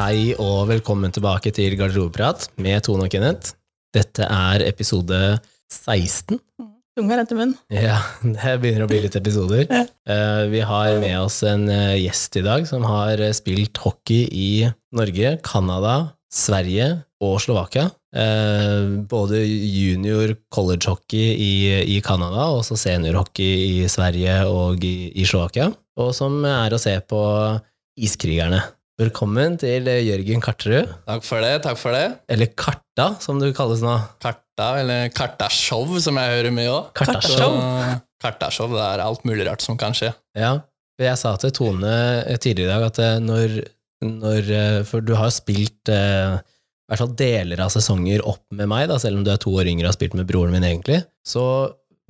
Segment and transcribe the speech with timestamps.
[0.00, 3.50] Hei og velkommen tilbake til Garderobeprat med Tone og Kenneth.
[3.92, 5.18] Dette er episode
[5.68, 6.38] 16.
[6.96, 7.52] Tunga rett i munnen.
[7.68, 9.66] Ja, det begynner å bli litt episoder.
[9.76, 9.82] Ja.
[10.08, 14.24] Eh, Vi har med oss en eh, gjest i dag som har eh, spilt hockey
[14.24, 14.48] i
[14.96, 16.88] Norge, Canada, Sverige
[17.20, 17.90] og Slovakia.
[19.12, 21.52] Både junior college-hockey i,
[21.92, 25.68] i Canada og også seniorhockey i Sverige og i, i Slovakia.
[26.00, 27.20] Og som er å se på
[28.00, 28.64] Iskrigerne.
[29.00, 31.54] Velkommen til eh, Jørgen Karterud, Takk for det.
[31.64, 32.06] takk for det.
[32.28, 33.94] eller Karta, som du kalles nå.
[34.20, 36.90] Karta, eller Kartashow, som jeg hører mye òg.
[36.98, 37.56] Kartashow.
[38.20, 40.12] Kartashow, det er alt mulig rart som kan skje.
[40.36, 40.58] Ja,
[41.00, 41.94] jeg sa til Tone
[42.26, 43.54] eh, tidligere i dag at eh, når,
[44.04, 44.52] når
[44.90, 48.98] For du har spilt eh, i hvert fall deler av sesonger opp med meg, da,
[49.00, 51.00] selv om du er to år yngre og har spilt med broren min, egentlig.
[51.24, 51.42] Så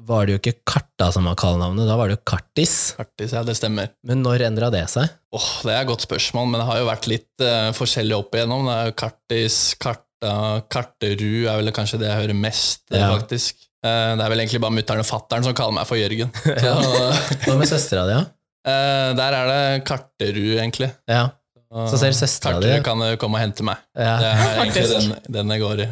[0.06, 2.75] var det jo ikke Karta som var kallenavnet, da var det jo Kartis.
[2.98, 3.91] Kartis, ja, det stemmer.
[4.06, 5.09] Men når endra det seg?
[5.37, 8.34] Åh, Det er et godt spørsmål, men det har jo vært litt uh, forskjellig opp
[8.39, 8.67] igjennom.
[8.69, 10.34] Det er jo Kartis, Karta,
[10.73, 13.11] Karterud er vel kanskje det jeg hører mest, eh, Ja.
[13.17, 13.67] faktisk.
[13.81, 16.33] Uh, det er vel egentlig bare mutter'n og fatter'n som kaller meg for Jørgen.
[16.65, 16.75] Så,
[17.47, 18.25] Hva med søstera di, da?
[18.61, 20.91] Uh, der er det Karterud, egentlig.
[21.09, 21.28] Ja.
[21.87, 23.78] Så selv søstera di Karterud kan komme og hente meg.
[23.95, 24.17] Ja.
[24.21, 25.91] Det er egentlig den, den jeg går i.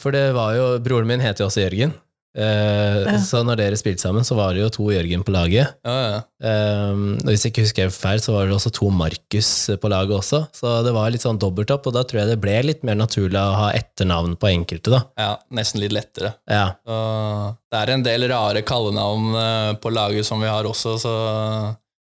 [0.00, 1.92] For det var jo Broren min heter jo også Jørgen.
[2.34, 3.18] Eh, Ja.
[3.20, 5.74] Så når dere spilte sammen, så var det jo to Jørgen på laget.
[5.84, 6.20] Ja, ja.
[6.42, 10.14] Um, og hvis jeg ikke husker feil, så var det også to Markus på laget
[10.16, 10.40] også.
[10.56, 13.38] Så det var litt sånn dobbeltopp, og da tror jeg det ble litt mer naturlig
[13.38, 15.02] å ha etternavn på enkelte, da.
[15.20, 16.32] ja, nesten litt lettere.
[16.50, 16.96] Ja, Så
[17.72, 21.12] det er en del rare kallenavn eh, på laget som vi har også, så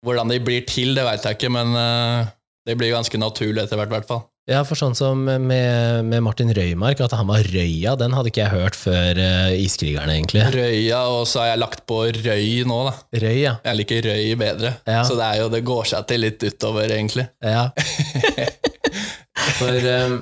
[0.04, 2.26] hvordan de blir til, det veit jeg ikke, men eh,
[2.68, 4.24] det blir ganske naturlig etter hvert, i hvert fall.
[4.50, 5.40] Ja for sånn som med,
[6.04, 10.18] med Martin Røymark, at han var Røya, den hadde ikke jeg hørt før uh, Iskrigerne,
[10.18, 10.42] egentlig.
[10.52, 12.94] Røya, og så har jeg lagt på Røy nå, da.
[13.24, 13.54] Røy, ja.
[13.64, 15.00] Jeg liker Røy bedre, Ja.
[15.08, 17.28] så det, jo, det går seg til litt utover, egentlig.
[17.40, 17.68] ja.
[19.58, 19.74] For
[20.06, 20.14] um,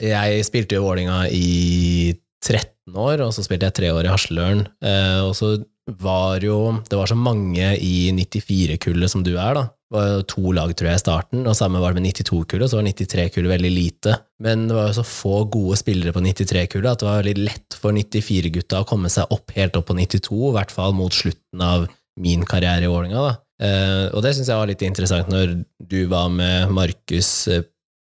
[0.00, 2.14] jeg spilte jo Vålinga i
[2.44, 4.62] 13 år, og så spilte jeg tre år i Hasløren.
[4.84, 5.56] uh, og så
[6.00, 9.64] var jo Det var så mange i 94-kullet som du er, da.
[9.90, 12.86] Var to lag, tror jeg, i starten, og samme var det med 92-kullet, så var
[12.86, 14.14] 93-kullet veldig lite.
[14.44, 17.78] Men det var jo så få gode spillere på 93-kullet at det var veldig lett
[17.80, 21.64] for 94-gutta å komme seg opp helt opp på 92, i hvert fall mot slutten
[21.66, 21.88] av
[22.20, 23.34] min karriere i Vålerenga, da.
[23.60, 25.58] Eh, og det syns jeg var litt interessant når
[25.90, 27.32] du var med Markus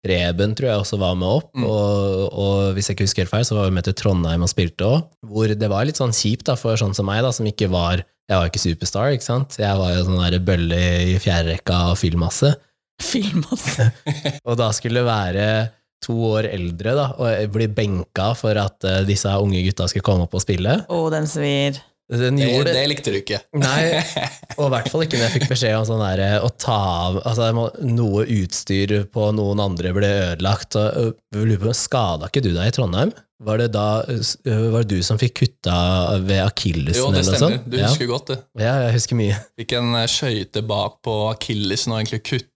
[0.05, 1.65] Preben, tror jeg også var med opp, Mm.
[1.69, 4.49] og, og hvis jeg ikke husker helt feil, så var vi med til Trondheim og
[4.49, 7.47] spilte òg, hvor det var litt sånn kjipt da, for sånn som meg, da, som
[7.47, 9.56] ikke var Jeg var ikke superstar, ikke sant?
[9.59, 10.77] Jeg var jo sånn der bølle
[11.11, 12.53] i fjerderekka og fyllmasse.
[13.03, 13.88] Filmasse.
[14.49, 15.47] Og da skulle det være
[16.00, 20.25] to år eldre da, og bli benka for at eh, disse unge gutta skulle komme
[20.28, 20.78] opp og spille.
[20.88, 21.77] Å, den svir.
[22.10, 23.38] Den Det, gjorde det likte du ikke.
[23.54, 24.03] Nei,
[24.59, 27.21] og i hvert fall ikke når jeg fikk beskjed om sånn der, å ta av
[27.22, 27.50] altså,
[27.87, 30.78] Noe utstyr på noen andre ble ødelagt.
[30.81, 33.15] Og, lurer på, Skada ikke du deg i Trondheim?
[33.41, 35.76] Var det da øh, var det du som fikk kutta
[36.26, 37.00] ved akillesen?
[37.00, 37.62] Jo, det stemmer.
[37.65, 38.38] Du husker godt det.
[38.59, 39.38] Ja, ja, jeg husker mye.
[39.62, 42.49] Fikk en eh, skøyte bak på akillesen og egentlig kutta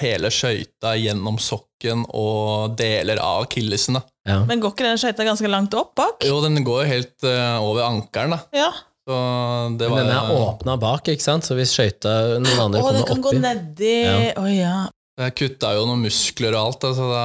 [0.00, 3.98] hele skøyta gjennom sokken og deler av akillesen.
[4.28, 4.42] Ja.
[4.48, 6.26] Men går ikke den skøyta ganske langt opp bak?
[6.26, 8.36] Jo, den går helt uh, over ankelen.
[8.56, 8.70] Ja.
[9.08, 11.46] Men den er åpna bak, ikke sant?
[11.48, 12.10] så hvis skøyta
[12.42, 14.16] noen andre Å, den kan kommer oppi nedi Ja.
[14.36, 14.74] Oh, ja.
[15.18, 17.24] Jeg kutta jo noen muskler og alt, Altså, så da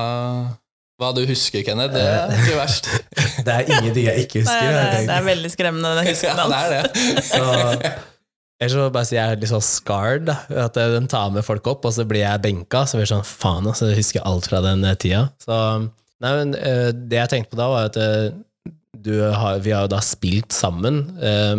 [1.01, 2.87] Hva du husker, Kenneth, det er ikke verst.
[3.43, 4.71] Det er ingenting jeg ikke Nei, husker.
[4.71, 7.23] det, er, det er veldig skremmende, den Ja, det er det.
[7.27, 7.43] Så
[8.63, 10.29] Ellers så bare si jeg er litt sånn scarred.
[10.29, 10.37] Da.
[10.65, 12.85] At den tar med folk opp, og så blir jeg benka.
[12.87, 15.25] Så blir det sånn faen, altså, jeg husker alt fra den eh, tida.
[15.43, 15.59] Så
[16.23, 18.31] nei, men eh, det jeg tenkte på da, var at eh,
[19.03, 21.01] du har, vi har jo da spilt sammen,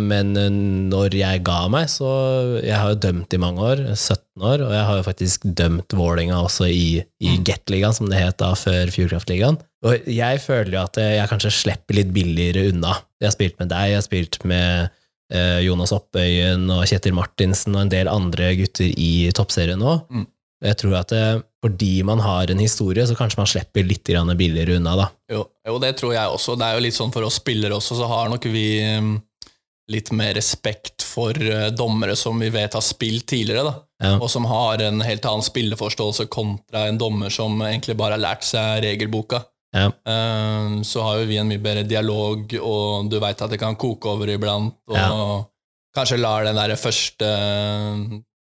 [0.01, 0.31] men
[0.89, 2.07] når jeg ga meg, så
[2.63, 5.93] Jeg har jo dømt i mange år, 17 år, og jeg har jo faktisk dømt
[5.93, 7.43] Vålerenga også i, i Mm.
[7.45, 9.59] Gateligaen, som det het da før Fjordkraftligaen.
[9.85, 12.95] Og jeg føler jo at jeg kanskje slipper litt billigere unna.
[13.21, 14.95] Jeg har spilt med deg, jeg har spilt med
[15.33, 19.95] Jonas Oppøyen og Kjetil Martinsen og en del andre gutter i toppserien nå.
[20.13, 20.27] Mm.
[20.65, 21.23] Jeg tror at det,
[21.65, 24.07] fordi man har en historie, så kanskje man slipper litt
[24.37, 25.07] billigere unna, da.
[25.31, 26.55] Jo, jo, det tror jeg også.
[26.55, 29.15] Det er jo litt sånn for oss spillere også, så har nok vi mm,
[29.91, 33.75] litt mer respekt for eh, dommere som vi vet har spilt tidligere, da.
[34.03, 34.13] Ja.
[34.19, 38.47] Og som har en helt annen spilleforståelse kontra en dommer som egentlig bare har lært
[38.47, 39.43] seg regelboka.
[39.75, 39.89] Ja.
[40.07, 43.75] Um, Så har jo vi en mye bedre dialog, og du veit at det kan
[43.75, 45.09] koke over iblant, og Ja.
[45.95, 47.27] kanskje lar den derre første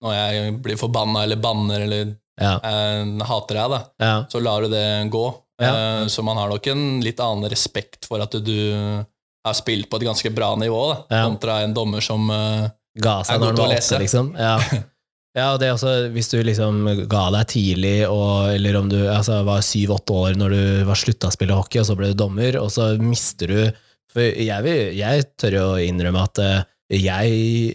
[0.02, 2.52] Når jeg blir forbanna eller banner eller Ja.
[2.62, 5.24] eh, hater deg, da, så lar du det gå.
[5.60, 9.04] Eh, Så man har nok en litt annen respekt for at du
[9.44, 12.68] har spilt på et ganske bra nivå, da, kontra en dommer som uh,
[13.00, 13.98] Ga seg når å lese.
[13.98, 14.36] liksom.
[14.38, 14.58] Ja.
[15.38, 16.80] Ja, og det er også, hvis du liksom
[17.10, 21.30] ga deg tidlig, og, eller om du altså, var syv-åtte år når du var slutta
[21.30, 23.60] å spille hockey, og så ble du dommer, og så mister du
[24.08, 26.62] For jeg, vil, jeg tør jo innrømme at eh,
[26.96, 27.74] jeg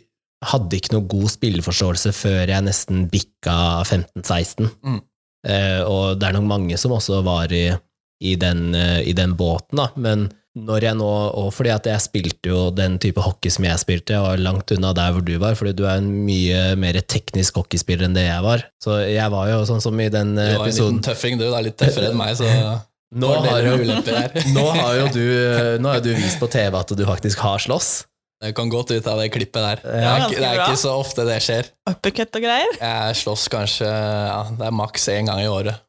[0.49, 3.55] hadde ikke noe god spilleforståelse før jeg nesten bikka
[3.85, 4.71] 15-16.
[4.81, 4.97] Mm.
[5.47, 7.67] Eh, og det er nok mange som også var i,
[8.23, 9.91] i, den, eh, i den båten, da.
[9.93, 11.09] Men når jeg nå,
[11.41, 14.69] og fordi at jeg spilte jo den type hockey som jeg spilte, jeg var langt
[14.75, 18.27] unna der hvor du var, fordi du er en mye mer teknisk hockeyspiller enn det
[18.27, 18.65] jeg var.
[18.83, 21.39] Så jeg var jo sånn som i den episoden Du var en episoden liten tøffing,
[21.41, 21.45] du.
[21.49, 22.49] Du er litt tøffere enn meg, så
[23.23, 23.75] nå har, jo,
[24.57, 25.25] nå har jo du
[25.81, 27.91] Nå har du vist på TV at du faktisk har slåss.
[28.43, 29.81] Det kan godt ut av det klippet der.
[29.81, 31.69] Det er, det er ikke så ofte det skjer.
[31.87, 32.73] Uppercut og greier.
[32.75, 35.79] Jeg slåss kanskje ja, Det er maks én gang i året.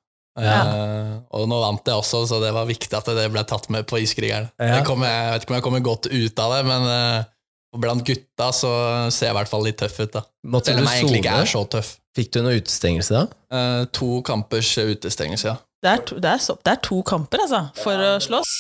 [0.41, 0.57] Ja.
[0.67, 3.87] Uh, og nå vant jeg også, så det var viktig at det ble tatt med
[3.91, 4.49] på Iskrigeren.
[4.59, 4.81] Ja.
[4.81, 8.07] Jeg, kom, Jeg vet ikke om jeg kommer godt ut av det, men uh, blant
[8.07, 8.73] gutta så
[9.15, 10.11] ser jeg i hvert fall litt tøff ut.
[10.17, 11.95] da Måtte Selv om jeg egentlig ikke er så tøff.
[12.15, 13.25] Fikk du noe utestengelse da?
[13.55, 15.57] Uh, to kampers utestengelse, ja.
[15.85, 18.53] Det er, to, det, er så, det er to kamper, altså, for å slåss.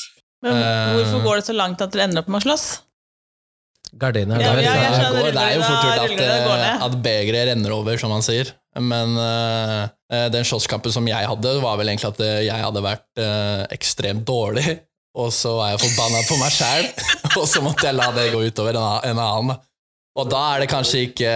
[0.44, 2.67] Men hvorfor går det så langt at dere ender opp med å slåss?
[3.97, 8.25] Gardiner Ja, det, det er jo fort gjort at, at begeret renner over, som man
[8.26, 8.50] sier.
[8.81, 9.82] Men eh,
[10.12, 13.62] eh, den slåsskampen som jeg hadde, var vel egentlig at eh, jeg hadde vært uh,
[13.75, 14.67] ekstremt dårlig.
[15.23, 16.88] Og så var jeg forbanna på meg sjæl,
[17.38, 19.53] og så måtte jeg la det gå utover en annen.
[20.19, 21.35] Og da er det kanskje ikke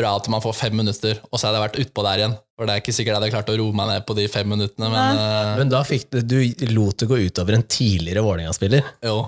[0.00, 2.38] bra at man får fem minutter, og så hadde jeg vært utpå der igjen.
[2.56, 4.48] For det er ikke sikkert jeg hadde klart å roe meg ned på de fem
[4.48, 5.20] minuttene, men
[5.60, 8.88] Men da fikk du, du lot det gå utover en tidligere Vålerenga-spiller.
[9.04, 9.18] jo.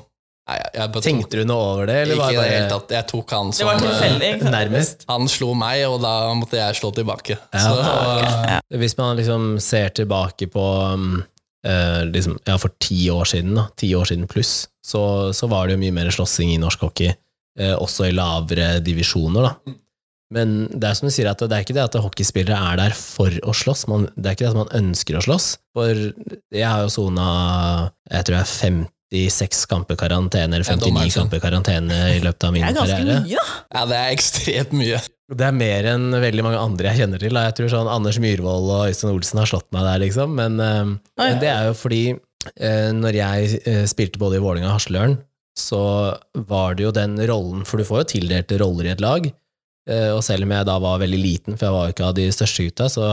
[0.50, 2.94] Nei, jeg, jeg Tenkte du noe over det, eller ikke det helt tatt.
[2.96, 3.68] Jeg tok han som
[4.50, 5.04] nærmest?
[5.10, 7.36] Han slo meg, og da måtte jeg slå tilbake.
[7.54, 7.62] Ja.
[7.62, 11.20] Så, Hvis man liksom ser tilbake på um,
[11.66, 15.68] eh, liksom, ja, for ti år siden, da, ti år siden pluss, så, så var
[15.68, 17.14] det jo mye mer slåssing i norsk hockey,
[17.60, 19.76] eh, også i lavere divisjoner, da.
[20.30, 22.94] Men det er som du sier, at det er ikke det at hockeyspillere er der
[22.94, 25.52] for å slåss, man, det er ikke det at man ønsker å slåss.
[25.74, 25.90] For
[26.54, 27.26] jeg har jo sona
[28.10, 28.50] jeg tror jeg er
[29.10, 31.22] 56 kamper karantene, eller 59 sin.
[31.22, 32.74] kamper karantene i løpet av min karriere.
[32.74, 33.22] Det er ganske karriere.
[33.24, 33.78] mye, da.
[33.78, 35.00] ja, det er ekstremt mye.
[35.30, 37.38] Det er mer enn veldig mange andre jeg kjenner til.
[37.38, 40.34] Jeg tror sånn Anders Myhrvold og Øystein Olsen har slått meg der, liksom.
[40.38, 44.70] Men, eh, men det er jo fordi eh, når jeg eh, spilte både i Vålinga
[44.72, 45.18] og Hasløren,
[45.58, 45.82] så
[46.48, 49.26] var det jo den rollen, for du får jo tildelt roller i et lag.
[49.90, 52.16] Eh, og selv om jeg da var veldig liten, for jeg var jo ikke av
[52.18, 53.04] de største gutta, så,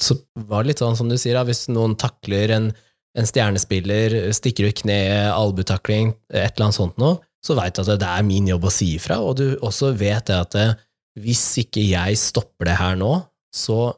[0.00, 0.16] så
[0.48, 2.70] var det litt sånn som du sier, da, hvis noen takler en,
[3.16, 8.00] en stjernespiller, stikker ut kneet, albutakling, et eller annet sånt noe, så veit du at
[8.00, 10.74] det er min jobb å si ifra, og du også vet det at eh,
[11.22, 13.12] hvis ikke jeg stopper det her nå,
[13.54, 13.94] så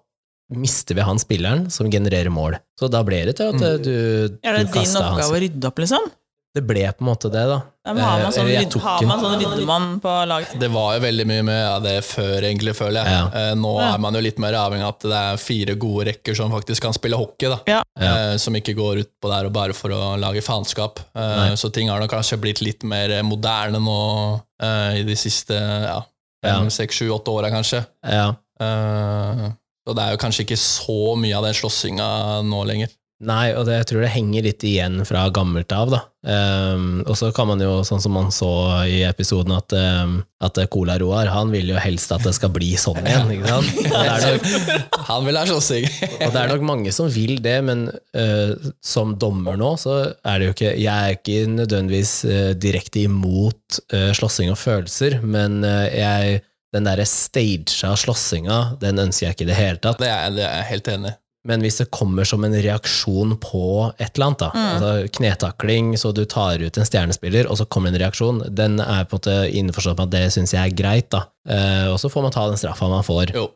[0.55, 2.56] mister vi han spilleren som genererer mål.
[2.79, 5.70] Så da ble det til at du, eh, du, Er det din oppgave å rydde
[5.70, 6.09] opp, liksom?
[6.58, 7.58] Det ble på en måte det, da.
[7.88, 10.56] Ja, har man Eh, sånn, jeg har man sånn ryddemann på laget?
[10.60, 13.14] Det var jo veldig mye med det før, egentlig, føler jeg.
[13.14, 13.28] Ja.
[13.40, 16.37] Eh, Nå er man jo litt mer avhengig av at det er fire gode rekker
[16.37, 17.60] som faktisk kan spille hockey, da.
[17.70, 17.78] Ja.
[17.99, 18.10] Ja.
[18.32, 21.00] Eh, Som ikke går ut på der og bare for å lage faenskap.
[21.56, 23.99] Så ting har nok kanskje blitt litt mer moderne nå
[24.99, 26.02] i de siste ja,
[26.69, 27.84] seks, sju, åtte åra, kanskje.
[28.02, 28.34] Ja.
[29.88, 32.08] Så det er jo kanskje ikke så mye av den slåssinga
[32.44, 32.90] nå lenger.
[33.19, 35.98] Nei, og det, jeg tror det henger litt igjen fra gammelt av, da.
[36.29, 38.51] Um, og så kan man jo, sånn som man så
[38.87, 42.70] i episoden, at, um, at Cola Roar, han vil jo helst at det skal bli
[42.79, 43.82] sånn igjen, ikke sant?
[43.91, 45.89] Nok, Han vil ha slåssing.
[46.22, 50.39] og det er nok mange som vil det, men uh, som dommer nå, så er
[50.39, 55.65] det jo ikke Jeg er ikke nødvendigvis uh, direkte imot uh, slåssing og følelser, men
[55.67, 56.44] eh, jeg
[56.75, 60.03] den derre stagea slåssinga, den ønsker jeg ikke i det hele tatt.
[60.03, 61.19] Det er, det er jeg helt enig i.
[61.46, 64.64] Men hvis det kommer som en reaksjon på et eller annet, da, Mm.
[64.74, 69.04] altså knetakling, så du tar ut en stjernespiller, og så kommer en reaksjon, den er
[69.04, 71.26] på en måte innforstått med at det syns jeg er greit, da.
[71.48, 73.32] Eh, og så får man ta den straffa man får.
[73.34, 73.46] Jo.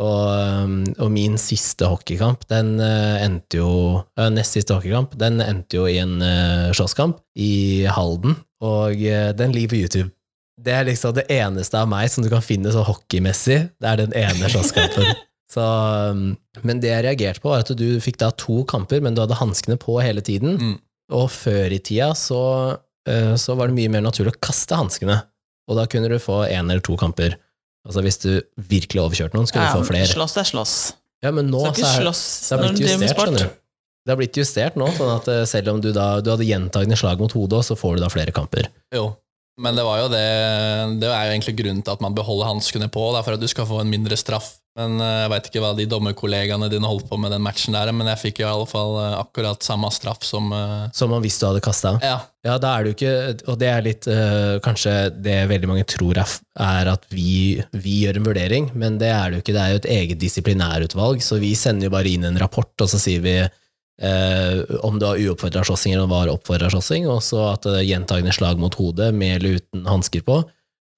[0.00, 5.42] Og, um, og min siste hockeykamp, den eh, endte jo eh, Nest siste hockeykamp, den
[5.44, 8.94] endte jo i en uh, slåsskamp i Halden, og
[9.36, 10.10] den ligger på YouTube.
[10.62, 13.58] Det er liksom det eneste av meg som du kan finne så hockeymessig.
[13.82, 15.10] Det er den ene slåsskampen.
[15.52, 16.32] Så, um,
[16.64, 19.36] men det jeg reagerte på, var at du fikk da to kamper, men du hadde
[19.36, 20.56] hanskene på hele tiden.
[20.56, 20.76] Mm.
[21.12, 22.40] Og før i tida så,
[23.08, 25.18] eh, så var det mye mer naturlig å kaste hanskene.
[25.68, 27.36] Og da kunne du få én eller to kamper.
[27.86, 30.08] Altså Hvis du virkelig overkjørte noen, skulle Ja, du få flere.
[30.08, 30.76] slåss er slåss.
[31.22, 33.58] Ja, men nå så er, slåss det har blitt justert, skjønner du.
[34.02, 36.98] Det har blitt justert nå, sånn at eh, selv om du da du hadde gjentagende
[36.98, 38.70] slag mot hodet, så får du da flere kamper.
[38.94, 39.12] Jo.
[39.60, 40.24] Men det var jo det
[41.02, 43.10] Det er jo egentlig grunnen til at man beholder hanskene på.
[43.12, 44.56] Det er for at du skal få en mindre straff.
[44.78, 47.90] Men eh, Jeg veit ikke hva de dommerkollegaene dine holdt på med den matchen der,
[47.92, 51.22] men jeg fikk jo i alle fall eh, akkurat samme straff som eh, Som om
[51.24, 51.96] hvis du hadde kasta.
[52.00, 52.20] Ja.
[52.42, 54.06] Ja, da er det jo ikke Og det er litt
[54.64, 59.30] kanskje det veldig mange tror er, at vi, vi gjør en vurdering, men det er
[59.30, 59.54] det jo ikke.
[59.54, 62.90] Det er jo et eget disiplinærutvalg, så vi sender jo bare inn en rapport, og
[62.90, 67.06] så sier vi øh, om det var uoppfordra slåssing eller om det var oppfordra slåssing,
[67.10, 70.42] og så at det er gjentagende slag mot hodet med eller uten hansker på.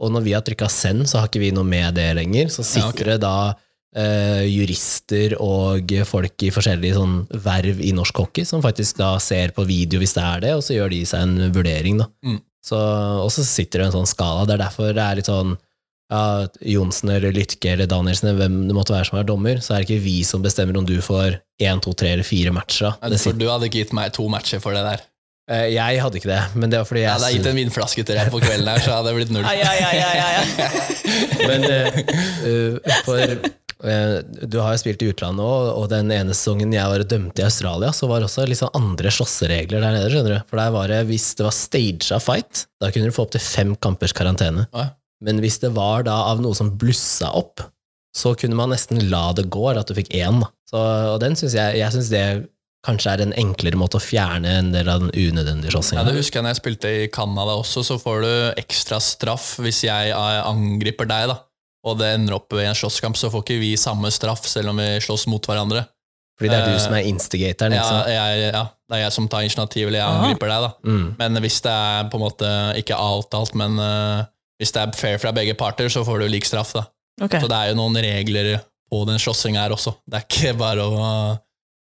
[0.03, 2.49] Og når vi har trykka send, så har ikke vi noe med det lenger.
[2.51, 3.13] Så Ja, okay.
[3.13, 3.55] det da
[3.97, 9.55] eh, jurister og folk i forskjellige sånn verv i norsk hockey som faktisk da ser
[9.57, 12.03] på video hvis det er det, og så gjør de seg en vurdering.
[12.03, 12.11] da.
[12.27, 12.41] Mm.
[12.65, 12.81] Så,
[13.21, 14.47] og så sitter det en sånn skala.
[14.49, 15.57] Det er derfor det er litt sånn
[16.13, 19.75] ja, Johnsen eller Lytke eller Danielsen, eller hvem det måtte være som er dommer, så
[19.75, 22.93] er det ikke vi som bestemmer om du får én, to, tre eller fire matcher.
[22.93, 23.11] da.
[23.13, 25.05] Det For du hadde ikke gitt meg to matcher for det der.
[25.53, 28.05] Eh, jeg hadde ikke det, men det var fordi Jeg jeg hadde gitt en vinflaske
[28.09, 29.45] til deg på kvelden her, så hadde det blitt null.
[29.45, 30.45] Ai, ai, ai.
[31.51, 31.99] Men eh,
[32.49, 33.35] eh, for
[33.85, 37.45] du har jo spilt i utlandet òg, og den ene sesongen jeg var dømt i
[37.45, 40.11] Australia, så var det også litt sånn andre slåsseregler der nede.
[40.13, 40.47] skjønner du?
[40.49, 43.77] For der var det, Hvis det var staged fight, da kunne du få opptil fem
[43.77, 44.67] kampers karantene.
[44.73, 44.89] Ja.
[45.25, 47.63] Men hvis det var da av noe som blussa opp,
[48.15, 50.43] så kunne man nesten la det gå, at du fikk én.
[50.71, 50.79] Så,
[51.15, 52.27] og den synes jeg, jeg synes det
[52.85, 56.39] kanskje er en enklere måte å fjerne en del av den unødvendige Ja, det husker
[56.39, 60.41] jeg når jeg spilte i Canada også, så får du ekstra straff hvis jeg eh,
[60.45, 61.39] angriper deg, da.
[61.85, 64.81] Og det ender opp i en slåsskamp, så får ikke vi samme straff selv om
[64.81, 65.85] vi slåss mot hverandre.
[66.39, 67.77] Fordi det er du eh, som er instigatoren.
[67.77, 70.23] Ja, jeg, ja, det er jeg som tar initiativ, eller jeg Aha.
[70.25, 70.71] angriper deg, da.
[70.91, 71.05] Mm.
[71.21, 72.51] Men hvis det er på en måte
[72.81, 74.25] ikke alt, alt, men uh,
[74.59, 76.89] hvis det er fair fra begge parter, så får du lik straff, da.
[77.23, 77.39] Okay.
[77.39, 78.57] Så det er jo noen regler
[78.91, 79.95] på den slåssinga her også.
[80.11, 81.13] Det er ikke bare å,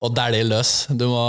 [0.02, 0.74] å dælje løs.
[0.90, 1.26] Du må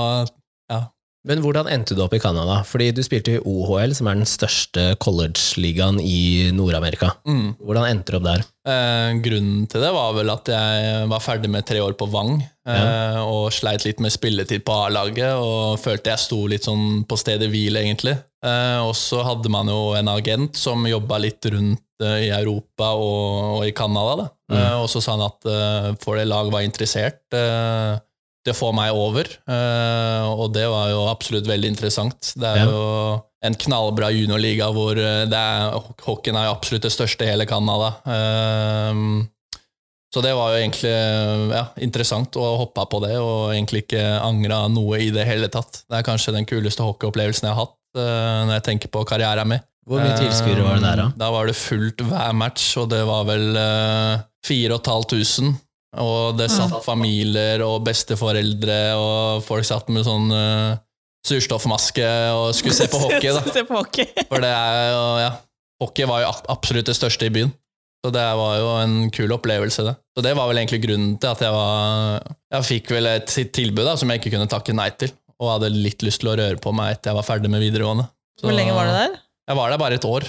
[1.29, 2.63] Men hvordan endte du opp i Canada?
[2.65, 7.13] Fordi du spilte i OHL, som er den største college-ligaen i Nord-Amerika.
[7.29, 7.59] mm.
[7.61, 8.47] Hvordan endte du opp der?
[8.71, 12.41] Eh, grunnen til det var vel at jeg var ferdig med tre år på Vang,
[12.69, 17.21] eh, og sleit litt med spilletid på A-laget, og følte jeg sto litt sånn på
[17.21, 18.17] stedet hvil, egentlig.
[18.41, 22.95] Eh, og så hadde man jo en agent som jobba litt rundt eh, i Europa
[22.97, 24.31] og, og i Canada, da.
[24.51, 24.57] Mm.
[24.57, 28.01] Eh, og så sa han at uh, for det lag var interessert eh,
[28.45, 32.33] til å få meg over, eh, og det var jo absolutt veldig interessant.
[32.41, 32.71] Det er Ja.
[32.71, 35.75] jo en knallbra juniorliga hvor eh, det er,
[36.07, 37.91] hockeyen er jo absolutt det største i hele Canada.
[38.09, 39.29] Ehm,
[40.13, 40.91] så det var jo egentlig
[41.55, 45.85] ja, interessant å hoppe på det, og egentlig ikke angra noe i det hele tatt.
[45.89, 49.49] Det er kanskje den kuleste hockeyopplevelsen jeg har hatt eh, når jeg tenker på karrieren
[49.53, 49.63] min.
[49.91, 51.07] Hvor mye tilskuere var det der, da?
[51.19, 55.55] Da var det fullt hver match, og det var vel uh, 4500.
[55.99, 60.79] Og det satt familier og besteforeldre, og folk satt med sånn uh,
[61.27, 63.33] surstoffmaske og skulle se på hockey.
[63.35, 63.43] da.
[63.51, 64.07] Se på hockey.
[64.31, 65.33] For det er jo, ja,
[65.83, 67.51] hockey var jo absolutt det største i byen.
[68.01, 69.97] Så det var jo en kul opplevelse, det.
[70.17, 72.23] Så det var vel egentlig grunnen til at jeg var
[72.55, 75.73] Jeg fikk vel et tilbud da, som jeg ikke kunne takke nei til, og hadde
[75.75, 78.07] litt lyst til å røre på meg etter jeg var ferdig med videregående.
[78.41, 79.19] Så Hvor lenge var du der?
[79.51, 80.25] Jeg var der bare et år,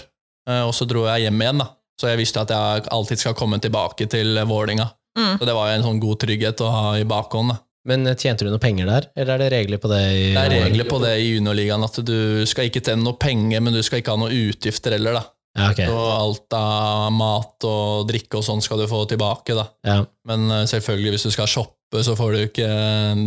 [0.49, 1.69] eh, og så dro jeg hjem igjen, da.
[2.01, 4.89] Så jeg visste at jeg alltid skal komme tilbake til Vålinga.
[5.17, 5.35] Mm.
[5.39, 7.53] Så det var jo en sånn god trygghet å ha i bakhånd.
[7.53, 7.59] da.
[7.89, 10.01] Men eh, tjente du noe penger der, eller er det regler på det?
[10.13, 12.17] i Det er regler på det i juniorligaen at du
[12.49, 15.23] skal ikke tjene noe penger, men du skal ikke ha noe utgifter heller, da.
[15.57, 15.89] Ja, okay.
[15.89, 19.65] Så alt av mat og drikke og sånn skal du få tilbake, da.
[19.87, 19.97] Ja.
[20.29, 22.67] Men eh, selvfølgelig, hvis du skal shoppe, så får du ikke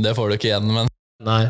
[0.00, 0.88] Det får du ikke igjen, men
[1.24, 1.42] Nei.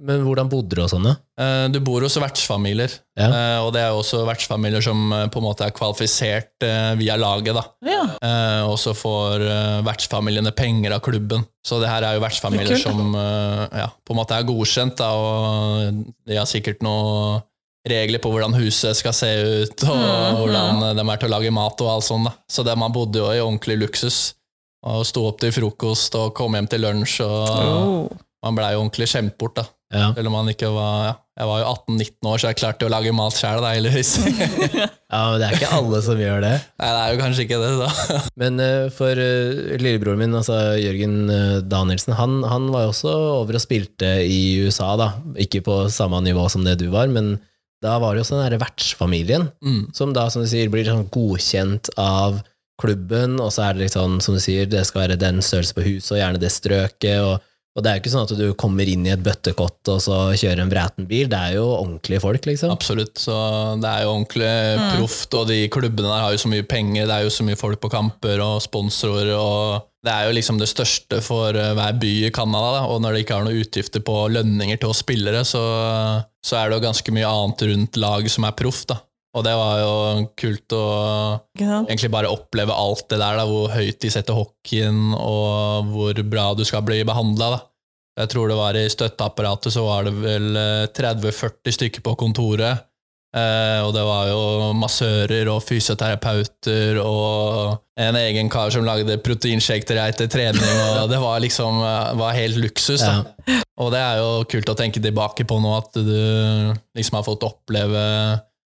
[0.00, 2.92] Men hvordan bodde du og sånn, eh, du bor hos vertsfamilier.
[3.20, 3.26] Ja.
[3.28, 6.64] Eh, og det er også vertsfamilier som eh, på en måte er kvalifisert
[6.96, 7.64] via laget, da.
[7.84, 8.00] Ja.
[8.24, 9.44] Eh, og så får
[9.84, 11.44] vertsfamiliene penger av klubben.
[11.66, 16.02] Så det her er jo vertsfamilier som ja, på en måte er godkjent, da, og
[16.26, 17.40] de har sikkert noe
[17.88, 20.36] regler på hvordan huset skal se ut, og Mhm.
[20.40, 22.24] hvordan de er til å lage mat og alt sånt.
[22.28, 22.32] Da.
[22.48, 24.34] Så det, man bodde jo i ordentlig luksus.
[24.82, 28.08] Og sto opp til frokost og kom hjem til lunsj, og Oh.
[28.44, 29.54] man blei jo ordentlig skjemt bort.
[29.60, 29.64] da.
[29.90, 30.12] Ja.
[30.14, 32.90] Selv om man ikke var ja, Jeg var jo 18-19 år, så jeg klarte å
[32.92, 34.10] lage mat sjæl, heldigvis.
[35.10, 36.52] Ja, men det er ikke alle som gjør det.
[36.78, 38.18] Nei, det er jo kanskje ikke det, da.
[38.44, 43.14] Men uh, for uh, lillebroren min, altså Jørgen uh, Danielsen, han, han var jo også
[43.40, 45.08] over og spilte i USA, da.
[45.42, 47.40] Ikke på samme nivå som det du var, men
[47.82, 49.82] da var det jo sånn derre vertsfamilien, Mm.
[49.96, 52.38] som da, som du sier, blir sånn godkjent av
[52.80, 55.74] klubben, og så er det litt sånn, som du sier, det skal være den størrelse
[55.76, 57.40] på huset, og gjerne det strøket, og,
[57.70, 60.16] og det er jo ikke sånn at du kommer inn i et bøttekott og så
[60.34, 62.72] kjører en vreten bil, det er jo ordentlige folk, liksom.
[62.74, 63.14] Absolutt.
[63.22, 63.36] Så
[63.80, 64.54] det er jo ordentlig
[64.96, 67.60] proft, og de klubbene der har jo så mye penger, det er jo så mye
[67.60, 71.98] folk på kamper og sponsorer, og det er jo liksom det største for eh, hver
[72.00, 72.82] by i Canada, da.
[72.90, 75.62] og når de ikke har noen utgifter på lønninger til oss spillere, så,
[76.42, 78.98] så er det jo ganske mye annet rundt laget som er proff, da.
[79.30, 79.90] Og det var jo
[80.38, 80.84] kult å
[81.60, 86.48] egentlig bare oppleve alt det der, da, hvor høyt de setter hockeyen, og hvor bra
[86.58, 87.60] du skal bli behandla.
[88.18, 92.86] Jeg tror det var i støtteapparatet så var det vel eh, 30-40 stykker på kontoret.
[93.30, 99.86] Eh, og det var jo massører og fysioterapeuter og en egen kar som lagde proteinshake
[99.86, 103.06] til deg etter trening, og det var liksom eh, var helt luksus.
[103.06, 103.20] da.
[103.46, 103.62] Ja.
[103.80, 107.46] Og det er jo kult å tenke tilbake på nå, at du liksom har fått
[107.46, 108.02] oppleve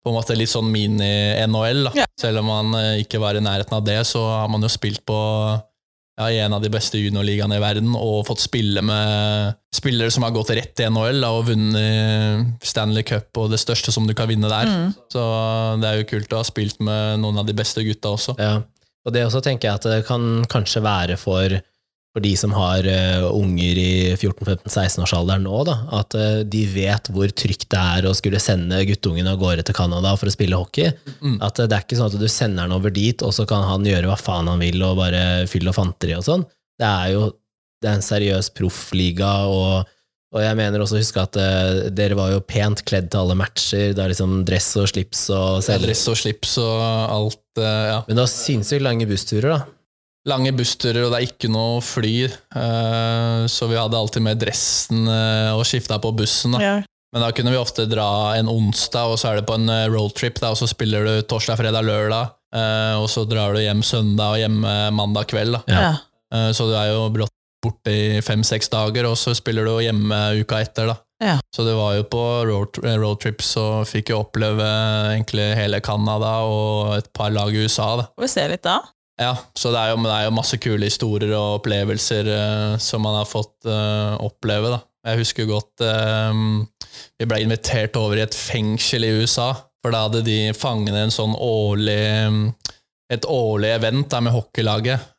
[0.03, 1.87] på en måte litt sånn mini-NHL.
[1.95, 2.07] Ja.
[2.19, 5.03] Selv om man eh, ikke var i nærheten av det, så har man jo spilt
[5.07, 5.19] på
[6.19, 10.25] ja, i en av de beste juniorligaene i verden og fått spille med spillere som
[10.27, 14.13] har gått rett til NHL da, og vunnet Stanley Cup og det største som du
[14.17, 14.69] kan vinne der.
[14.69, 14.91] Mm.
[15.09, 15.23] Så
[15.81, 18.37] det er jo kult å ha spilt med noen av de beste gutta også.
[18.37, 18.59] Ja.
[19.03, 21.57] Og det også tenker jeg at det kan kanskje være for,
[22.13, 27.31] for de som har uh, unger i 14-15-16-årsalderen nå, da, at uh, de vet hvor
[27.33, 30.91] trygt det er å skulle sende guttungen av gårde til Canada for å spille hockey.
[31.25, 31.39] Mm.
[31.41, 33.65] At uh, det er ikke sånn at du sender han over dit, og så kan
[33.65, 36.45] han gjøre hva faen han vil og bare fylle og fanteri og sånn.
[36.77, 37.31] Det er jo
[37.83, 39.89] det er en seriøs proffliga, og,
[40.31, 41.35] og jeg mener også å huske at
[41.91, 43.89] dere var jo pent kledd til alle matcher.
[43.91, 45.81] Det er liksom dress og slips og selv...
[45.81, 47.41] Ja, Dress og slips og alt.
[47.59, 47.97] ja.
[48.05, 49.73] Men det var sinnssykt lange bussturer, da.
[50.29, 55.03] Lange bussturer, og det er ikke noe fly, eh, så vi hadde alltid med dressen
[55.11, 56.55] eh, og skifta på bussen.
[56.55, 56.63] Da.
[56.63, 56.75] Ja.
[57.13, 58.07] Men da kunne vi ofte dra
[58.39, 61.13] en onsdag, og så er det på en eh, roadtrip, da, og så spiller du
[61.27, 65.59] torsdag, fredag, lørdag, eh, og så drar du hjem søndag og hjemme mandag kveld.
[65.59, 65.63] Da.
[65.69, 65.93] Ja.
[66.33, 70.17] Eh, så du er jo brått borte i fem-seks dager, og så spiller du hjemme
[70.41, 70.89] uka etter.
[70.91, 70.97] Da.
[71.23, 71.37] Ja.
[71.55, 74.65] Så det var jo på road, roadtrips og fikk jo oppleve
[75.13, 77.93] egentlig hele Canada og et par lag i USA.
[78.01, 78.09] Da.
[78.17, 78.81] Får vi se litt da?
[79.21, 83.03] Ja, så det er jo, det er jo masse kule historier og opplevelser uh, som
[83.05, 84.71] man har fått uh, oppleve.
[84.73, 84.79] Da.
[85.11, 86.33] Jeg husker godt uh,
[87.21, 89.51] vi ble invitert over i et fengsel i USA,
[89.83, 92.01] for da hadde de fangene en sånn årlig
[93.13, 95.09] et årlig event der med hockeylaget.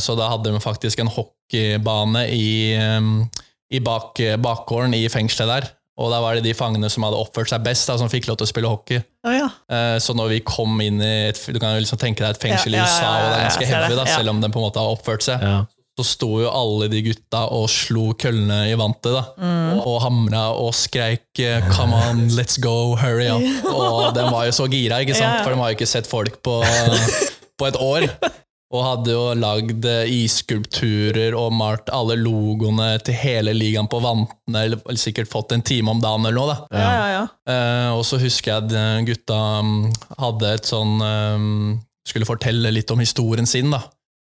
[0.00, 3.26] Så da hadde de faktisk en hockeybane i, um,
[3.74, 5.66] i bak, bakgården i fengselet der.
[6.00, 8.38] Og da var det de fangene som hadde oppført seg best, da, som fikk lov
[8.40, 9.02] til å spille hockey.
[9.28, 9.50] Oh, ja.
[9.68, 12.40] Eh, Så når vi kom inn i et, Du kan jo liksom tenke deg et
[12.42, 14.54] fengsel ja, i USA, ja, ja, og det er ganske heavy, da, selv om den
[14.54, 15.44] på en måte har oppført seg.
[15.44, 15.60] Ja.
[16.00, 19.26] Så sto jo alle de gutta og slo køllene i vantet, da.
[19.36, 19.82] Mm.
[19.84, 23.44] Og hamra og skreik eh, 'come on, let's go, hurry up'.
[23.68, 25.44] Og de var jo så gira, ikke sant?
[25.44, 26.62] For de har jo ikke sett folk på,
[27.60, 28.08] på et år.
[28.72, 34.62] Og hadde jo lagd eh, isskulpturer og malt alle logoene til hele ligaen på vantene,
[34.64, 36.54] eller eller sikkert fått en time om dagen eller noe.
[36.54, 36.80] da.
[36.80, 37.24] Ja, ja, ja.
[37.52, 39.80] Eh, og så husker jeg at eh, gutta mm,
[40.22, 40.94] hadde et sånn
[42.08, 43.84] Skulle fortelle litt om historien sin, da.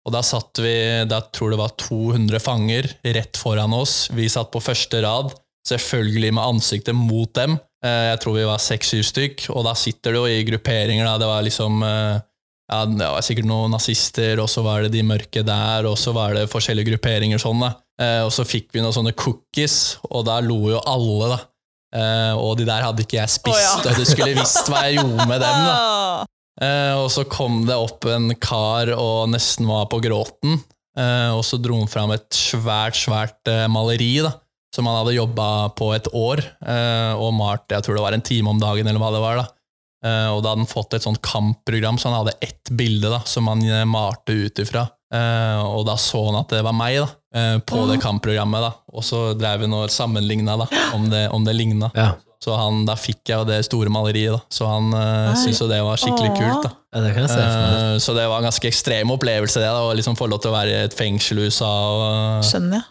[0.06, 0.76] Og da satt vi
[1.10, 4.06] Da tror det var 200 fanger rett foran oss.
[4.14, 5.34] Vi satt på første rad,
[5.66, 7.58] selvfølgelig med ansiktet mot dem.
[7.84, 11.08] Eh, jeg tror vi var seks-syv stykk, og da sitter du jo i grupperinger.
[11.08, 11.18] Da.
[11.24, 11.82] Det var liksom
[12.66, 16.14] ja, det var sikkert noen nazister, og så var det de mørke der, og så
[16.16, 17.76] var det forskjellige grupperinger sånn, da.
[18.02, 21.38] Eh, og så fikk vi noen sånne cookies, og da lo jo alle, da.
[21.96, 23.76] Eh, og de der hadde ikke jeg spist, oh, ja.
[23.78, 25.68] og du skulle visst hva jeg gjorde med dem.
[25.68, 25.76] da.
[26.56, 30.58] Eh, og så kom det opp en kar og nesten var på gråten,
[30.98, 34.34] eh, og så dro han fram et svært, svært eh, maleri da,
[34.74, 38.26] som han hadde jobba på et år, eh, og malt jeg tror det var en
[38.26, 39.44] time om dagen, eller hva det var.
[39.44, 39.52] da.
[40.04, 43.22] Eh, og da hadde han fått et sånt kampprogram, så han hadde ett bilde da,
[43.28, 44.86] som han eh, malte ut ifra.
[45.14, 47.08] Eh, og da så han at det var meg da,
[47.68, 48.70] på det kampprogrammet, da.
[48.96, 50.56] og så drev vi og sammenligna
[50.96, 51.90] om det, om det ligna.
[51.94, 52.14] Ja.
[52.42, 54.40] Så han, da fikk jeg jo det store maleriet, da.
[54.52, 56.36] så han uh, syntes jo det var skikkelig Åh.
[56.36, 56.66] kult.
[56.68, 56.70] da.
[56.94, 57.76] ja, det kan jeg se for meg.
[57.80, 59.72] Eh, så det var en ganske ekstrem opplevelse, det.
[59.72, 62.78] da, Å liksom få lov til å være i et fengsel i USA og, Skjønner
[62.78, 62.86] jeg.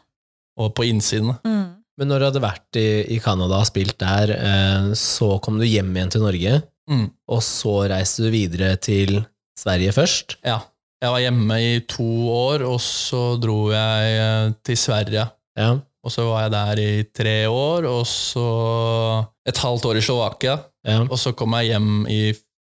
[0.60, 1.32] og på innsiden.
[1.32, 1.38] da.
[1.48, 1.66] Mm.
[1.96, 4.34] Men når du hadde vært i, i Canada og spilt der,
[5.00, 7.08] så kom du hjem igjen til Norge, Mm.
[7.34, 9.24] og så reiste du videre til
[9.58, 10.38] Sverige først.
[10.46, 10.60] Ja.
[11.04, 15.26] Jeg var hjemme i to år, og så dro jeg eh, til Sverige.
[15.60, 15.76] Ja.
[16.06, 18.46] Og så var jeg der i tre år, og så
[19.50, 20.58] et halvt år i Slovakia.
[20.86, 21.02] Ja.
[21.04, 22.22] Og så kom jeg hjem i,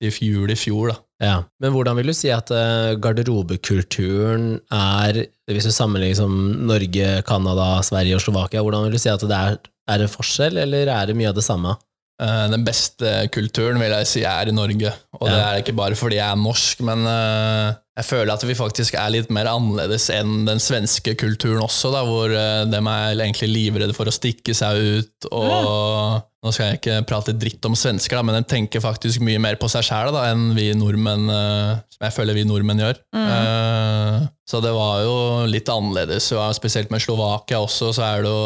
[0.04, 0.98] i jul i fjor, da.
[1.28, 1.36] ja.
[1.62, 6.36] Men hvordan vil du si at eh, garderobekulturen er, hvis du sammenligner som
[6.68, 9.60] Norge, Canada, Sverige og Slovakia, hvordan vil du si at det er,
[9.92, 11.76] er det forskjell, eller er det mye av det samme?
[12.22, 14.92] Eh, Den beste kulturen vil jeg si er i Norge.
[15.20, 18.58] Og det er ikke bare fordi jeg er norsk, men eh, jeg føler at vi
[18.58, 23.22] faktisk er litt mer annerledes enn den svenske kulturen også, da, hvor uh, de er
[23.24, 25.30] egentlig livredde for å stikke seg ut.
[25.32, 29.40] og Nå skal jeg ikke prate dritt om svensker, da, men de tenker faktisk mye
[29.42, 33.00] mer på seg sjæl enn vi nordmenn, uh, som jeg føler vi nordmenn gjør.
[33.18, 33.24] Mm.
[33.32, 35.16] Uh, så det var jo
[35.50, 36.30] litt annerledes.
[36.54, 38.44] Spesielt med Slovakia også, så er det jo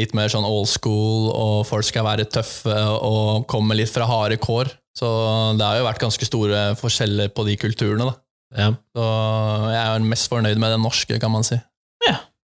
[0.00, 4.40] litt mer sånn old school, og folk skal være tøffe og komme litt fra harde
[4.40, 4.72] kår.
[4.96, 5.08] Så
[5.60, 8.08] det har jo vært ganske store forskjeller på de kulturene.
[8.08, 8.16] da.
[8.56, 8.70] Ja.
[8.96, 9.10] Så
[9.74, 11.60] jeg er mest fornøyd med den norske, kan man si.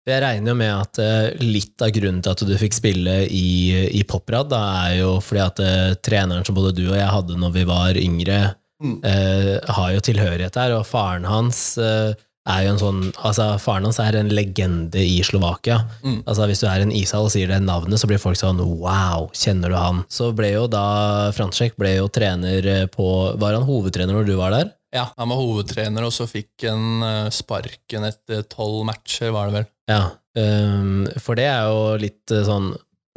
[0.09, 3.87] Jeg regner jo med at eh, litt av grunnen til at du fikk spille i,
[3.95, 7.37] i Poprad, da er jo fordi at eh, treneren som både du og jeg hadde
[7.39, 8.41] når vi var yngre,
[8.83, 8.97] Mm.
[9.05, 12.09] eh, har jo tilhørighet der, og faren hans eh,
[12.49, 15.77] er jo en sånn Altså, faren hans er en legende i Slovakia.
[16.03, 16.17] Mm.
[16.27, 19.29] Altså, hvis du er en ishall og sier det navnet, så blir folk sånn wow,
[19.31, 20.01] kjenner du han?
[20.11, 23.07] Så ble jo da Frantzsek ble jo trener eh, på
[23.39, 24.73] Var han hovedtrener når du var der?
[24.91, 29.69] Ja, Han var hovedtrener, og så fikk han sparken etter tolv matcher, var det vel.
[29.89, 32.69] Ja, um, for det er jo litt eh, sånn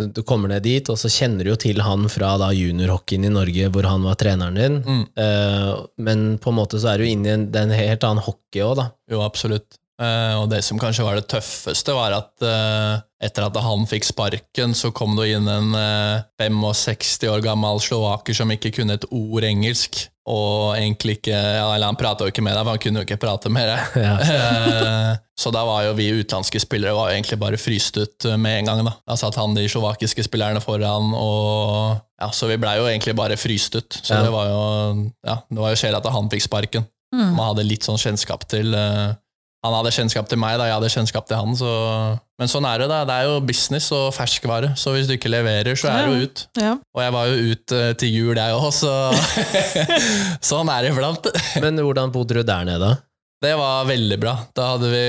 [0.02, 3.33] Du kommer ned dit, og så kjenner du jo til han fra da juniorhockeyen i
[3.33, 4.79] Norge, hvor han var treneren din.
[4.85, 5.05] Mm.
[5.16, 8.61] Uh, men på en måte så er du inne i en, en helt annen hockey
[8.66, 8.90] òg, da.
[9.09, 9.79] Jo, absolutt.
[9.96, 14.05] Uh, og det som kanskje var det tøffeste, var at uh, etter at han fikk
[14.11, 19.07] sparken, så kom det inn en eh, 65 år gammel slovaker som ikke kunne et
[19.09, 20.07] ord engelsk.
[20.27, 23.07] Og egentlig ikke ja, Eller han prata jo ikke med deg, for han kunne jo
[23.07, 23.97] ikke prate med deg.
[24.07, 24.17] Ja.
[24.19, 28.62] Eh, så da var jo vi utenlandske spillere var jo egentlig bare fryst ut med
[28.62, 28.81] en gang.
[28.87, 33.15] Da Da satt han de slovakiske spillerne foran, og ja, så vi blei jo egentlig
[33.19, 33.99] bare fryst ut.
[34.03, 34.23] Så Ja.
[34.25, 34.62] det var jo
[35.27, 36.87] ja, det var jo kjedelig at han fikk sparken.
[37.15, 37.35] Mm.
[37.37, 39.12] Man hadde litt sånn kjennskap til eh,
[39.66, 41.57] Han hadde kjennskap til meg, da jeg hadde kjennskap til han.
[41.59, 41.70] Så.
[42.40, 42.88] Men sånn er det.
[42.92, 46.24] da Det er jo business og ferskvare, så hvis du ikke leverer, så er du
[46.26, 46.44] ut.
[46.61, 46.74] Ja.
[46.96, 48.92] Og jeg var jo ut eh, til jul, jeg òg, så
[50.50, 51.29] sånn er det iblant.
[51.64, 52.92] Men hvordan bodde du der nede?
[53.42, 54.37] Det var veldig bra.
[54.57, 55.07] Da hadde vi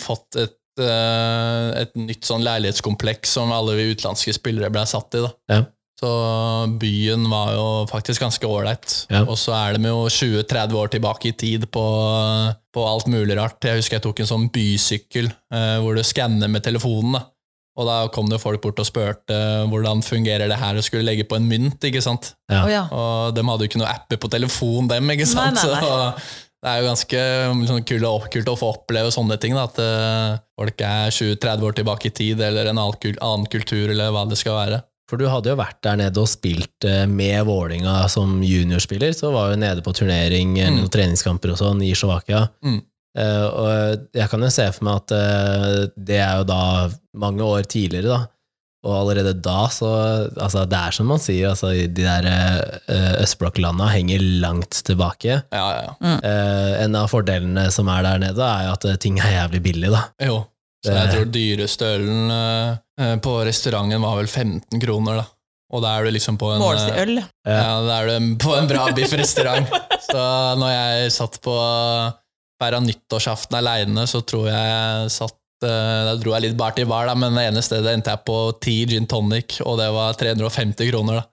[0.00, 5.24] fått et, eh, et nytt sånn leilighetskompleks som alle vi utenlandske spillere ble satt i.
[5.26, 5.34] da.
[5.52, 5.64] Ja.
[5.98, 6.08] Så
[6.78, 8.92] byen var jo faktisk ganske ålreit.
[9.10, 9.24] Ja.
[9.24, 11.86] Og så er de jo 20-30 år tilbake i tid på,
[12.74, 13.58] på alt mulig rart.
[13.66, 17.18] Jeg husker jeg tok en sånn bysykkel eh, hvor du skanner med telefonen.
[17.18, 17.24] da.
[17.78, 19.38] Og da kom det folk bort og spurte
[19.70, 21.82] hvordan fungerer det her og skulle legge på en mynt.
[21.86, 22.32] ikke sant?
[22.50, 22.62] Ja.
[22.62, 22.84] Oh, ja.
[22.90, 25.14] Og de hadde jo ikke noe apper på telefon, dem.
[25.14, 25.58] ikke sant?
[25.58, 25.82] Nei, nei, nei.
[25.86, 27.24] Så det er jo ganske
[27.70, 29.54] sånn, kult, å, kult å få oppleve sånne ting.
[29.54, 34.10] Da, at eh, folk er 20-30 år tilbake i tid, eller en annen kultur, eller
[34.14, 34.80] hva det skal være.
[35.08, 39.30] For du hadde jo vært der nede og spilt eh, med Vålinga som juniorspiller, så
[39.32, 40.76] var du nede på turnering Mm.
[40.82, 42.46] noen treningskamper og sånn i Slovakia.
[42.64, 42.82] Mm.
[43.18, 46.58] Uh, og jeg kan jo se for meg at uh, det er jo da
[47.18, 48.26] mange år tidligere, da.
[48.86, 49.88] Og allerede da, så
[50.38, 52.28] Altså, det er som man sier, altså, de der
[52.86, 55.40] uh, østblokklanda henger langt tilbake.
[55.50, 56.12] Ja, ja, ja.
[56.22, 59.62] Eh, en av fordelene som er der nede, er jo at eh, ting er jævlig
[59.66, 60.04] billig, da.
[60.28, 60.44] Jo.
[60.86, 62.76] Så jeg tror dyreste ølen eh,
[63.22, 65.26] på restauranten var vel 15 kroner, da.
[65.68, 66.94] Og da er du liksom på en Målsøl.
[67.44, 67.52] eh.
[67.52, 69.68] Ja, da er du på en bra biffrestaurant.
[70.08, 70.22] Så
[70.56, 71.54] når jeg satt på
[72.58, 75.36] feira nyttårsaften aleine, så tror jeg satt
[75.68, 78.24] eh, Da dro jeg litt bar til bar, da, men det ene stedet endte jeg
[78.26, 81.26] på 10 gin tonic, og det var 350 kroner, da.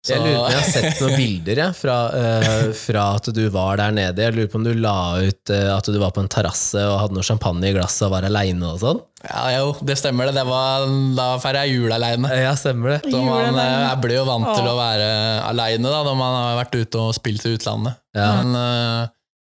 [0.00, 3.26] Så, Jeg lurer på om jeg har sett noen bilder ja, fra, uh, fra at
[3.36, 4.22] du var der nede.
[4.24, 6.94] Jeg lurer på om du la ut uh, at du var på en terrasse og
[7.02, 9.02] hadde noe champagne i glasset og var aleine og sånn?
[9.20, 10.38] ja, jo, det stemmer, det.
[10.40, 10.86] det var,
[11.18, 12.30] da feira jeg jul aleine.
[12.32, 13.00] Ja, stemmer det.
[13.12, 13.66] Så man alene.
[13.66, 15.10] eh, jeg blir jo vant til å være
[15.50, 18.00] aleine når man har vært ute og spilt i utlandet.
[18.16, 18.30] Ja.
[18.40, 19.02] Men uh,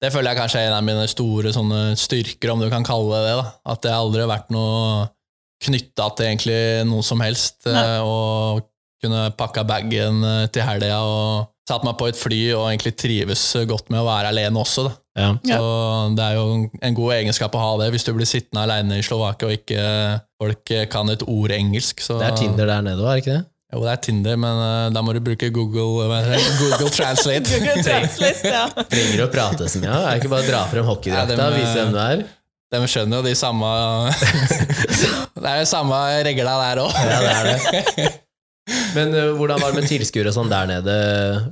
[0.01, 3.19] det føler jeg kanskje er en av mine store sånne styrker, om du kan kalle
[3.21, 3.37] det det.
[3.43, 3.47] da.
[3.75, 5.05] At jeg aldri har vært noe
[5.61, 6.59] knytta til egentlig
[6.89, 7.61] noe som helst.
[7.69, 8.65] Eh, Og
[9.03, 13.43] kunne pakka bagen eh, til helga og satt meg på et fly og egentlig trives
[13.69, 14.87] godt med å være alene også.
[14.87, 14.95] da.
[15.19, 15.29] Ja.
[15.43, 15.67] Så
[16.17, 16.47] det er jo
[16.81, 19.85] en god egenskap å ha det, hvis du blir sittende alene i Slovakia og ikke
[20.39, 22.01] folk kan et ord engelsk.
[22.01, 23.45] Så Det er Tinder der nede òg, er det ikke det?
[23.69, 26.23] jo, det er Tinder, men uh, da må du bruke Google, hva?
[26.57, 27.45] Google Translate.
[27.53, 28.65] Google Translate, ja.
[28.89, 29.85] Trenger å prate mye.
[29.85, 29.99] Ja.
[29.99, 32.25] Er det ikke bare å dra frem hockeydrakta Ja, og dem, vise hvem du er?
[32.69, 33.69] De skjønner jo de samme
[35.41, 36.97] Det er jo samme regla der òg.
[36.97, 38.09] Ja, det er det.
[38.95, 40.97] Men uh, hvordan var det med tilskuere sånn der nede?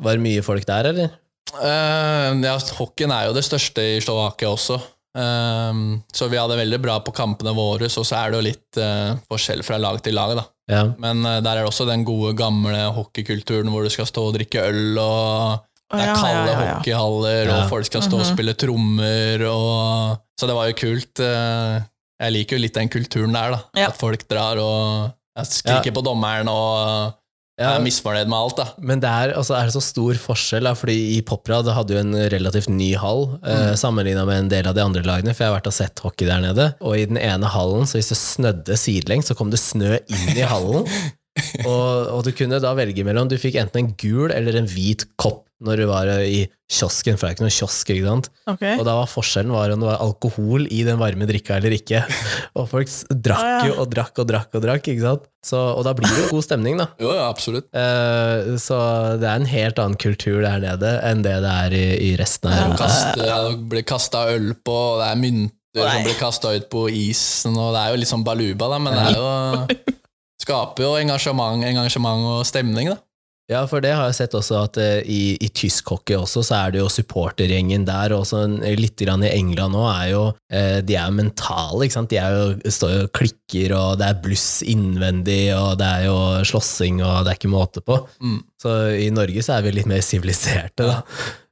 [0.03, 1.09] Var det mye folk der, eller?
[1.57, 4.77] ja, hockeyen er jo det største i Slovakia også.
[5.17, 8.79] Um, så vi hadde veldig bra på kampene våre, og så er det jo litt
[8.83, 10.35] uh, forskjell fra lag til lag.
[10.37, 10.43] da.
[10.69, 10.83] Ja.
[11.01, 14.35] Men uh, der er det også den gode, gamle hockeykulturen hvor du skal stå og
[14.37, 16.75] drikke øl, og det er kalde ja, ja, ja.
[16.75, 17.57] hockeyhaller, Ja.
[17.63, 18.33] og folk skal stå og Mhm.
[18.35, 21.19] spille trommer, og Så det var jo kult.
[21.23, 21.79] Uh,
[22.19, 23.59] Jeg liker jo litt den kulturen der, da.
[23.77, 23.87] Ja.
[23.89, 27.13] At folk drar og ja, skriker på dommeren og
[27.57, 27.71] Ja.
[27.73, 28.65] er misfornøyd med alt, da.
[28.85, 32.01] Men det er, altså, er det så stor forskjell, da, fordi i Poprad hadde jo
[32.03, 35.49] en relativt ny hall, eh, sammenligna med en del av de andre lagene, for jeg
[35.49, 38.19] har vært og sett hockey der nede, og i den ene hallen, så hvis det
[38.21, 40.85] snødde sidelengs, så kom det snø inn i hallen,
[41.65, 45.07] og, og du kunne da velge mellom, du fikk enten en gul eller en hvit
[45.17, 48.27] kopp når du var i kiosken, for det er ikke noen kiosk, ikke sant?
[48.51, 48.75] Okay.
[48.77, 52.03] Og da var forskjellen var om det var alkohol i den varme drikka eller ikke.
[52.59, 55.27] Og folk drakk jo og drakk og drakk og drakk, ikke sant?
[55.47, 56.89] Så, og da blir det jo god stemning, da.
[56.99, 57.69] Jo, ja, absolutt.
[57.71, 58.77] Eh, så
[59.21, 62.51] det er en helt annen kultur der nede enn det det er i, i resten
[62.51, 62.89] av Europa.
[63.21, 65.93] Ja, det blir kasta øl på, og det er mynter Nei.
[65.93, 68.97] som blir kasta ut på isen, og det er jo litt sånn baluba, da, men
[68.97, 69.95] det er jo
[70.47, 72.99] Skaper jo engasjement, engasjement og stemning, da.
[73.47, 76.57] Ja, for det har jeg sett også at eh, i, i tysk hockey også, så
[76.57, 78.41] er det jo supportergjengen der, og også
[78.75, 82.11] litt grann i England nå, er jo eh, De er jo mentale, ikke sant.
[82.11, 86.07] De er jo, står jo og klikker, og det er bluss innvendig, og det er
[86.09, 86.17] jo
[86.51, 88.01] slåssing, og det er ikke måte på.
[88.19, 88.39] Mm.
[88.59, 90.99] Så i Norge så er vi litt mer siviliserte, da.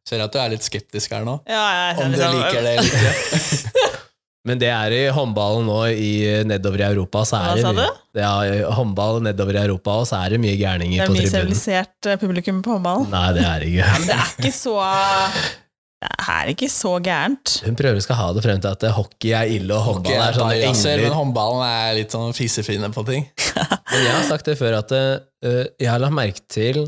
[0.05, 1.39] Ser at du er litt skeptisk her nå.
[1.49, 4.01] Ja, jeg, Om du liksom- liker det eller ikke.
[4.45, 6.11] Men det er i håndballen nå i,
[6.45, 8.01] nedover i Europa, så Hva er det sa du?
[8.21, 8.33] ja,
[8.77, 11.35] håndball nedover i Europa, og så er det mye Det gærninger er på mye tribunen.
[11.41, 13.07] sivilisert eh, publikum på håndballen.
[13.11, 13.87] Nei, det er ikke.
[13.95, 14.75] Men det er ikke så
[16.05, 17.53] Det er ikke så gærent.
[17.65, 20.21] Hun prøver å skal ha det frem til at hockey er ille, og Hockey håndball
[20.21, 21.15] er er sånne bajaser, men engler.
[21.17, 23.25] håndballen er litt sånn fisefine på ting.
[23.95, 26.81] Men jeg har sagt det før, at uh, jeg har lagt merke til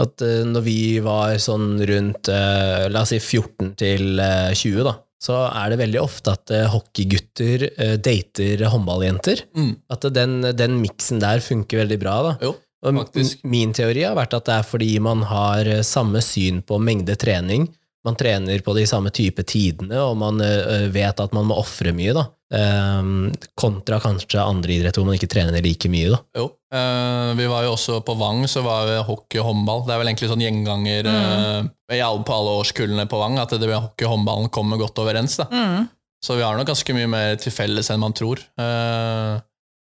[0.00, 4.80] at uh, når vi var sånn rundt uh, la oss si 14 til eh, 20,
[4.86, 9.44] da, så er det veldig ofte at eh, hockeygutter eh, dater håndballjenter.
[9.56, 9.72] Mm.
[9.94, 12.16] At den, den miksen der funker veldig bra.
[12.28, 12.34] da.
[12.44, 13.00] Jo, Og
[13.48, 17.16] min teori har vært at det er fordi man har eh, samme syn på mengde
[17.20, 17.70] trening.
[18.04, 21.92] Man trener på de samme type tidene, og man eh, vet at man må ofre
[21.96, 22.26] mye, da.
[22.54, 26.18] Ehm, kontra kanskje andre idretter hvor man ikke trener like mye, da.
[26.36, 26.50] Jo.
[26.74, 29.86] Eh, vi var jo også på Vang, så var det hockey og håndball.
[29.86, 31.70] Det er vel egentlig sånn gjenganger Mm.
[31.88, 35.36] eh, på alle årskullene på Vang, at det med hockey og håndballen kommer godt overens.
[35.40, 35.44] da.
[35.50, 35.88] Mm.
[36.24, 38.38] Så vi har nok ganske mye mer til felles enn man tror.
[38.58, 39.40] Eh,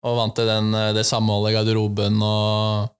[0.07, 2.90] og vant til den, det samholdet i garderoben og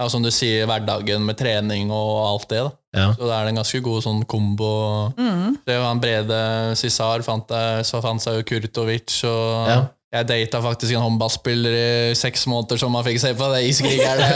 [0.00, 2.62] ja, som du sier, hverdagen med trening og alt det.
[2.64, 2.70] da.
[2.96, 3.08] Ja.
[3.16, 4.70] Så det er en ganske god sånn kombo.
[5.16, 5.58] Mm.
[5.66, 6.38] Det var han Brede
[6.80, 9.78] Cissar, fant, det- så fant seg jo Kurtovic, og Ja.
[10.12, 11.76] jeg data faktisk en håndballspiller
[12.10, 14.28] i seks måneder som man fikk se på det iskrigerne.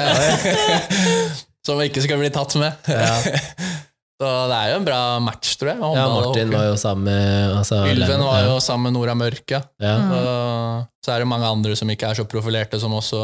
[1.66, 2.72] som ikke skulle bli tatt med.
[2.88, 3.16] Ja.
[4.20, 5.80] så det er jo en bra match, tror jeg.
[5.98, 8.46] ja, Martin var jo sammen med altså, Ylven var ja.
[8.52, 9.62] jo sammen med Nora Mørke.
[9.82, 9.96] ja.
[9.96, 13.20] Og så er det mange andre som ikke er så profilerte, som også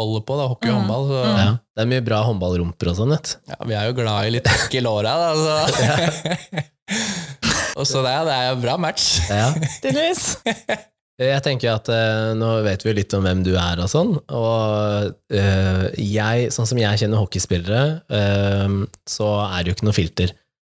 [0.00, 0.36] holder på.
[0.40, 0.80] da, Hockey og Mm.
[0.80, 1.04] håndball.
[1.10, 1.50] Så ja.
[1.74, 3.52] Det er mye bra håndballrumper og sånn, vet du.
[3.52, 5.30] ja, vi er jo glad i litt trekk i låra, da.
[5.38, 6.64] Så.
[7.78, 9.06] og så det, det er jo en bra match.
[9.30, 9.48] Ja.
[9.82, 10.26] Tydeligvis.
[11.14, 14.16] Jeg tenker at eh, nå vet vi jo litt om hvem du er og sånn,
[14.34, 18.74] og eh, jeg, sånn som jeg kjenner hockeyspillere, eh,
[19.06, 20.32] så er det jo ikke noe filter.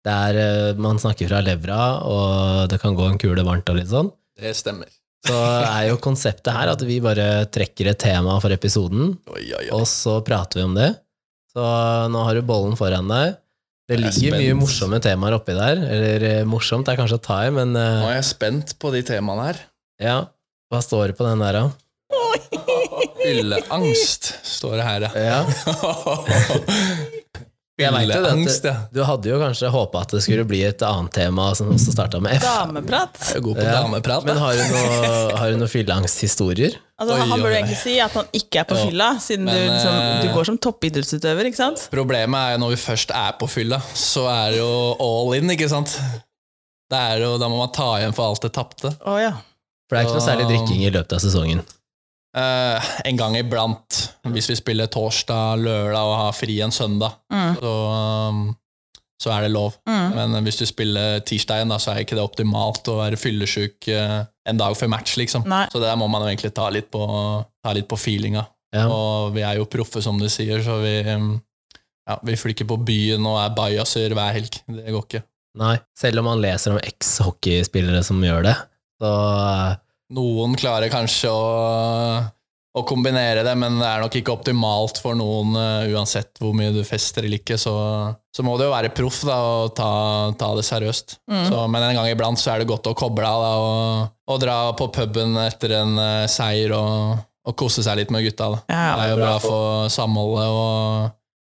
[0.07, 3.81] Det er, eh, man snakker fra levra, og det kan gå en kule varmt og
[3.81, 4.13] litt sånn.
[4.39, 4.87] Det stemmer.
[5.27, 9.65] Så er jo konseptet her at vi bare trekker et tema for episoden, Oi, oi,
[9.65, 9.69] oi.
[9.75, 10.93] og så prater vi om det.
[11.51, 11.65] Så
[12.13, 13.35] nå har du bollen foran deg.
[13.89, 15.81] Det er ligger mye morsomme temaer oppi der.
[15.81, 18.91] Eller eh, morsomt er kanskje å ta i, men uh, Nå er jeg spent på
[18.93, 19.63] de temaene her.
[19.99, 20.19] ja.
[20.69, 21.63] Hva står det på den der, da?
[23.19, 25.39] Fylleangst står det her, ja.
[25.41, 26.59] Ja.
[27.79, 28.73] Jeg vet jo det ja.
[28.91, 32.19] Du hadde jo kanskje håpa at det skulle bli et annet tema som også starta
[32.23, 32.43] med F.
[32.43, 33.15] Dameprat.
[33.29, 33.75] Jeg er god på Ja.
[33.79, 34.25] dameprat.
[34.27, 36.75] Men har du noen har noe fylleangsthistorier?
[36.99, 38.85] Altså, Oi, han burde egentlig si at han ikke er på Ja.
[38.85, 41.87] fylla, siden du, liksom, eh, du går som toppidrettsutøver, ikke sant?
[41.91, 45.49] Problemet er jo når vi først er på fylla, så er det jo all in,
[45.55, 45.95] ikke sant?
[46.89, 48.91] Det er jo, da må man ta igjen for alt det tapte.
[49.05, 49.31] Oh, ja.
[49.87, 51.63] For det er ikke noe særlig drikking i løpet av sesongen.
[52.37, 57.55] Eh, en gang iblant, hvis vi spiller torsdag, lørdag og har fri en søndag, Mm.
[57.57, 57.71] så,
[58.29, 58.55] um,
[59.21, 59.73] så er det lov.
[59.89, 60.13] Mm.
[60.15, 64.25] Men hvis du spiller tirsdagen, da, så er ikke det optimalt å være fyllesyk uh,
[64.45, 65.43] en dag før match, liksom.
[65.49, 65.65] Nei.
[65.73, 67.01] Så det der må man jo egentlig ta litt på,
[67.63, 68.45] ta litt på feelinga.
[68.75, 68.85] Ja.
[68.87, 71.33] Og vi er jo proffe, som du sier, så vi, um,
[72.07, 74.61] ja, vi flykker på byen og er bajaser hver helg.
[74.69, 75.23] Det går ikke.
[75.59, 75.75] Nei.
[75.97, 78.55] Selv om man leser om eks-hockeyspillere som gjør det,
[79.01, 79.75] så eh,
[80.15, 81.43] Noen klarer kanskje å,
[82.73, 86.71] å kombinere det, men det er nok ikke optimalt for noen, uh, uansett hvor mye
[86.73, 87.59] du fester eller ikke.
[87.61, 87.73] Så,
[88.33, 89.89] så må du jo være proff da, og ta,
[90.39, 91.19] ta det seriøst.
[91.29, 91.43] Mm.
[91.51, 94.41] Så, men en gang iblant så er det godt å koble av da, og, og
[94.41, 98.49] dra på puben etter en uh, seier og, og kose seg litt med gutta.
[98.55, 98.65] Da.
[98.73, 101.15] Ja, Det er jo bra for samholdet og,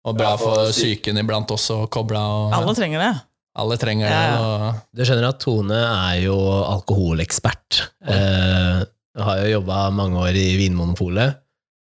[0.10, 2.54] og bra for psyken iblant også, å koble av.
[2.62, 3.14] Alle trenger det.
[3.62, 4.22] alle trenger det.
[4.34, 4.72] ja.
[4.98, 6.36] Du skjønner at Tone er jo
[6.68, 7.84] alkoholekspert.
[8.04, 8.43] Eh,
[9.28, 11.42] har jo jobba mange år i Vinmonopolet.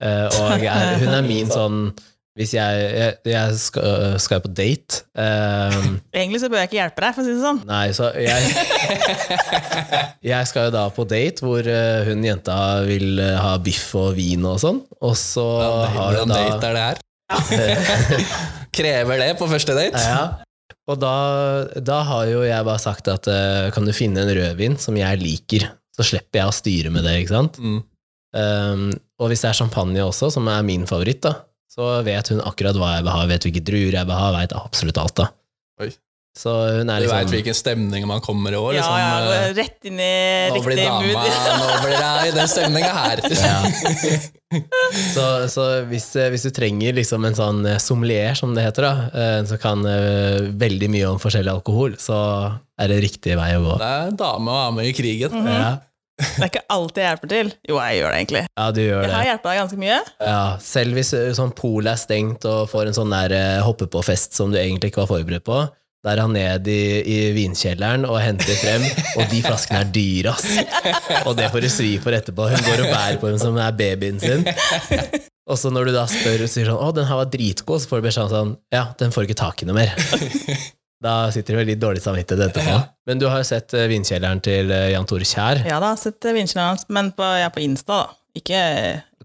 [0.03, 1.85] Eh, og er, hun er min sånn
[2.33, 6.79] hvis jeg, jeg, jeg skal, øh, skal på date ehm, Egentlig så bør jeg ikke
[6.79, 7.59] hjelpe deg, for å si det sånn.
[7.69, 8.47] Nei, så jeg
[10.33, 12.55] Jeg skal jo da på date hvor øh, hun jenta
[12.87, 16.79] vil øh, ha biff og vin og sånn, og så har hun Hvordan date er
[16.79, 17.03] det her?
[18.81, 20.01] Krever det på første date?
[20.01, 20.25] Ja.
[20.89, 21.15] Og da,
[21.85, 23.29] da har jo jeg bare sagt at
[23.75, 27.17] kan du finne en rødvin som jeg liker, så slipper jeg å styre med det,
[27.21, 27.59] ikke sant?
[27.61, 27.81] Mm.
[28.33, 28.87] Um,
[29.21, 31.35] og hvis det er champagne også, som er min favoritt, da,
[31.69, 34.55] så vet hun akkurat hva jeg vil ha, vet hvilke druer jeg vil ha, vet
[34.57, 35.29] absolutt alt, da.
[35.83, 35.89] Oi.
[36.33, 38.73] Så hun er Du liksom veit hvilken stemning man kommer i år?
[38.73, 40.13] Ja, liksom, ja, eh, rett inn i
[40.49, 41.35] Nå riktig dama mood.
[41.61, 43.21] Nå blir jeg i den stemninga her.
[45.13, 48.85] Så, så hvis, eh, hvis du trenger liksom en sånn eh, sommelier, som det heter,
[48.85, 52.19] da, eh, som kan eh, veldig mye om forskjellig alkohol, så
[52.77, 53.79] er det riktig vei å gå.
[53.81, 55.33] Det er en dame å ha med i krigen.
[55.41, 55.49] Mhm.
[55.57, 55.71] Ja,
[56.21, 57.47] Det er ikke alltid jeg hjelper til.
[57.71, 58.43] Jo, jeg gjør det egentlig.
[58.61, 59.29] ja du gjør Jeg har det.
[59.31, 59.99] hjulpet deg ganske mye.
[60.29, 63.89] Ja, selv hvis eh, sånn polet er stengt og får en sånn der eh, hoppe
[63.89, 65.63] på-fest som du egentlig ikke var forberedt på,
[66.03, 68.83] da er han ned i, i vinkjelleren og henter frem,
[69.15, 70.49] og de flaskene er dyre, ass.
[71.23, 72.49] Og det får du svi for etterpå.
[72.51, 74.43] Hun går og bærer på dem som er babyen sin.
[75.47, 77.89] Og så når du da spør og sier sånn 'Å, den her var dritgod', så
[77.89, 79.95] får du beskjed om sånn 'Ja, den får ikke tak i noe mer'.
[81.03, 82.75] Da sitter du med litt dårlig samvittighet etterpå.
[83.09, 85.59] Men du har jo sett eh, vinkjelleren til eh, Jan Tore Kjær.
[85.67, 88.15] Ja da, sett vinkjelleren hans, men på, jeg er på Insta, da.
[88.39, 88.61] Ikke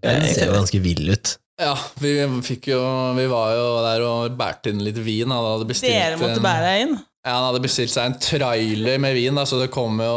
[0.02, 1.36] Den ser jo ganske vill ut.
[1.58, 2.14] Ja, vi
[2.46, 2.80] fikk jo
[3.18, 5.30] Vi var jo der og bærte inn litt vin.
[5.34, 6.98] Han hadde bestilt Dere måtte bære deg inn.
[7.26, 10.12] Ja, han hadde bestilt seg en trailer med vin, da, så det kom jo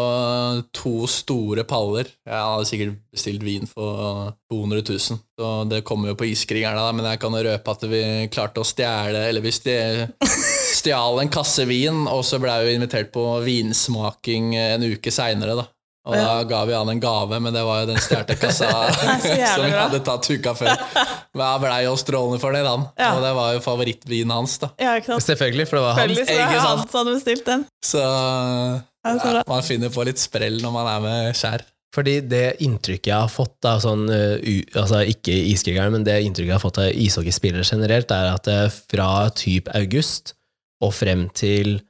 [0.71, 2.07] to store paller.
[2.23, 6.79] Ja, han hadde sikkert bestilt vin for 200 000, så det kom jo på iskrigerne,
[6.79, 11.33] da, men jeg kan jo røpe at vi klarte å stjele Eller vi stjal en
[11.33, 15.67] kasse vin, og så blei vi invitert på vinsmaking en uke seinere, da.
[16.01, 18.69] Og da ga vi han en gave, men det var jo den stjålne kassa
[19.53, 20.71] som vi hadde tatt uka før.
[21.37, 22.87] Men han blei jo strålende fornøyd, han.
[22.99, 23.11] Ja.
[23.15, 24.71] Og det var jo favorittvinen hans, da.
[24.81, 25.23] Ja, ikke sant?
[25.29, 26.17] Selvfølgelig, for det var hans.
[26.17, 26.57] Det sant?
[26.57, 27.67] han som hadde bestilt den.
[27.85, 31.63] Så Ja, man finner på litt sprell når man er med skjær.
[31.95, 34.35] Fordi det inntrykket jeg har fått, da, sånn, uh,
[34.79, 38.67] altså ikke iskrigeren, men det inntrykket jeg har fått av ishockeyspillere generelt, er at uh,
[38.71, 40.35] fra typ august
[40.81, 41.81] og frem til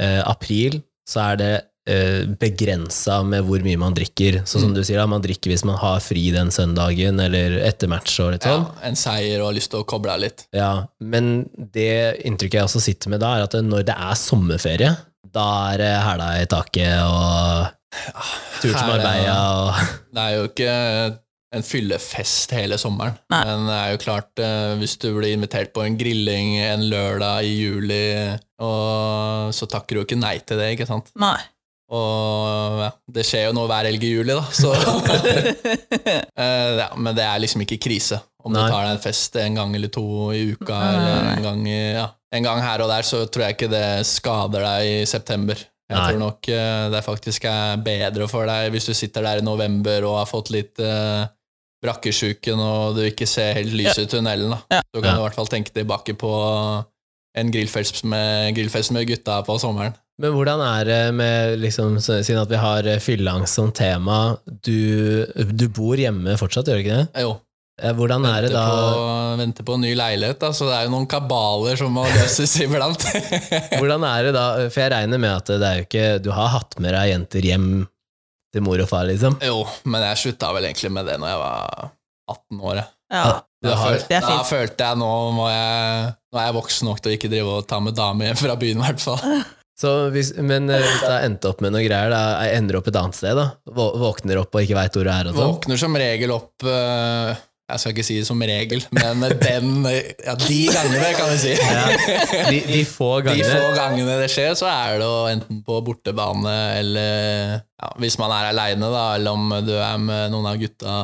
[0.00, 1.52] uh, april, så er det
[2.40, 4.40] begrensa med hvor mye man drikker.
[4.46, 4.74] Så som Mm.
[4.76, 8.32] du sier, da, man drikker hvis man har fri den søndagen, eller etter match og
[8.32, 8.66] litt Ja, sånn.
[8.84, 10.46] en seier og har lyst til å koble av litt.
[10.52, 14.96] Ja, men det inntrykket jeg også sitter med da, er at når det er sommerferie,
[15.32, 17.72] da er det hæla i taket og
[18.60, 19.74] tur til Marbella og
[20.14, 21.18] Det er jo ikke
[21.52, 23.44] en fyllefest hele sommeren, Nei.
[23.44, 27.42] men det er jo klart, eh, hvis du blir invitert på en grilling en lørdag
[27.42, 31.10] i juli, og så takker du jo ikke nei til det, ikke sant?
[31.18, 31.40] Nei.
[31.90, 34.70] Og ja, det skjer jo nå hver helg i juli, da, så
[36.40, 38.20] Eh, ja, Men det er liksom ikke krise.
[38.44, 38.62] Om Nei.
[38.64, 41.32] du tar deg en fest en gang eller to i uka, Nei, nei, eller nei.
[41.34, 42.06] en gang, i, ja,
[42.38, 45.60] en gang her og der, så tror jeg ikke det skader deg i september.
[45.90, 46.06] Jeg Nei.
[46.12, 50.06] tror nok eh, det faktisk er bedre for deg hvis du sitter der i november
[50.08, 51.26] og har fått litt uh,
[51.82, 54.54] brakkesjuken og du ikke ser helt lyset i tunnelen.
[54.54, 54.60] Da.
[54.78, 54.80] Ja.
[54.86, 55.16] Så kan Ja.
[55.18, 56.30] du i hvert fall tenke tilbake på
[57.38, 59.94] en grillfest med, grillfest med gutta på sommeren.
[60.20, 65.24] Men hvordan er det med, liksom, siden at vi har eh, fylleangst som tema, du,
[65.48, 67.22] du bor hjemme fortsatt, gjør du ikke det?
[67.24, 67.38] Jo,
[67.80, 69.04] Hvordan Hvordan er det da på,
[69.40, 72.52] venter på en ny leilighet, da, så det er jo noen kabaler som må løses
[72.64, 73.06] iblant.
[73.78, 76.52] Hvordan er det da, for jeg regner med at det er jo ikke Du har
[76.58, 77.70] hatt med deg jenter hjem
[78.52, 79.38] til mor og far, liksom?
[79.46, 81.90] jo, men jeg slutta vel egentlig med det når jeg var
[82.34, 82.82] 18 år.
[83.14, 83.24] Ja.
[83.60, 86.86] Da, har, føl- Det er da følte jeg nå må jeg Nå er jeg voksen
[86.88, 89.42] nok til å ikke drive og ta med dame hjem fra byen, i hvert fall.
[89.80, 92.88] så hvis, men eh, hvis jeg endte opp med noe greier, da, jeg ender opp
[92.92, 93.48] et annet sted, da?
[93.74, 95.54] Våkner opp og ikke veit hvor du er og sånn?
[95.56, 97.32] Våkner som regel opp eh,
[97.70, 101.52] Jeg skal ikke si det som regel, men den Ja, de gangene, kan vi si.
[101.58, 101.84] Ja,
[102.50, 103.74] de, de få De få gangene.
[103.80, 108.50] gangene det skjer, så er det jo enten på bortebane eller ja, Hvis man er
[108.54, 110.96] aleine, da, eller om du er med noen av gutta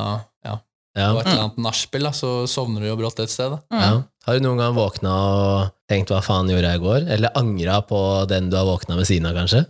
[0.47, 0.55] ja,
[0.97, 3.53] Ja, og et eller annet nachspiel, så sovner du jo brått et sted.
[3.53, 3.81] Da.
[3.83, 3.97] ja.
[4.27, 7.05] Har du noen gang våkna og tenkt 'hva faen gjorde jeg i går'?
[7.15, 9.63] Eller angra på den du har våkna ved siden av, kanskje?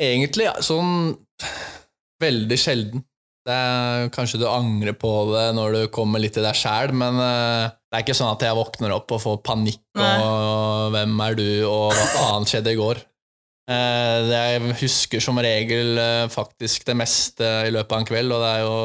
[0.00, 1.12] Egentlig ja, sånn
[2.20, 3.04] veldig sjelden.
[3.46, 7.16] Det er, kanskje du angrer på det når du kommer litt til deg sjæl, men
[7.16, 10.10] uh, det er ikke sånn at jeg våkner opp og får panikk Nei.
[10.20, 13.00] og 'hvem er du', og 'hva faen skjedde i går'?
[13.70, 18.42] Uh, jeg husker som regel uh, faktisk det meste i løpet av en kveld, og
[18.42, 18.76] det er jo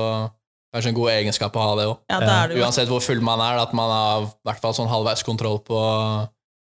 [0.75, 1.97] kanskje en god egenskap å ha det òg.
[2.11, 5.79] ja, Uansett hvor full man er, at man har hvert fall sånn halvveis kontroll på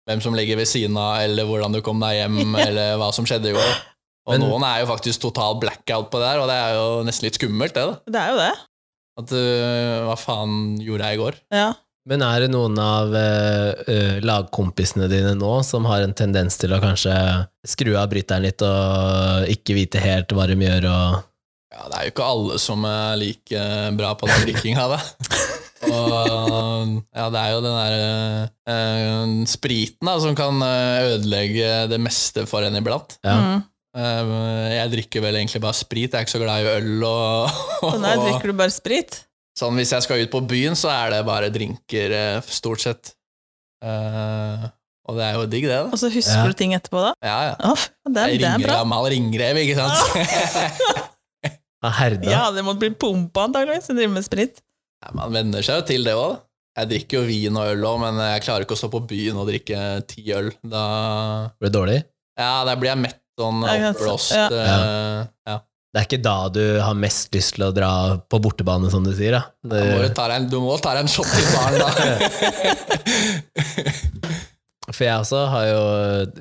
[0.10, 3.28] hvem som ligger ved siden av, eller hvordan du kom deg hjem, eller hva som
[3.28, 3.74] skjedde i går.
[4.28, 6.86] Og Men- noen er jo faktisk total blackout på det der, og det er jo
[7.08, 7.88] nesten litt skummelt, det.
[7.88, 7.96] da.
[8.16, 8.52] Det er jo det.
[9.14, 11.36] At uh, Hva faen gjorde jeg i går?
[11.54, 11.72] Ja.
[12.10, 16.80] Men er det noen av eh, lagkompisene dine nå som har en tendens til å
[16.84, 17.14] kanskje
[17.64, 21.22] skru av bryteren litt og ikke vite helt hva de gjør, og
[21.74, 23.62] Ja, det er jo ikke alle som er like
[23.98, 25.00] bra på den drikkinga, da.
[25.84, 27.96] Og ja, det er jo den der
[28.72, 33.18] uh, spriten da, som kan eh, ødelegge det meste for en iblant.
[33.26, 33.38] ja.
[33.42, 33.64] Mm.
[33.94, 37.60] Uh, jeg drikker vel egentlig bare sprit, jeg er ikke så glad i øl og,
[37.86, 39.20] Og Nei, drikker du bare sprit.
[39.60, 43.12] Sånn hvis jeg skal ut på byen, så er det bare drinker, eh, stort sett.
[43.86, 44.66] Uh,
[45.06, 45.92] og det er jo digg, det, da.
[45.94, 46.48] Og så husker Ja.
[46.50, 47.12] du ting etterpå, da.
[47.22, 47.56] Ja, ja.
[47.70, 48.80] Oh, det, er- det er ringer bra.
[48.82, 50.00] gammel ringrev, ikke sant?
[51.84, 52.30] Ja, Herda.
[52.32, 54.56] Ja, det måtte bli pumpa antakeligvis, å driver med sprit.
[55.04, 56.34] Ja, man venner seg jo til det òg.
[56.80, 59.38] Jeg drikker jo vin og øl òg, men jeg klarer ikke å stå på byen
[59.38, 59.78] og drikke
[60.10, 60.48] ti øl.
[60.64, 60.84] Da,
[61.60, 62.00] Blir det dårlig?
[62.40, 64.32] ja, da blir jeg mett sånn Ja, jeg oppblåst.
[64.34, 64.48] ja.
[64.50, 65.22] eh,
[65.52, 65.58] Ja.
[65.94, 67.90] Det er ikke da du har mest lyst til å dra
[68.26, 69.44] på bortebane, som du sier, da.
[69.62, 71.90] Da må du, ta deg en, du må ta deg en shot i baren, da.
[74.92, 75.82] for jeg også har jo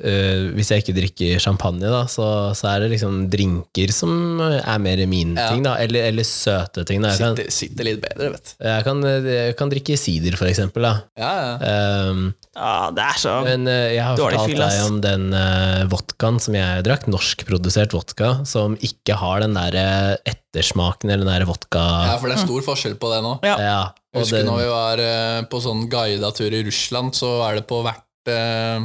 [0.02, 2.26] eh, Hvis jeg ikke drikker champagne, da, så,
[2.58, 5.48] så er det liksom drinker som er mer min Ja.
[5.52, 5.76] ting, da.
[5.78, 7.02] Eller, eller søte ting.
[7.04, 7.12] Da.
[7.14, 8.66] Jeg kan, Sitter, sitter litt bedre, vet du.
[8.66, 10.82] jeg kan, jeg kan drikke sider, for eksempel.
[10.88, 10.94] Da.
[11.22, 12.08] Ja, ja.
[12.10, 15.22] Um, Ja, det er så Men eh, jeg har Dårlig fortalt fyll, deg om den
[15.32, 21.24] uh, vodkaen som jeg drakk, norskprodusert vodka, som ikke har den der eh, ettersmaken eller
[21.24, 21.80] den der vodka
[22.10, 23.32] ja, for det er stor forskjell på det nå.
[23.48, 23.56] Ja.
[23.56, 23.80] Ja,
[24.12, 27.62] Jeg husker den, når vi var eh, på sånn guida tur i Russland, så er
[27.62, 28.84] det på hvert eh,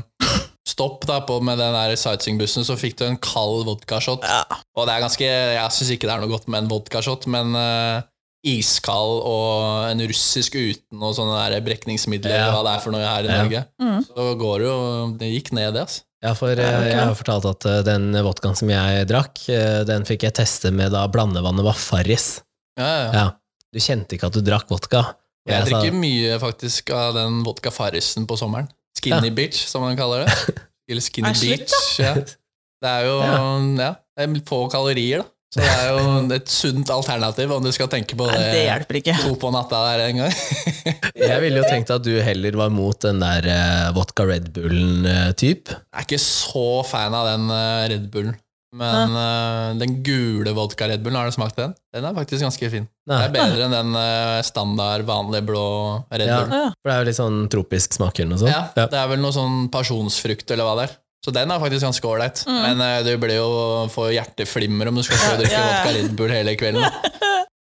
[0.68, 4.24] stopp da, på, med den der sightseeingbussen, så fikk du en kald vodkashot.
[4.28, 4.44] Ja.
[4.76, 7.56] Og det er ganske Jeg syns ikke det er noe godt med en vodkashot, men
[7.56, 8.02] eh,
[8.48, 12.52] iskald og en russisk uten og sånne der brekningsmidler, Ja.
[12.54, 13.38] hva det er for noe her i Ja.
[13.44, 14.06] Norge, Mm.
[14.08, 14.78] så går det jo
[15.18, 16.02] Det gikk ned, det, altså.
[16.24, 20.06] ja, for eh, jeg har fortalt at eh, den vodkaen som jeg drakk, eh, den
[20.06, 22.42] fikk jeg teste med da blandevannet var Farris.
[22.78, 23.12] Ja, ja.
[23.14, 23.32] Ja.
[23.74, 25.16] Du kjente ikke at du drakk vodka.
[25.48, 28.70] Jeg, Jeg sa- drikker mye faktisk av den vodka Farrisen på sommeren.
[28.98, 30.58] Skinny bitch, som man kaller det.
[30.90, 31.74] Eller skinny beach.
[32.02, 32.14] Ja.
[32.18, 33.42] Det er jo Ja.
[33.82, 33.92] ja.
[34.18, 35.32] det er få kalorier, da.
[35.48, 38.64] Så det er jo et sunt alternativ om du skal tenke på Nei, det, det
[38.66, 39.14] hjelper ikke.
[39.24, 40.34] to på natta der en gang.
[41.28, 45.72] Jeg ville jo tenkt at du heller var mot den der eh, vodka Red Bullen-typ.
[45.72, 48.36] Jeg er ikke så fan av den eh, Red Bullen.
[48.78, 51.74] Men uh, den gule vodka Red Bullen, har du smakt den?
[51.96, 52.86] Den er faktisk ganske fin.
[53.08, 55.64] Det er bedre enn den uh, standard, vanlige blå
[56.12, 56.38] Red Ja.
[56.44, 56.54] Bullen.
[56.54, 56.70] Ja.
[56.78, 58.54] for det er jo litt sånn tropisk smak eller noe sånt.
[58.54, 60.96] Ja, det er vel noe sånn pasjonsfrukt eller hva det er.
[61.26, 62.44] Så den er faktisk ganske ålreit.
[62.48, 62.60] Mm.
[62.64, 63.48] Men uh, du blir jo
[63.92, 65.72] får hjerteflimmer om du skal stå og drikke Ja, ja.
[65.82, 66.86] vodka Red Bull hele kvelden.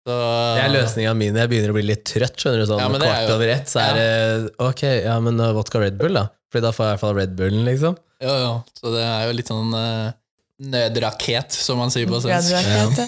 [0.02, 2.34] Så, Det er løsninga mi når jeg begynner å bli litt trøtt.
[2.42, 4.08] skjønner du, sånn Ja, Kvart jo- over ett, så er det
[4.66, 6.24] ok, ja, men vodka Red Bull, da.
[6.50, 8.00] Fordi da får jeg i hvert fall Red Bullen, liksom.
[8.26, 8.50] Jo, jo.
[8.82, 9.70] Så det er jo litt sånn
[10.62, 13.02] nødrakett, som man sier på Ja, svensk.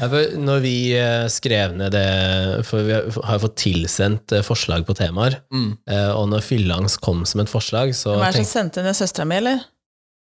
[0.00, 0.08] Ja,
[0.40, 5.40] når vi eh, skrev ned det For vi har fått tilsendt eh, forslag på temaer,
[5.52, 5.74] Mm.
[5.90, 8.94] eh, og når Fyllangs kom som et forslag, så Hvem er det som sendte det?
[8.96, 9.60] Søstera mi, eller?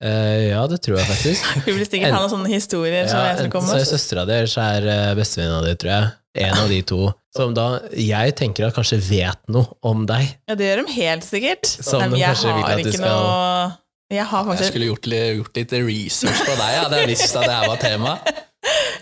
[0.03, 1.45] eh, Ja, det tror jeg faktisk.
[1.67, 4.39] Hun vil sikkert ha noen sånne historier som Ja, som enten så er søstera di,
[4.41, 6.11] eller så er bestevenninna di, tror jeg.
[6.49, 7.03] En av de to.
[7.37, 10.31] Som da jeg tenker at kanskje vet noe om deg.
[10.49, 11.69] Ja, det gjør de helt sikkert.
[11.69, 13.77] Som Nei, de jeg har ikke skal- noe
[14.13, 17.47] Jeg har Jeg skulle gjort litt, gjort litt research på deg, hadde jeg visst at
[17.49, 18.17] det her var tema.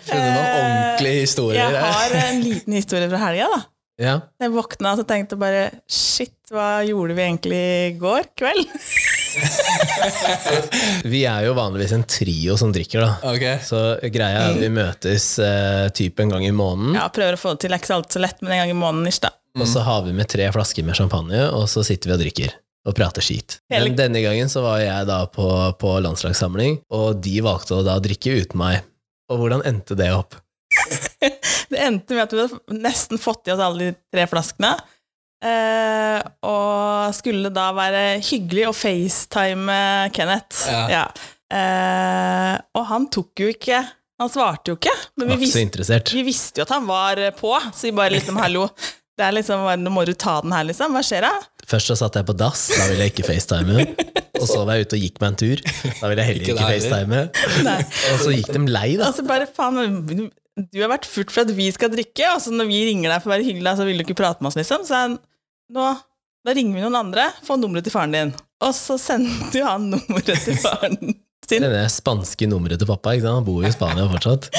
[0.07, 1.75] Funnet noen ordentlige historier.
[1.75, 3.61] Jeg har en liten historie fra helga, da.
[4.01, 4.13] Ja.
[4.41, 8.71] Jeg våkna og tenkte bare Shit, hva gjorde vi egentlig i går kveld?
[11.13, 13.11] Vi er jo vanligvis en trio som drikker, da.
[13.35, 13.61] Okay.
[13.63, 13.77] Så
[14.11, 17.53] greia er at vi møtes uh, typ en gang i måneden, Ja, prøver å få
[17.55, 17.71] det til.
[17.71, 19.31] Det er ikke alltid så lett, men en gang i måneden ish, da.
[19.59, 22.57] og så har vi med tre flasker med champagne, og så sitter vi og drikker.
[22.87, 23.59] Og prater skit.
[23.69, 27.99] Men denne gangen så var jeg da på, på landslagssamling, og de valgte å da
[28.01, 28.81] drikke uten meg.
[29.29, 30.39] Og hvordan endte det opp?
[31.71, 34.73] Det endte med at vi hadde nesten fått i oss alle de tre flaskene.
[35.41, 39.77] Eh, og skulle da være hyggelig å facetime
[40.11, 40.65] Kenneth.
[40.91, 41.05] Ja.
[41.47, 43.81] Eh, og han tok jo ikke
[44.21, 44.93] Han svarte jo ikke.
[45.17, 48.67] Men vi visste, vi visste jo at han var på, så vi bare liksom hallo.
[49.17, 50.93] Det er liksom, Nå må du ta den her, liksom.
[50.93, 51.31] Hva skjer da?
[51.71, 53.85] Først så satt jeg på dass, da ville jeg ikke facetime.
[54.41, 56.55] Og så var jeg ute og gikk meg en tur, da ville jeg heller Ikke
[56.55, 57.23] ikke facetime.
[58.11, 59.09] Og så gikk de lei, da.
[59.11, 62.67] Altså bare, faen, du har vært furt for at vi skal drikke, og så når
[62.71, 64.83] vi ringer deg for å være hyggelig, så vil du ikke prate med oss, liksom.
[64.87, 65.19] Så jeg,
[65.77, 65.89] nå,
[66.47, 68.33] da ringer vi noen andre, få nummeret til faren din.
[68.61, 71.19] Og så sendte jo han nummeret til faren sin.
[71.61, 73.41] Det er det spanske nummeret til pappa, ikke sant?
[73.41, 74.51] han bor jo i Spania fortsatt.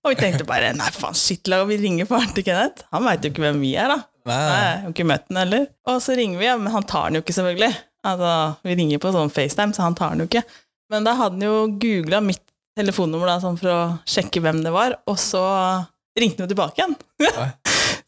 [0.00, 2.86] Og vi tenkte bare, nei faen, shit, la vi ringer faren til Kenneth.
[2.94, 3.98] Han vet jo ikke hvem vi er, da.
[4.30, 5.66] Nei, Nei, jeg har ikke møtt den heller.
[5.92, 7.72] Og så ringer vi, ja, men han tar den jo ikke, selvfølgelig.
[8.10, 8.32] Altså,
[8.64, 10.44] vi ringer på sånn FaceTime, så han tar den jo ikke.
[10.90, 12.42] Men da hadde han jo googla mitt
[12.78, 15.42] telefonnummer da, sånn for å sjekke hvem det var, og så
[16.18, 16.96] ringte han jo tilbake igjen.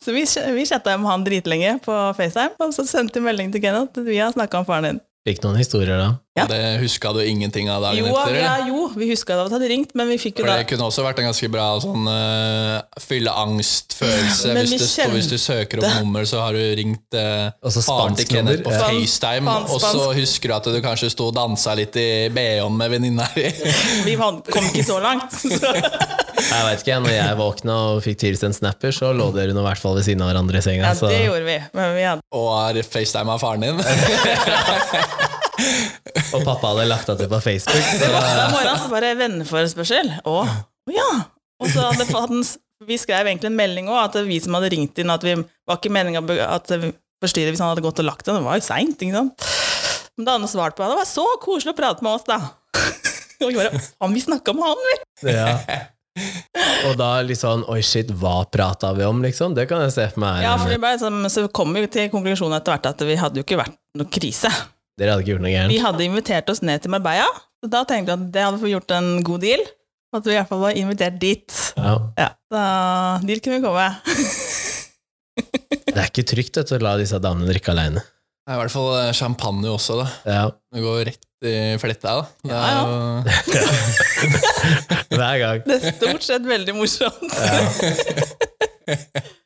[0.02, 0.24] Så vi,
[0.56, 4.08] vi chatta med han dritlenge på FaceTime, og så sendte vi melding til Kenneth at
[4.08, 4.96] vi har snakka om faren din.
[5.28, 6.08] Fikk noen historier da.
[6.32, 6.46] Ja.
[6.48, 8.36] Det huska du ingenting av dagen Jo, etter?
[8.40, 10.86] ja, jo, vi huska det hadde ringt, men vi fikk jo For da det kunne
[10.86, 14.54] også vært en ganske bra sånn uh, fylleangstfølelse.
[14.56, 17.52] Men Hvis, det står- hvis du søker opp nummer, så har du ringt uh,
[17.84, 18.72] faren til Kenneth på.
[18.72, 18.88] Ja.
[18.88, 22.94] FaceTime, og så husker du at du kanskje sto og dansa litt i BH-en med
[22.96, 23.44] venninna di.
[24.08, 24.40] Vi kom
[24.72, 25.36] ikke så langt.
[25.36, 25.60] Så.
[26.42, 29.66] Jeg vet ikke, når jeg våkna og fikk tilsendt snapper, så lå dere nå i
[29.68, 30.88] hvert fall ved siden av hverandre i senga.
[30.88, 31.58] Ja, så det gjorde vi.
[31.76, 33.78] Men vi hadde Og har FaceTime av faren din.
[36.32, 37.86] Og pappa hadde lagt det det på Facebook.
[37.98, 40.12] Så Hver morgen så bare venneforespørsel.
[40.24, 40.48] Og,
[40.88, 41.08] og ja.
[41.62, 42.42] Og så hadde hadde
[42.86, 45.78] vi skrev egentlig en melding òg, at vi som hadde ringt inn, at vi var
[45.78, 46.92] ikke meninga at det
[47.22, 48.40] forstyrre hvis han hadde gått og lagt den.
[48.40, 49.46] Det var jo seint, ikke sant.
[50.18, 50.90] Men da hadde han svart på det.
[50.92, 52.40] Det var så koselig å prate med oss, da.
[53.42, 55.34] Og vi bare Faen, vi snakka med han, vi!
[55.34, 55.80] ja.
[56.86, 59.54] Og da litt sånn Oi, shit, hva prata vi om, liksom?
[59.56, 60.42] Det kan jeg se for meg.
[60.44, 63.46] Ja, for bare, så, så kom vi til konklusjonen etter hvert at vi hadde jo
[63.46, 64.50] ikke vært noe krise.
[65.00, 67.28] Dere hadde ikke gjort noe Vi hadde invitert oss ned til Marbella,
[67.62, 69.62] så da tenkte vi at det hadde vi gjort en god deal.
[70.12, 71.54] At vi i hvert fall var invitert dit.
[71.78, 71.94] Ja.
[72.20, 72.62] Ja, da,
[73.24, 73.86] dit kunne vi komme.
[75.92, 78.02] Det er ikke trygt vet å la disse damene drikke aleine.
[78.42, 80.06] Det er i hvert fall eh, champagne også, da.
[80.28, 80.44] Ja.
[80.74, 82.18] Det går rett i fletta.
[82.18, 82.24] da.
[82.42, 82.82] Det Ja, er ja.
[82.82, 82.92] jo
[85.16, 85.62] Hver gang.
[85.68, 87.32] Det er stort sett veldig morsomt.
[87.32, 87.60] Ja,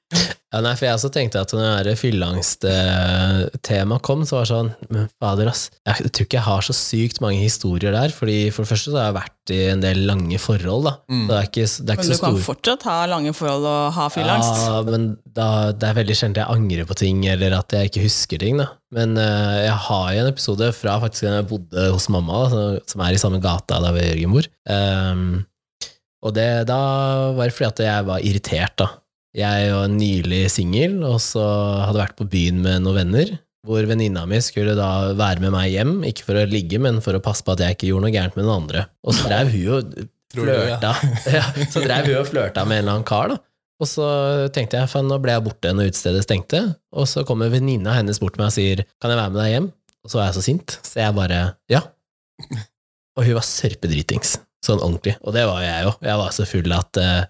[0.63, 5.09] nei, for jeg også tenkte at når det fylleangsttemaet kom, så var det sånn Men
[5.19, 5.63] fader, ass.
[5.83, 8.11] Jeg tror ikke jeg har så sykt mange historier der.
[8.15, 10.93] Fordi For det første så har jeg vært i en del lange forhold, da.
[11.11, 11.27] Mm.
[11.29, 13.65] Det er ikke, det er ikke Men du så kan stor fortsatt ha lange forhold
[13.71, 14.57] og ha fylleangst.
[14.63, 15.03] Ja, men
[15.37, 18.55] da, det er veldig sjelden jeg angrer på ting, eller at jeg ikke husker ting.
[18.63, 18.67] Da.
[18.97, 22.63] Men uh, jeg har jo en episode fra faktisk da jeg bodde hos mamma, da,
[22.87, 24.47] som er i samme gata der hvor Jørgen bor.
[24.71, 25.27] Um,
[26.27, 26.79] og det, da
[27.37, 28.87] var det fordi at jeg var irritert, da.
[29.37, 31.43] Jeg var nylig singel, og så
[31.85, 33.35] hadde vært på byen med noen venner.
[33.67, 37.19] Hvor venninna mi skulle da være med meg hjem, ikke for å ligge, men for
[37.19, 38.87] å passe på at jeg ikke gjorde noe gærent med noen andre.
[39.05, 39.99] Og så drev hun og
[40.33, 40.95] flørta.
[41.37, 43.41] Ja, så drev hun og flørta med en eller annen kar, da.
[43.83, 44.07] Og så
[44.57, 46.63] tenkte jeg, faen, nå ble jeg borte når utestedet stengte.
[46.97, 49.53] Og så kommer venninna hennes bort til meg og sier, kan jeg være med deg
[49.53, 49.69] hjem?
[50.07, 51.83] Og så var jeg så sint, så jeg bare, ja.
[53.19, 55.19] Og hun var sørpedritings, sånn ordentlig.
[55.27, 55.93] Og det var jeg jo.
[56.09, 57.25] Jeg var så full at eh,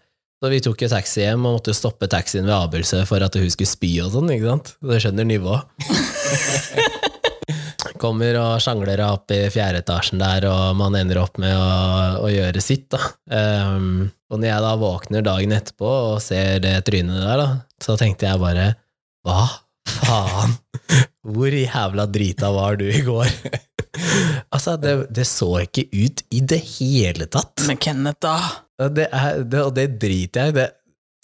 [0.47, 3.49] Så vi tok jo taxi hjem og måtte stoppe taxien ved Abelse for at hun
[3.51, 4.69] skulle spy og sånn, ikke sant?
[4.79, 5.67] Du skjønner nivået.
[8.05, 11.67] Kommer og sjangler opp i fjerde etasjen der, og man ender opp med å,
[12.23, 13.01] å gjøre sitt, da.
[13.27, 17.49] Um, og når jeg da våkner dagen etterpå og ser det trynet der, da,
[17.83, 18.69] så tenkte jeg bare
[19.27, 19.49] Hva
[19.97, 20.55] faen?
[21.27, 23.31] Hvor jævla drita var du i går?
[24.55, 27.65] altså, det, det så ikke ut i det hele tatt.
[27.67, 28.37] Men Kenneth, da?
[28.93, 30.59] Det er, det, og det driter jeg i.
[30.61, 30.69] Det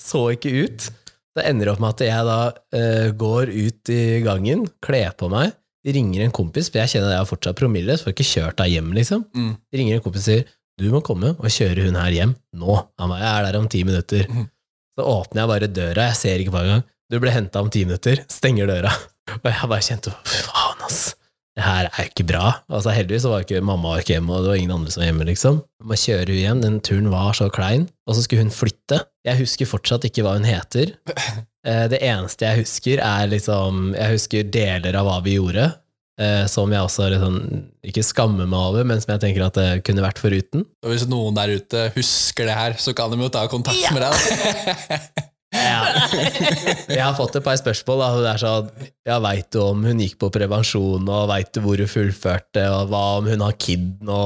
[0.03, 0.89] så ikke ut.
[1.33, 5.55] Det ender opp med at jeg da uh, går ut i gangen, kler på meg,
[5.87, 8.33] ringer en kompis, for jeg kjenner at jeg har fortsatt promille, så får jeg ikke
[8.33, 9.23] kjørt deg hjem, liksom.
[9.37, 9.55] Mm.
[9.79, 10.51] Ringer en kompis og sier
[10.81, 12.77] du må komme og kjøre hun her hjem nå.
[12.99, 14.25] Han bare, jeg er der om ti minutter.
[14.29, 14.47] Mm.
[14.97, 16.85] Så åpner jeg bare døra, jeg ser ikke på engang.
[17.13, 18.93] Du ble henta om ti minutter, stenger døra.
[19.31, 21.03] Og jeg bare kjente faen, ass.
[21.53, 22.47] Det her er ikke bra.
[22.73, 25.03] Altså Heldigvis så var ikke mamma var ikke hjemme, og det var ingen andre som
[25.03, 25.59] var hjemme, liksom.
[25.85, 27.85] Man kjører jo hjem, den turen var så klein.
[28.09, 29.03] Og så skulle hun flytte.
[29.29, 30.95] Jeg husker fortsatt ikke hva hun heter.
[31.63, 35.69] Eh, Det eneste jeg husker, er liksom Jeg husker deler av hva vi gjorde,
[36.19, 37.37] eh, som jeg også liksom,
[37.87, 40.65] ikke skammer meg over, men som jeg tenker at det kunne vært foruten.
[40.83, 44.03] Og hvis noen der ute husker det her, så kan de jo ta kontakt med
[44.03, 45.23] deg.
[45.63, 48.05] Jeg har fått et par spørsmål.
[48.25, 48.35] Da.
[48.41, 48.71] Sånn,
[49.09, 52.93] ja, Veit du om hun gikk på prevensjon, og veit du hvor hun fullførte, og
[52.93, 54.23] hva om hun har kid nå?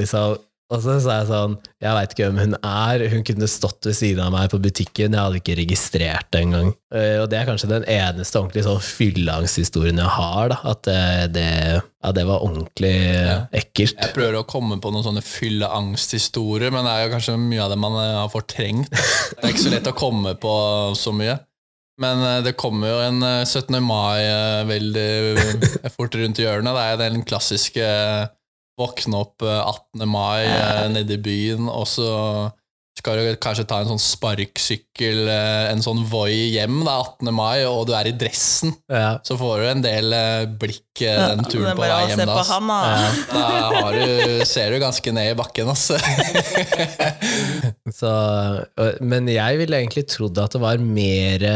[0.00, 0.38] Liksom.
[0.70, 3.96] Og så sa jeg sånn, jeg veit ikke hvem hun er, hun kunne stått ved
[3.98, 6.68] siden av meg på butikken, jeg hadde ikke registrert det engang.
[6.94, 10.60] Eh, Og det er kanskje den eneste ordentlig sånn fylleangsthistorien jeg har, da.
[10.70, 11.00] At det,
[11.34, 11.46] det,
[11.82, 13.36] ja, det var ordentlig Ja.
[13.50, 13.98] ekkelt.
[13.98, 17.70] Jeg prøver å komme på noen sånne fylleangsthistorier, men det er jo kanskje mye av
[17.74, 18.90] det man eh, har fortrengt.
[18.94, 20.54] Det er ikke så lett å komme på
[20.98, 21.38] så mye.
[22.00, 23.76] Men eh, det kommer jo en eh, 17.
[23.84, 26.78] mai eh, veldig eh, fort rundt hjørnet.
[26.78, 28.28] Det er den klassiske eh,
[28.80, 30.06] våkne opp eh, 18.
[30.08, 32.08] mai eh, nede i byen, og så
[33.00, 37.30] skal du kanskje ta en sånn sparksykkel, eh, en sånn Voi hjem da, 18.
[37.32, 38.74] mai, og du er i dressen.
[38.90, 39.14] Ja.
[39.26, 42.24] Så får du en del eh, blikk eh, den turen på vei hjem.
[42.28, 42.80] da, han, da.
[42.90, 43.06] Ja.
[43.30, 43.44] Da
[43.78, 45.96] har du, ser du ganske ned i bakken, altså.
[48.00, 48.10] Så,
[49.00, 51.46] men jeg ville egentlig trodd at det var mer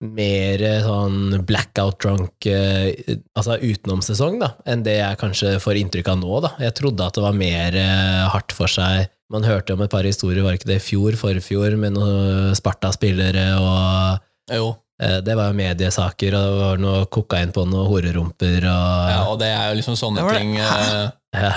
[0.00, 2.94] mer sånn blackout drunk eh,
[3.36, 6.38] altså utenomsesong da, enn det jeg kanskje får inntrykk av nå.
[6.46, 6.50] da.
[6.64, 9.10] Jeg trodde at det var mer eh, hardt for seg.
[9.30, 13.44] Man hørte om et par historier, var ikke det i fjor, forfjor, med noen Sparta-spillere
[13.60, 14.24] og
[14.56, 14.70] Jo.
[15.00, 19.20] Eh, Det var jo mediesaker, og det var noe kokain på noen horerumper og Ja,
[19.30, 20.40] og det er jo liksom sånne Det det.
[20.40, 21.10] ting eh,
[21.44, 21.52] Ja.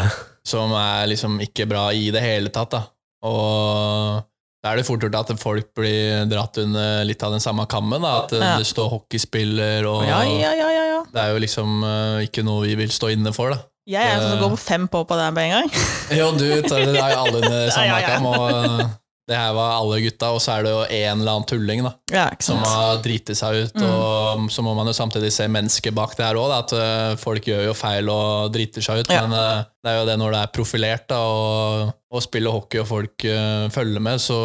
[0.46, 2.84] som er liksom ikke bra i det hele tatt, da.
[3.24, 4.22] Og
[4.64, 8.02] da er det fort gjort at folk blir dratt under litt av den samme kammen,
[8.02, 8.14] da.
[8.24, 8.54] At Ja.
[8.58, 11.02] det står hockeyspiller og Ja, ja, ja, ja, ja.
[11.14, 13.60] Det er jo liksom uh, ikke noe vi vil stå inne for, da.
[13.86, 15.72] Jeg er en som går på fem på på deg med en gang.
[16.20, 18.86] Jo, du tar det jo alle under samme kam, og eh,
[19.34, 21.92] det her var alle gutta, og så er det jo en eller annen tulling, da.
[22.14, 23.88] Ja, Som har driti seg ut, Mm.
[23.90, 27.44] og så må man jo samtidig se mennesket bak det her òg, at eh, folk
[27.50, 29.26] gjør jo feil og driter seg ut, Ja.
[29.26, 32.80] men eh, det er jo det når det er profilert da, og, og spiller hockey
[32.84, 34.38] og folk uh, følger med, så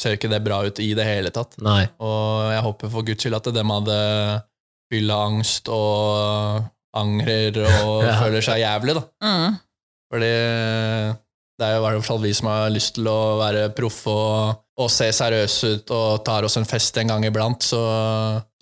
[0.00, 1.58] ser ikke det bra ut i det hele tatt.
[1.60, 1.82] Nei.
[2.00, 3.98] Og jeg håper for guds skyld at dem hadde
[4.92, 6.62] fylleangst og
[6.96, 8.14] angrer og Ja.
[8.22, 9.02] føler seg jævlig, da.
[9.26, 9.58] Mm.
[10.08, 10.32] Fordi
[11.58, 14.60] det er jo i hvert fall vi som har lyst til å være proffe og,
[14.78, 17.80] og se seriøse ut og tar oss en fest en gang iblant, så,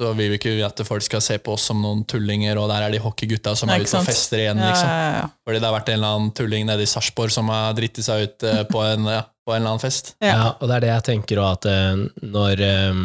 [0.01, 2.87] så vil vi ikke at folk skal se på oss som noen tullinger, og der
[2.87, 4.89] er de hockeygutta som Ja, er ute og fester igjen, Ja, liksom.
[4.95, 5.27] ja, ja.
[5.45, 8.25] Fordi det har vært en eller annen tulling nede i Sarpsborg som har driti seg
[8.31, 10.15] ut eh, på en, ja, på en eller annen fest.
[10.25, 10.33] Ja.
[10.33, 13.03] Ja, og det er det jeg tenker òg, at eh, når eh,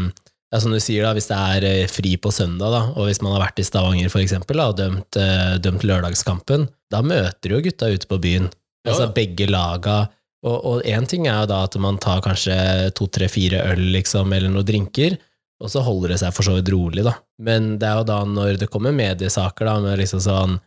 [0.51, 3.35] ja, Som du sier, da, hvis det er fri på søndag, da, og hvis man
[3.35, 5.19] har vært i Stavanger for eksempel, da, og dømt,
[5.63, 8.49] dømt lørdagskampen, da møter jo gutta ute på byen.
[8.81, 8.93] Ja.
[8.93, 10.03] Altså begge laga.
[10.41, 12.55] Og én ting er jo da at man tar kanskje
[12.97, 15.19] to, tre, fire øl, liksom, eller noen drinker,
[15.61, 17.13] og så holder det seg for så vidt rolig, da.
[17.45, 20.57] Men det er jo da når det kommer mediesaker, da, med liksom sånn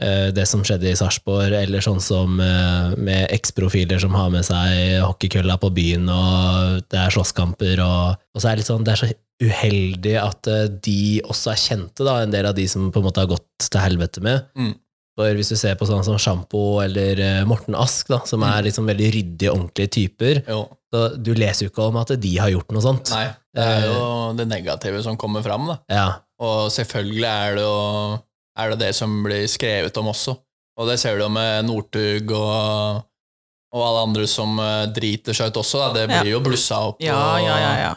[0.00, 4.48] eh, det som skjedde i Sarpsborg, eller sånn som eh, med eksprofiler som har med
[4.48, 8.88] seg hockeykølla på byen, og det er slåsskamper, og, og så er det litt sånn,
[8.88, 10.98] det er så uheldig at eh, de
[11.28, 13.84] også er kjente, da, en del av de som på en måte har gått til
[13.84, 14.48] helvete med.
[14.56, 14.72] Mm.
[15.18, 18.62] For hvis du ser på sånn som Sjampo eller eh, Morten Ask, da, som er
[18.68, 20.60] liksom veldig ryddige, ordentlige typer, Jo,
[20.94, 23.10] så du leser jo ikke om at de har gjort noe sånt.
[23.10, 23.24] nei,
[23.58, 24.04] det er jo
[24.38, 25.76] det negative som kommer fram, da.
[25.90, 26.06] Ja,
[26.38, 27.74] Og selvfølgelig er det jo
[28.58, 30.36] er det, det som blir skrevet om også.
[30.78, 33.02] Og det ser du jo med Northug og,
[33.74, 35.80] og alle andre som eh, driter seg ut også.
[35.82, 35.88] Da.
[35.98, 36.22] Det Ja.
[36.22, 37.02] blir jo blussa opp.
[37.02, 37.92] Ja, og ja, ja, ja.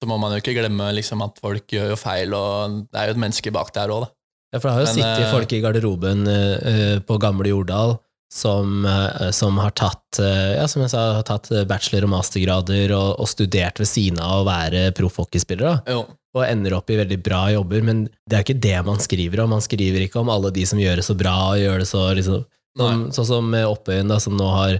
[0.00, 3.12] så må man jo ikke glemme liksom, at folk gjør jo feil, og det er
[3.12, 4.10] jo et menneske bak der òg, da.
[4.52, 7.48] Ja, for det har jo Men, sittet eh, folk i garderoben eh, eh, på gamle
[7.48, 7.94] Jordal
[8.32, 12.12] som, eh, som har tatt eh, ja, som jeg sa, har tatt eh, bachelor- og
[12.14, 16.88] mastergrader og, og studert ved siden av å være proffhockeyspillere, da, Jo, og ender opp
[16.92, 19.50] i veldig bra jobber, men det er ikke det man skriver om.
[19.52, 22.04] Man skriver ikke om alle de som gjør det så bra og gjør det så
[22.16, 22.46] liksom,
[22.80, 24.78] sånn, sånn som Oppøyen, da, som nå har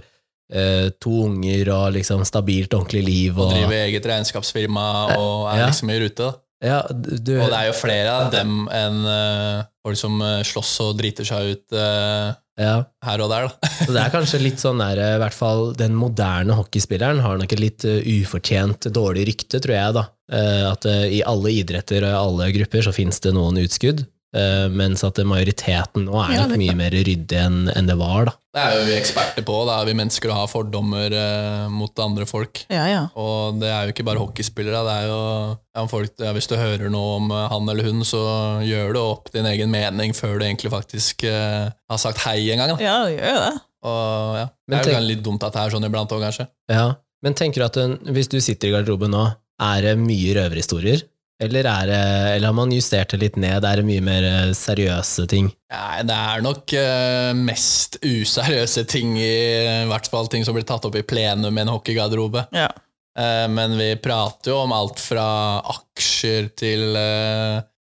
[0.53, 3.37] eh, to unger og liksom stabilt, ordentlig liv.
[3.37, 5.67] og Og, driver eget regnskapsfirma og er Ja.
[5.69, 6.31] liksom i rute.
[6.31, 6.33] da.
[6.63, 10.71] Ja, du, Og det er jo flere av dem enn uh, folk som eh, slåss
[10.85, 12.75] og driter seg ut uh, ja.
[13.03, 13.71] her og der, da.
[13.83, 17.55] Så det er kanskje litt sånn der, i hvert fall den moderne hockeyspilleren har nok
[17.55, 20.05] et litt ufortjent dårlig rykte, tror jeg, da.
[20.31, 24.05] Uh, At i alle idretter og i alle grupper så finnes det noen utskudd,
[24.73, 28.33] mens at majoriteten nå er nok mye mer ryddig enn en det var, da.
[28.53, 32.01] Det er jo vi eksperter på, da er vi mennesker og har fordommer eh, mot
[32.03, 32.63] andre folk.
[32.69, 33.03] ja, ja.
[33.17, 35.21] Og det er jo ikke bare hockeyspillere, det er jo
[35.57, 38.21] ja, folk, ja, Hvis du hører noe om eh, han eller hun, så
[38.61, 42.61] gjør du opp din egen mening før du egentlig faktisk eh, har sagt hei en
[42.61, 42.75] gang.
[42.75, 42.83] Da.
[42.83, 43.53] Ja, det gjør det.
[43.89, 46.45] Og ja, Det er jo litt dumt at det er sånn iblant òg, kanskje.
[46.71, 46.91] Ja.
[47.25, 49.25] Men tenker du at den, hvis du sitter i garderoben nå,
[49.63, 51.01] er det mye røverhistorier?
[51.43, 51.99] Eller, er det,
[52.35, 53.65] eller har man justert det litt ned?
[53.67, 55.49] Er det mye mer eh, seriøse ting?
[55.73, 59.35] Nei, det er nok eh, mest useriøse ting, i,
[59.83, 62.45] i hvert fall ting som blir tatt opp i plenum i en hockeygarderobe.
[62.55, 62.69] Ja.
[63.19, 65.27] Eh, men vi prater jo om alt fra
[65.75, 66.97] aksjer til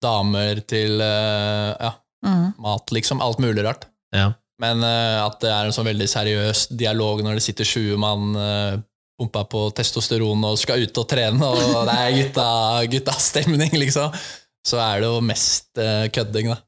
[0.02, 1.92] damer til ja,
[2.26, 2.46] mm.
[2.62, 3.22] mat, liksom.
[3.24, 3.86] Alt mulig rart.
[4.12, 4.32] Ja.
[4.62, 8.34] Men at det er en sånn veldig seriøs dialog når det sitter 20 mann
[9.22, 12.48] pumpa på testosteron og skal ut og trene, og det er gutta,
[12.92, 14.12] guttastemning, liksom,
[14.66, 16.60] så er det jo mest uh, kødding, da.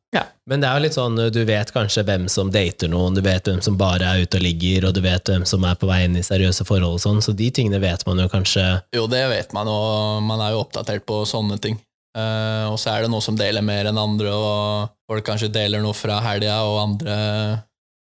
[0.46, 3.48] Men det er jo litt sånn, du vet kanskje hvem som dater noen, du vet
[3.48, 6.02] hvem som bare er ute og ligger, og du vet hvem som er på vei
[6.04, 9.24] inn i seriøse forhold og sånn, så de tingene vet man jo kanskje Jo, det
[9.32, 11.80] vet man, og man er jo oppdatert på sånne ting.
[12.14, 15.82] Uh, og så er det noe som deler mer enn andre, og folk kanskje deler
[15.82, 17.16] noe fra helga, og andre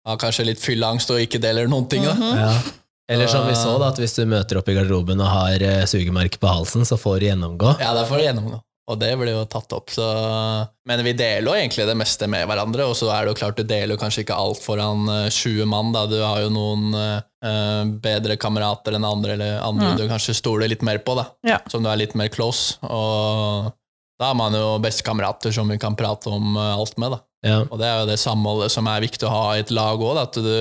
[0.06, 2.04] har kanskje litt fylleangst og ikke deler noen ting.
[2.06, 2.14] Da.
[2.14, 2.42] Mhm.
[2.44, 2.52] ja.
[3.08, 5.84] Eller som vi så, da, at hvis du møter opp i garderoben og har eh,
[5.86, 7.76] sugemerke på halsen, så får du gjennomgå.
[7.78, 8.58] Ja, det får du gjennomgå.
[8.86, 10.04] Og det blir jo tatt opp, så
[10.86, 13.58] Men vi deler jo egentlig det meste med hverandre, og så er det jo klart
[13.58, 16.04] du deler jo kanskje ikke alt foran eh, 20 mann, da.
[16.10, 19.98] Du har jo noen uh, bedre kamerater enn andre, eller andre Mm.
[19.98, 21.26] du kanskje stoler litt mer på, da.
[21.46, 21.58] Ja.
[21.70, 22.78] Som du er litt mer close.
[22.86, 23.72] Og
[24.18, 27.20] da har man jo bestekamerater som vi kan prate om eh, alt med, da.
[27.46, 27.58] Ja.
[27.70, 30.18] Og det er jo det samholdet som er viktig å ha i et lag òg,
[30.22, 30.54] at du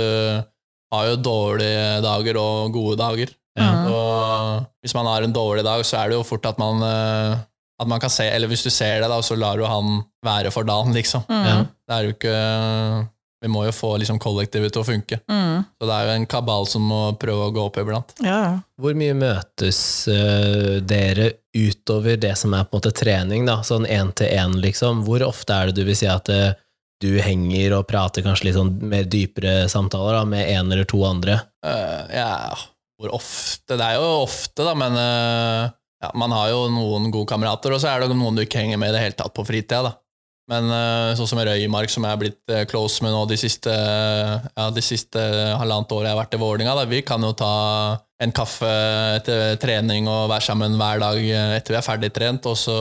[0.94, 3.34] har jo dårlige dager og gode dager.
[3.56, 3.72] Ja.
[3.88, 7.38] Og hvis man har en dårlig dag, så er det jo fort at man eh,
[7.80, 10.52] At man kan se, eller hvis du ser det, da, så lar du han være
[10.52, 11.26] for dagen, liksom.
[11.28, 11.44] Mm.
[11.44, 11.56] Ja.
[11.88, 12.36] Det er jo ikke
[13.44, 15.20] Vi må jo få liksom kollektivet til å funke.
[15.30, 15.64] Mm.
[15.76, 18.16] Så det er jo en kabal som må prøve å gå opp iblant.
[18.24, 18.54] Ja, ja.
[18.82, 19.80] Hvor mye møtes
[20.12, 23.60] eh, dere utover det som er på en måte trening, da?
[23.64, 25.04] Sånn én til én, liksom.
[25.08, 26.56] Hvor ofte er det du vil si at eh,
[27.06, 31.02] du henger og prater kanskje litt sånn mer dypere samtaler da, med en eller to
[31.08, 31.40] andre?
[31.66, 32.32] Uh, ja,
[33.00, 33.78] hvor ofte?
[33.78, 35.70] Det er jo ofte, da, men uh,
[36.04, 38.82] ja, man har jo noen gode kamerater, og så er det noen du ikke henger
[38.82, 39.96] med i det hele tatt på fritida, da.
[40.46, 44.66] Men eh, sånn som Røymark, som jeg er blitt close med nå de siste, ja,
[44.70, 45.18] de siste
[45.58, 47.56] halvannet året jeg har vært i Vålerenga, vi kan jo ta
[48.22, 48.70] en kaffe
[49.16, 51.18] etter trening og være sammen hver dag
[51.58, 52.78] etter vi er ferdig trent, og så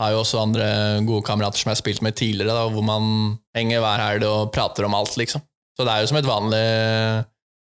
[0.00, 0.66] har jo også andre
[1.08, 4.50] gode kamerater som jeg har spilt med tidligere, da, hvor man henger hver helg og
[4.54, 5.44] prater om alt, liksom.
[5.76, 6.66] Så det er jo som et vanlig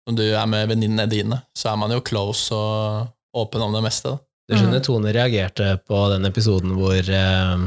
[0.09, 3.83] Når du er med venninnene dine, så er man jo close og åpen om det
[3.85, 4.15] meste.
[4.15, 4.21] Da.
[4.49, 7.67] Du skjønner, Tone reagerte på den episoden hvor, eh,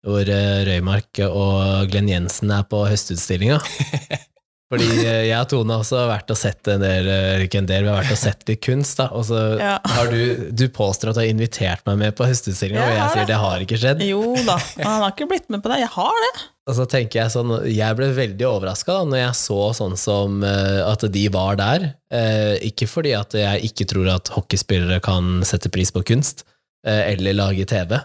[0.00, 3.60] hvor eh, Røymark og Glenn Jensen er på høstutstillinga.
[4.72, 7.08] Fordi eh, jeg og Tone har også vært og sett en del,
[7.44, 9.10] ikke en del, vi har vært og sett litt kunst, da.
[9.12, 9.74] Og så Ja.
[9.84, 13.22] har du, du påstår at du har invitert meg med på høstutstillinga, og jeg sier
[13.26, 13.28] det.
[13.34, 14.02] det har ikke skjedd.
[14.08, 15.82] Jo da, han har ikke blitt med på det.
[15.84, 16.32] Jeg har det.
[16.64, 20.80] Og så tenker jeg sånn, jeg ble veldig overraska når jeg så sånn som eh,
[20.88, 21.90] at de var der.
[22.08, 26.53] Eh, ikke fordi at jeg ikke tror at hockeyspillere kan sette pris på kunst, eh,
[26.84, 27.96] eller lage TV,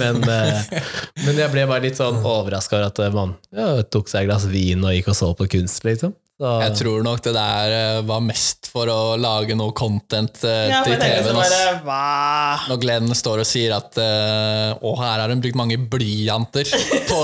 [0.00, 0.80] men, eh,
[1.26, 4.30] men jeg ble bare litt sånn overraska over at eh, man ja, tok seg et
[4.30, 6.14] glass vin og gikk og så på kunst, liksom.
[6.42, 10.72] Så, Jeg tror nok det der eh, var mest for å lage noe content eh,
[10.72, 11.92] Ja, til men det TV-en.
[12.72, 16.66] Når Glenn står og sier at eh, Å, her har hun brukt mange blyanter
[17.06, 17.20] på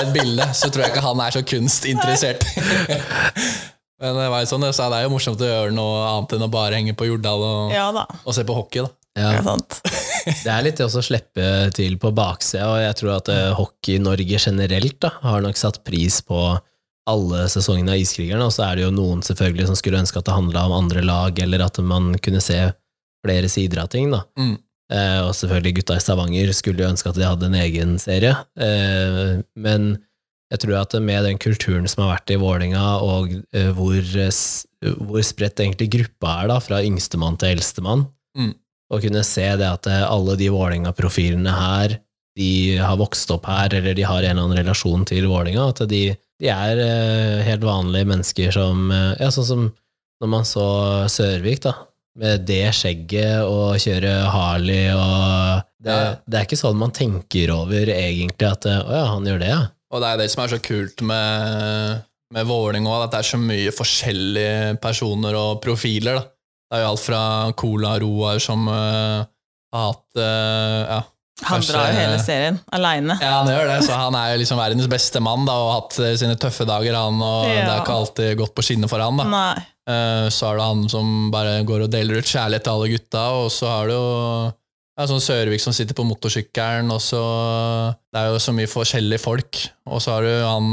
[0.00, 2.42] et bilde, så tror jeg ikke han er så kunstinteressert.
[4.02, 6.44] Men det var jo sånn, så det er jo morsomt å gjøre noe annet enn
[6.44, 8.82] å bare henge på Jordal og, Ja og se på hockey.
[8.82, 8.90] da.
[9.16, 9.80] Ja, det er sant.
[10.44, 14.40] det er litt det å slippe til på baksida, og jeg tror at hockey Hockey-Norge
[14.42, 16.40] generelt da, har nok satt pris på
[17.06, 20.26] alle sesongene av Iskrigerne, og så er det jo noen selvfølgelig som skulle ønske at
[20.26, 22.58] det handla om andre lag, eller at man kunne se
[23.26, 24.24] flere sider av ting, da.
[24.38, 24.56] Mm.
[24.92, 28.34] Eh, og selvfølgelig gutta i Stavanger skulle jo ønske at de hadde en egen serie,
[28.58, 29.96] eh, men
[30.52, 34.02] jeg tror at med den kulturen som har vært i Vålinga, og eh, hvor,
[35.08, 38.06] hvor spredt egentlig gruppa er, da, fra yngstemann til eldstemann,
[38.36, 38.50] Mm.
[38.92, 41.98] Å kunne se det at eh, alle de Vålinga-profilene her,
[42.36, 45.82] de har vokst opp her, eller de har en eller annen relasjon til Vålinga, at
[45.90, 46.02] de,
[46.42, 49.68] de er eh, helt vanlige mennesker som eh, Ja, sånn som
[50.22, 50.66] når man så
[51.12, 51.74] Sørvik, da,
[52.16, 57.90] med det skjegget og kjøre Harley og det, det er ikke sånn man tenker over
[57.92, 59.64] egentlig at Å ja, han gjør det, ja.
[59.92, 63.38] Og det er det som er så kult med, med Vålerenga, at det er så
[63.40, 66.18] mye forskjellige personer og profiler.
[66.18, 66.24] da.
[66.66, 67.20] Det er jo alt fra
[67.58, 69.22] Cola Roar som uh,
[69.76, 70.96] har hatt eh, ja,
[71.44, 73.16] Han Kanskje- drar jo hele serien aleine.
[73.22, 75.80] Ja, han gjør det, så han er jo liksom verdens beste mann da, og har
[75.82, 79.04] hatt eh, sine tøffe dager, han, og det har ikke alltid gått på skinner for
[79.04, 79.20] han.
[79.20, 79.26] da.
[79.30, 79.64] Nei.
[79.86, 83.26] Uh, Så er det han som bare går og deler ut kjærlighet til alle gutta,
[83.44, 84.06] og så har du jo
[84.96, 87.20] ja, sånn Sørvik som sitter på motorsykkelen, og så
[88.10, 89.60] Det er jo så mye forskjellige folk.
[89.92, 90.70] Og så har du han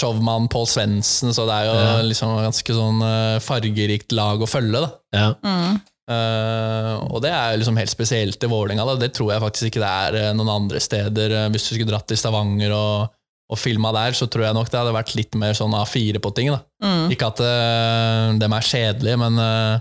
[0.00, 1.94] showmann Pål Svendsen, så det er jo Ja.
[2.08, 4.90] liksom ganske sånn eh, fargerikt lag å følge, da.
[5.16, 5.30] ja.
[5.44, 5.80] Mm.
[6.10, 8.82] Uh, og det er liksom helt spesielt i Vålerenga.
[8.98, 11.34] Det tror jeg faktisk ikke det er eh, noen andre steder.
[11.54, 13.12] Hvis du skulle dratt til Stavanger og,
[13.50, 16.32] og filma der, så tror jeg nok det hadde vært litt mer sånn A4 på
[16.34, 16.50] ting.
[16.50, 16.58] da.
[16.82, 17.14] Mm.
[17.14, 19.78] Ikke at uh, dem er kjedelige, men uh,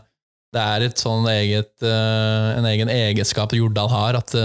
[0.53, 4.37] det er et sånn eget, uh, en egen egenskap Jordal har, at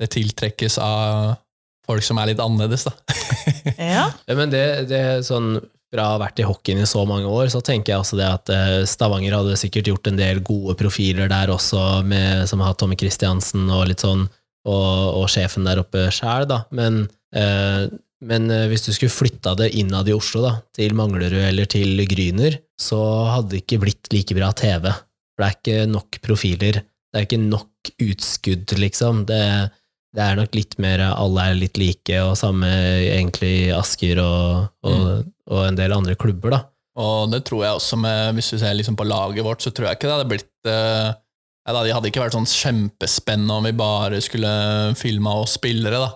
[0.00, 1.34] det tiltrekkes av
[1.90, 2.88] folk som er litt annerledes.
[2.88, 2.96] da.
[3.80, 4.06] Ja.
[4.26, 5.58] Ja, men det, det er sånn
[5.90, 8.28] fra å ha vært i hockeyen i så mange år, så tenker jeg også det
[8.28, 12.72] at eh, Stavanger hadde sikkert gjort en del gode profiler der også, med, som har
[12.72, 14.28] hatt Tommy Kristiansen og litt sånn,
[14.70, 16.62] og, og sjefen der oppe sjæl, da.
[16.76, 17.02] Men,
[17.34, 17.88] eh,
[18.22, 22.04] men eh, hvis du skulle flytta det innad i Oslo, da, til Manglerud eller til
[22.10, 23.00] Gryner, så
[23.34, 24.92] hadde det ikke blitt like bra TV.
[25.34, 26.82] For det er ikke nok profiler.
[27.10, 29.24] Det er ikke nok utskudd, liksom.
[29.26, 29.42] Det,
[30.16, 34.70] det er nok litt mer alle er litt like, og samme egentlig i Asker og,
[34.86, 36.60] og, og en del andre klubber, da.
[37.00, 39.86] Og det tror jeg også med, Hvis du ser liksom på laget vårt, så tror
[39.88, 41.12] jeg ikke det hadde blitt eh,
[41.70, 44.50] Det hadde ikke vært sånn kjempespennende om vi bare skulle
[44.98, 46.02] filma oss spillere.
[46.02, 46.10] da.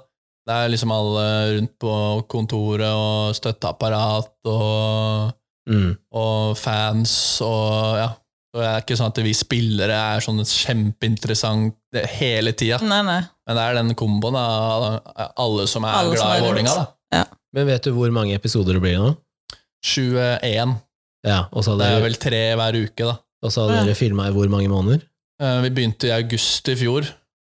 [0.45, 1.24] Det er liksom alle
[1.55, 1.95] rundt på
[2.28, 5.32] kontoret og støtteapparat og,
[5.64, 5.95] Mm.
[6.12, 8.11] og fans og ja.
[8.55, 11.75] Så det er ikke sånn at vi spillere er sånn kjempeinteressant
[12.15, 12.79] hele tida.
[12.87, 15.01] Men det er den komboen av
[15.35, 16.47] alle som er Alle som glad er i.
[16.47, 16.75] Vålerenga.
[17.11, 17.25] da.
[17.55, 19.11] Men vet du hvor mange episoder det blir nå?
[19.85, 20.77] 21.
[21.27, 23.17] Ja, og så Det er vel tre hver uke, da.
[23.43, 23.85] og så hadde Ja.
[23.85, 25.03] dere filma i hvor mange måneder?
[25.41, 27.03] Eh, Vi begynte i august i fjor,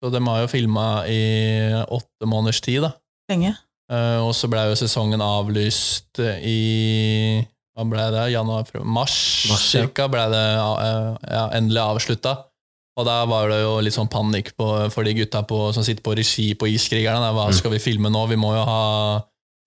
[0.03, 2.91] Så de har jo filma i åtte måneders tid, da.
[3.29, 3.55] Lenge.
[3.91, 7.45] Eh, og så ble jo sesongen avlyst i
[7.79, 8.25] Hva ble det?
[8.35, 9.15] januar, mars,
[9.47, 9.85] Mars, ja.
[9.85, 12.35] cirka ble det eh, ja, endelig avslutta.
[12.99, 16.03] Og da var det jo litt sånn panikk på, for de gutta på, som sitter
[16.03, 17.29] på regi på Iskrigerne.
[17.31, 17.53] Hva Mm.
[17.55, 18.25] skal vi filme nå?
[18.27, 18.81] Vi må jo ha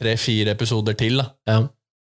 [0.03, 1.17] tre-fire episoder til.
[1.23, 1.31] da.
[1.49, 1.63] Ja.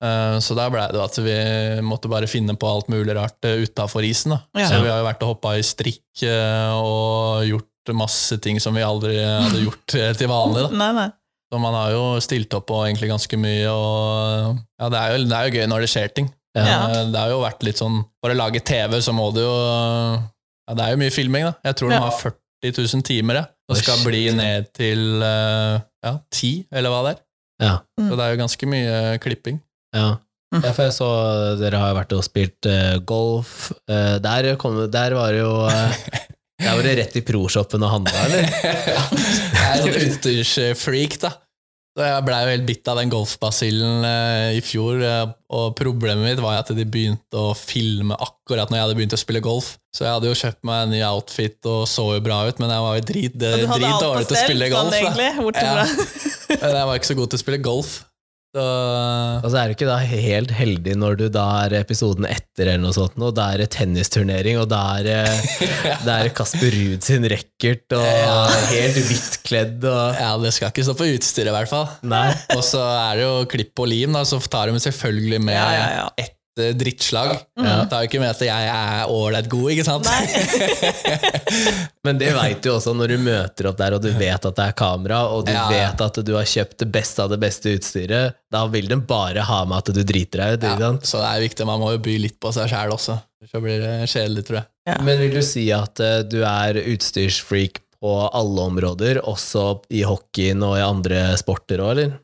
[0.05, 1.39] Eh, Så da ble det at vi
[1.81, 4.35] måtte bare finne på alt mulig rart utafor isen.
[4.37, 4.43] da.
[4.61, 4.69] Ja.
[4.69, 8.75] Så vi har jo vært og hoppa i strikk eh, og gjort masse ting som
[8.75, 10.69] vi aldri hadde gjort eh, til vanlig.
[10.69, 10.77] da.
[10.77, 11.09] Nei, nei.
[11.55, 15.19] Så man har jo stilt opp på egentlig ganske mye, og ja, det er jo,
[15.31, 16.27] det er jo gøy når det skjer ting.
[16.55, 16.65] Ja.
[16.89, 19.55] Eh, Det har jo vært litt sånn For å lage TV, så må du jo
[19.55, 21.55] Ja, det er jo mye filming, da.
[21.67, 21.99] Jeg tror ja.
[21.99, 23.45] de har 40 000 timer, ja.
[23.71, 27.23] Og skal bli ned til eh, ja, 10, eller hva det er.
[27.65, 27.75] Ja.
[27.99, 28.09] Mm.
[28.09, 29.63] Så det er jo ganske mye klipping.
[29.95, 30.09] Ja.
[30.55, 30.61] Mm.
[30.61, 31.11] ja, for jeg så
[31.63, 33.71] dere har vært og spilt uh, golf.
[33.91, 36.03] Uh, der, kom, der var det jo uh,
[36.65, 38.45] Der var det rett i proshoppen og handla, eller?
[39.55, 41.33] Jeg er en utstyrsfreak, da.
[41.95, 46.27] Så jeg blei jo helt bitt av den golfbasillen eh, i fjor, eh, og problemet
[46.27, 49.69] mitt var at de begynte å filme akkurat når jeg hadde begynt å spille golf.
[49.95, 52.73] Så jeg hadde jo kjøpt meg en ny outfit og så jo bra ut, men
[52.75, 54.91] jeg var jo drit, drit dårlig til å spille golf.
[54.91, 55.29] Sånn, egentlig,
[55.63, 56.59] Ja.
[56.75, 57.95] Jeg var ikke så god til å spille golf.
[58.55, 58.65] Så
[59.43, 62.85] Og så er du ikke da helt heldig når du da er episoden etter eller
[62.85, 65.17] noe sånt, og da er det tennisturnering, og da er det,
[66.15, 68.37] er Kasper Ruud sin racket, og Ja.
[68.71, 71.89] helt hvitt kledd, og ja, det skal ikke stå på utstyret, i hvert fall.
[72.07, 72.29] Nei.
[72.55, 75.67] Og så er det jo klipp og lim, da, så tar de selvfølgelig med Ja,
[75.75, 76.07] ja, ja.
[76.17, 77.33] ett eh, drittslag.
[77.59, 77.81] Ja.
[77.83, 80.07] Det tar jo ikke med at jeg er ålreit god, ikke sant?
[82.05, 84.67] Men det veit du også når du møter opp der, og du vet at det
[84.69, 85.67] er kamera, og du Ja.
[85.71, 88.37] vet at du har kjøpt det beste av det beste utstyret.
[88.53, 90.63] Da vil de bare ha med at du driter deg ut.
[90.69, 91.07] Ja, ikke sant?
[91.11, 93.19] så det er viktig, man må jo by litt på seg sjæl også.
[93.51, 94.69] Så blir det kjedelig, tror jeg.
[94.89, 94.99] Ja.
[95.05, 100.63] Men vil du si at eh, du er utstyrsfreak på alle områder, også i hockeyen
[100.67, 102.15] og i andre sporter òg, eller?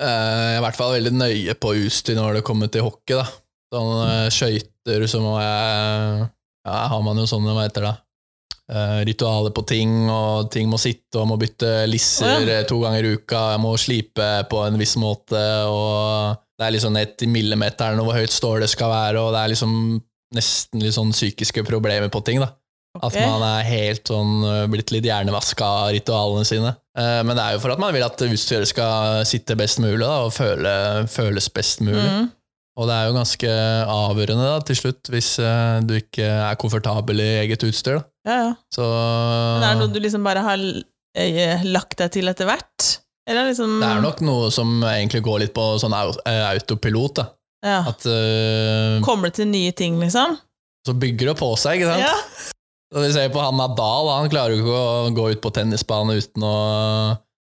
[0.00, 3.14] Eh, Jeg er i hvert fall veldig nøye på utstyr når det kommer til hockey.
[3.20, 3.26] da.
[3.74, 6.30] Sånn eh, skøyter, så må jeg
[6.64, 7.94] Ja, har man jo sånne, hva heter det?
[8.72, 12.62] eh, ritualer på ting, og ting må sitte, og må bytte lisser ja.
[12.64, 13.42] to ganger i uka.
[13.52, 18.16] Jeg må slipe på en viss måte, og det er liksom ned til millimeteren hvor
[18.16, 19.74] høyt stålet skal være, og det er liksom
[20.34, 22.40] nesten litt sånn psykiske problemer på ting.
[22.40, 22.54] da.
[23.02, 26.76] At man er helt sånn blitt litt hjernevaska av ritualene sine.
[26.98, 30.04] Eh, Men det er jo for at man vil at utstyret skal sitte best mulig
[30.04, 30.72] da, og føle,
[31.10, 32.06] føles best mulig.
[32.06, 32.28] Mm.
[32.74, 33.50] Og det er jo ganske
[33.94, 38.00] avgjørende da, til slutt, hvis eh, du ikke er komfortabel i eget utstyr.
[38.00, 38.04] Da.
[38.26, 38.52] Ja, ja.
[38.74, 40.64] Så Men er det noe du liksom bare har
[41.14, 42.88] eh, lagt deg til etter hvert?
[43.30, 47.22] Eller liksom det er nok noe som egentlig går litt på sånn eh, autopilot.
[47.22, 47.28] Da.
[47.64, 47.78] ja.
[47.88, 50.34] At uh, Kommer det til nye ting, liksom?
[50.84, 52.04] Så bygger det på seg, ikke sant?
[52.04, 52.50] Ja.
[52.94, 56.14] Og vi ser på han Nadal, han klarer jo ikke å gå ut på tennisbanen
[56.20, 56.54] uten å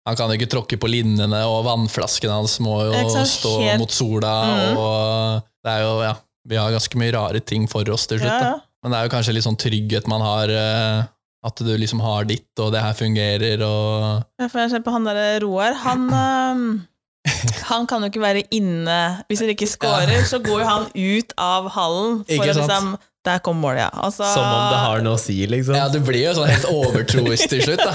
[0.06, 3.90] Han kan jo ikke tråkke på linjene, og vannflaskene hans må jo stå helt- mot
[3.94, 4.76] sola, Mm.
[4.76, 6.14] og det er jo, ja
[6.44, 8.60] Vi har ganske mye rare ting for oss til slutt, Ja, ja.
[8.82, 11.04] Men det er jo kanskje litt sånn trygghet man har, eh,
[11.44, 15.38] at du liksom har ditt, og det her fungerer, og jeg ser på han der
[15.40, 16.88] Roar, han
[17.70, 19.24] Han kan jo ikke være inne.
[19.30, 23.38] Hvis dere ikke scorer, så går jo han ut av hallen for å liksom Der
[23.44, 23.90] kom målet, ja.
[24.02, 25.76] Altså, Som om det har noe å si, liksom.
[25.78, 27.94] Ja, du blir jo sånn helt overtroisk til slutt, da.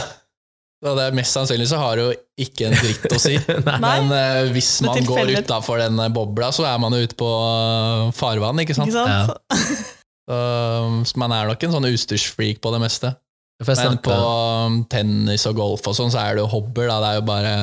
[0.78, 2.16] Så det er Mest sannsynlig så har det jo
[2.46, 3.34] ikke en dritt å si.
[3.86, 8.04] Men uh, hvis man går utafor den bobla, så er man jo ute på eh,
[8.16, 8.94] farvann, ikke sant?
[8.94, 9.94] Ikke sant?
[10.28, 10.38] Så,
[11.08, 13.14] så man er nok en sånn utstyrsfreak på det meste.
[13.64, 16.98] Men på um, tennis og golf og sånn, så er det jo hobbyer, da.
[17.00, 17.54] Det er jo bare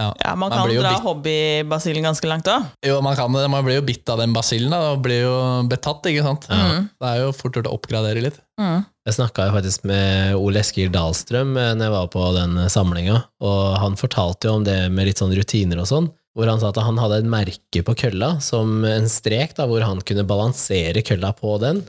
[0.00, 0.10] Ja.
[0.24, 2.68] Ja, man kan man dra hobbybasillen ganske langt òg.
[2.86, 3.44] Jo, man kan det.
[3.52, 4.72] Man blir jo bitt av den basillen.
[4.72, 5.34] Og blir jo
[5.68, 6.48] betatt, ikke sant.
[6.48, 6.60] Ja.
[6.70, 6.88] Mm.
[6.96, 8.40] Det er jo fort gjort å oppgradere litt.
[8.60, 8.86] Mm.
[9.08, 13.60] Jeg snakka faktisk med Ole Eskil Dahlstrøm eh, når jeg var på den samlinga, og
[13.80, 16.82] han fortalte jo om det med litt sånn rutiner og sånn, hvor han sa at
[16.84, 21.32] han hadde et merke på kølla som en strek, da, hvor han kunne balansere kølla
[21.38, 21.80] på den,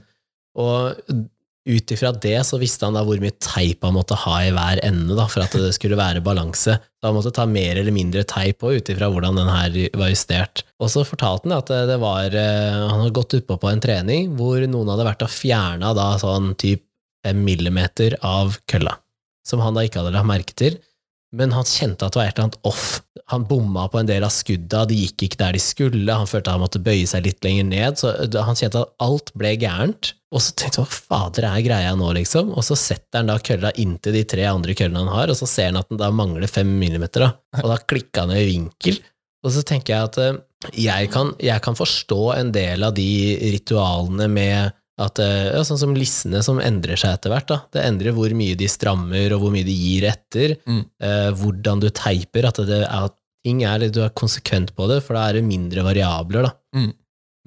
[0.58, 1.04] og
[1.70, 4.82] ut ifra det så visste han da hvor mye teip han måtte ha i hver
[4.86, 6.78] ende da, for at det skulle være balanse.
[6.82, 10.10] Så han måtte ta mer eller mindre teip på ut ifra hvordan den her var
[10.10, 10.64] justert.
[10.82, 14.34] Og så fortalte han at det var eh, Han hadde gått utpå på en trening
[14.40, 16.84] hvor noen hadde vært og fjerna da sånn typ
[17.22, 18.96] fem millimeter av kølla,
[19.46, 20.80] som han da ikke hadde lagt merke til.
[21.36, 22.88] Men han kjente at det var et eller annet off.
[23.32, 26.52] Han bomma på en del av skudda, de gikk ikke der de skulle, han følte
[26.52, 30.12] at han måtte bøye seg litt lenger ned, så han kjente at alt ble gærent.
[30.32, 32.52] Og så tenkte han hva fader er greia nå, liksom?
[32.56, 35.48] Og så setter han da kølla inntil de tre andre køllene han har, og så
[35.50, 37.62] ser han at den da mangler fem millimeter, da.
[37.64, 39.00] Og da klikka han i vinkel.
[39.42, 40.40] Og så tenker jeg at eh,
[40.78, 43.10] jeg kan, jeg kan forstå en del av de
[43.56, 47.48] ritualene med At, eh, ja, sånn som lissene som endrer seg etter hvert.
[47.50, 47.60] Da.
[47.74, 50.58] Det endrer hvor mye de strammer, og hvor mye de gir etter.
[50.68, 50.84] Mm.
[51.02, 52.50] Eh, hvordan du teiper.
[52.50, 53.16] At, det er, at
[53.46, 56.50] ting er du er konsekvent på det, for da er det mindre variabler.
[56.50, 56.54] Da.
[56.78, 56.92] Mm.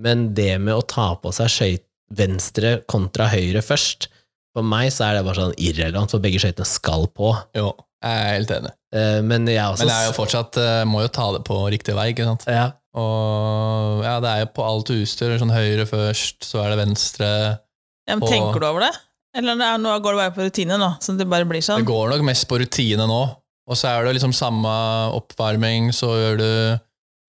[0.05, 4.09] Men det med å ta på seg skøyt venstre kontra høyre først,
[4.55, 7.32] for meg så er det bare sånn irrelevant, for begge skøytene skal på.
[7.59, 7.72] Jo,
[8.05, 8.72] jeg er helt enig.
[8.95, 11.59] Eh, men jeg også Men jeg er jo fortsatt, eh, må jo ta det på
[11.74, 12.47] riktig vei, ikke sant.
[12.47, 16.80] ja, Og ja, det er jo på alt utstyr, sånn høyre først, så er det
[16.86, 17.30] venstre.
[18.07, 18.92] Ja, men Og- tenker du over det?
[19.34, 21.78] Eller er, nå går det bare på rutine nå, så det bare blir sånn?
[21.82, 23.22] Det går nok mest på rutine nå.
[23.66, 24.70] Og så er det liksom samme
[25.16, 26.80] oppvarming, så gjør du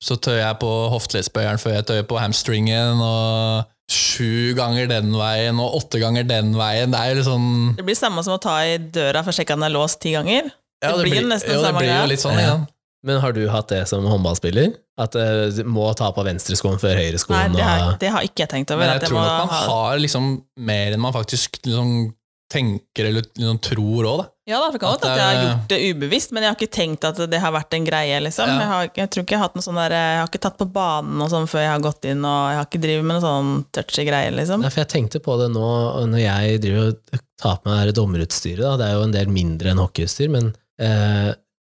[0.04, 5.58] Så tøyer jeg på hofteleddsbøyeren før jeg tøyer på hamstringen, og sju ganger den veien,
[5.58, 6.92] og åtte ganger den veien.
[6.92, 9.62] Det er sånn Det blir samme som å ta i døra for å sjekke at
[9.62, 10.52] den er låst ti ganger.
[10.84, 12.18] ja, det blir jo nesten jo, det samme blir greia.
[12.20, 12.66] sånn, Ja.
[13.06, 14.74] Men har du hatt det som håndballspiller?
[14.98, 18.72] At du må ta på venstreskoen før Nei, det har, det har ikke jeg tenkt
[18.74, 18.86] over.
[18.86, 20.30] Men at jeg jeg tror må nok man ha- har liksom
[20.70, 22.14] mer enn man faktisk liksom
[22.52, 24.26] tenker eller liksom tror òg, da.
[24.46, 26.58] Ja, da, det kan at godt at jeg har gjort det ubevisst, men jeg har
[26.60, 28.52] ikke tenkt at det har vært en greie, liksom.
[28.52, 28.58] Ja.
[28.62, 30.60] Jeg, har, jeg tror ikke jeg har hatt noe sånn der Jeg har ikke tatt
[30.60, 33.18] på banen og sånn før jeg har gått inn, og jeg har ikke drevet med
[33.18, 34.62] noe sånn touchy greie, liksom.
[34.62, 35.66] Nei, for jeg tenkte på det nå
[36.14, 38.62] når jeg driver og tar på meg dommerutstyret.
[38.64, 38.76] Da.
[38.84, 41.34] Det er jo en del mindre enn hockeyutstyr, men eh,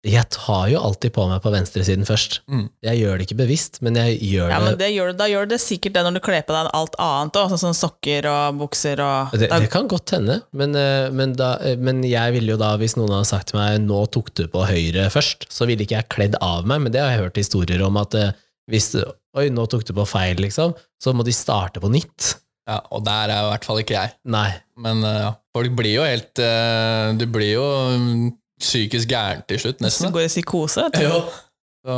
[0.07, 2.39] jeg tar jo alltid på meg på venstresiden først.
[2.47, 2.65] Mm.
[2.87, 5.47] Jeg gjør det ikke bevisst, men jeg gjør Ja, det men det gjør, Da gjør
[5.47, 8.29] du det sikkert det når du kler på deg alt annet òg, sånn som sokker
[8.31, 11.99] og bukser og Det, da, det kan godt hende, men, eh, men, da, eh, men
[12.07, 15.09] jeg ville jo da, hvis noen hadde sagt til meg nå tok du på høyre
[15.11, 17.99] først, så ville ikke jeg kledd av meg, men det har jeg hørt historier om
[17.99, 18.35] at hvis
[18.69, 18.93] hvis
[19.37, 22.35] oi, nå tok du på feil, liksom, så må de starte på nytt.
[22.69, 24.13] Ja, og der er i hvert fall ikke jeg.
[24.29, 24.49] Nei.
[24.79, 27.65] Men eh, ja, folk blir jo helt eh, Du blir jo
[27.97, 28.27] mm,
[28.59, 30.09] psykisk gæren til slutt, nesten.
[30.09, 30.89] du går i psykose.
[30.89, 31.39] vet du.
[31.85, 31.95] Så,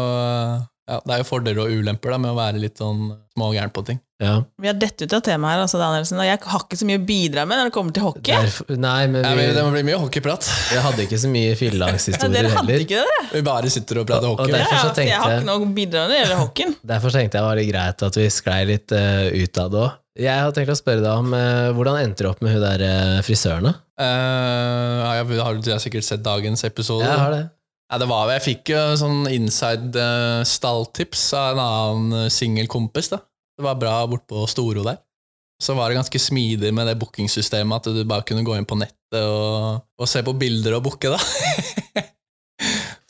[0.92, 3.84] ja, det er jo fordeler og ulemper da, med å være litt sånn smågæren på
[3.88, 4.00] ting.
[4.22, 4.36] Ja.
[4.62, 7.00] Vi har dette ut av temaet her, altså, Danielsen, og jeg har ikke så mye
[7.00, 8.36] å bidra med når det kommer til hockey.
[8.36, 10.50] Derfor, nei, men vi, ja, det må bli mye hockeyprat.
[10.70, 12.84] vi hadde ikke så mye Ja, fylleangsthistorier hadde heller.
[12.86, 13.24] ikke det?
[13.32, 14.52] Vi bare sitter og prater Og- og hockey.
[14.54, 16.42] det- Ja, Derfor så ja, jeg har ikke noe å bidra med når det gjelder
[16.44, 16.76] hockeyen.
[16.86, 19.80] Derfor tenkte jeg det var det greit at vi sklei litt uh, ut av det
[19.88, 19.92] òg.
[20.20, 22.82] Jeg har tenkt å spørre deg om eh, hvordan endte du opp med hun der
[22.84, 23.74] eh, frisøren, da?
[24.04, 27.08] Eh, ja, har du sikkert sett dagens episode?
[27.08, 27.46] Jeg har det.
[27.92, 33.12] Ja, det var, jeg fikk jo sånn inside eh, stalltips av en annen singel kompis.
[33.12, 33.22] da.
[33.56, 35.00] Det var bra bortpå Storo der.
[35.62, 38.80] Så var det ganske smidig med det bookingsystemet, at du bare kunne gå inn på
[38.80, 41.20] nettet og, og se på bilder og booke, da.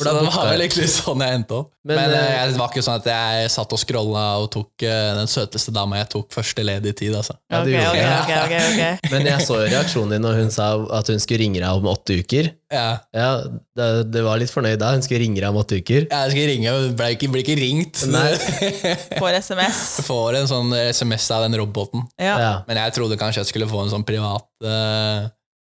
[0.02, 1.70] For da det var vel egentlig sånn jeg endte opp.
[1.84, 4.52] Men, Men, eh, eh, jeg- det var ikke sånn at jeg satt og scrolla og
[4.54, 7.34] tok eh, den søteste dama jeg tok første ledig tid, altså.
[7.50, 8.20] Ja, du Ok, gjorde ok, det.
[8.22, 8.56] ok, ok,
[9.02, 9.12] ok.
[9.16, 10.68] Men jeg så jo reaksjonen din når hun sa
[11.00, 12.52] at hun skulle ringe deg om åtte uker.
[12.72, 13.32] Ja, Ja,
[13.76, 14.92] det, det var litt fornøyd da.
[14.94, 16.06] Hun skulle ringe deg om åtte uker.
[16.12, 18.06] jeg skal ringe, men ble ikke, ble ikke ringt.
[18.14, 18.30] Nei.
[19.22, 19.82] Får SMS.
[20.08, 22.06] Får en sånn SMS av den roboten.
[22.22, 22.38] Ja.
[22.40, 22.54] Ja.
[22.70, 25.28] Men jeg trodde kanskje jeg skulle få en sånn privat eh,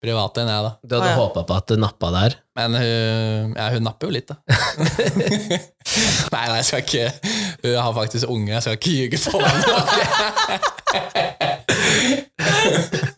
[0.04, 0.72] Privat enn jeg, da.
[0.84, 1.20] Du hadde Ah, ja.
[1.22, 2.32] håpa på at det nappa der.
[2.58, 4.36] Men hun, ja, hun napper jo litt, da.
[6.34, 7.06] nei, nei, jeg skal ikke
[7.64, 9.64] Hun har faktisk unge, jeg skal ikke ljuge på henne.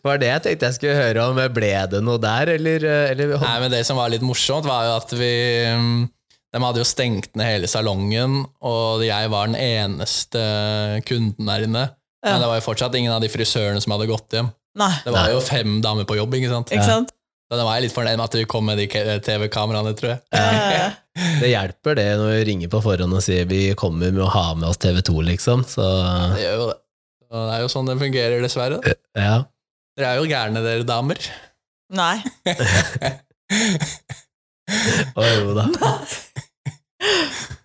[0.07, 1.39] Var det jeg tenkte jeg skulle høre om.
[1.53, 4.93] Ble det noe der, eller, eller nei, men det som var litt morsomt, var jo
[5.01, 5.31] at vi
[6.55, 10.41] De hadde jo stengt ned hele salongen, og jeg var den eneste
[11.07, 11.85] kunden der inne.
[12.23, 12.33] Ja.
[12.33, 14.49] Men det var jo fortsatt ingen av de frisørene som hadde gått hjem.
[14.77, 15.33] Nei, Det var Nei.
[15.35, 16.71] jo fem damer på jobb, ikke sant?
[16.73, 17.13] ikke sant?
[17.47, 18.87] Så da var jeg litt fornøyd med at vi kom med de
[19.23, 20.19] TV-kameraene, tror jeg.
[20.35, 20.89] Ja.
[21.41, 24.51] Det hjelper det når vi ringer på forhånd og sier vi kommer med å ha
[24.53, 25.63] med oss TV2, liksom.
[25.65, 25.81] Så
[26.35, 26.77] Det gjør jo det.
[27.27, 28.77] Og det er jo sånn det fungerer, dessverre.
[29.17, 29.37] ja.
[29.97, 31.17] Dere er jo gærne, dere damer.
[31.97, 32.21] Nei.
[35.17, 35.65] Og jo da.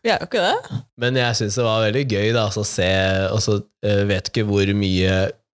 [0.03, 0.79] Vi er jo ikke det.
[1.03, 2.89] Men jeg syns det var veldig gøy da, altså, å se
[3.35, 5.13] Og så eh, vet ikke hvor mye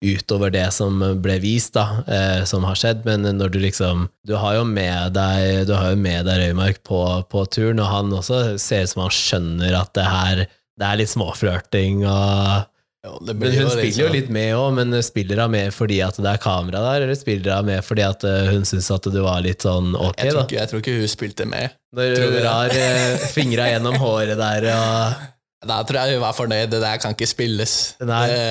[0.04, 4.36] utover det som ble vist, da, eh, som har skjedd, men når du liksom Du
[4.40, 7.00] har jo med deg Du har jo med deg Røymark på,
[7.32, 10.44] på turen, og han også ser ut som han skjønner at det her
[10.74, 12.64] det er litt småflørting og
[13.04, 16.00] ja, det blir hun spiller jo sånn- litt med òg, men spiller hun med fordi
[16.02, 19.06] at det er kamera der, eller spiller hun med fordi at eh, hun syns at
[19.12, 21.76] du var litt sånn ok, jeg, tror ikke, jeg tror ikke hun spilte med.
[21.94, 25.28] Når hun drar eh, fingra gjennom håret der og
[25.68, 26.68] Da tror jeg hun var fornøyd.
[26.72, 27.72] Det der kan ikke spilles.
[28.04, 28.24] Nei.
[28.30, 28.42] Det,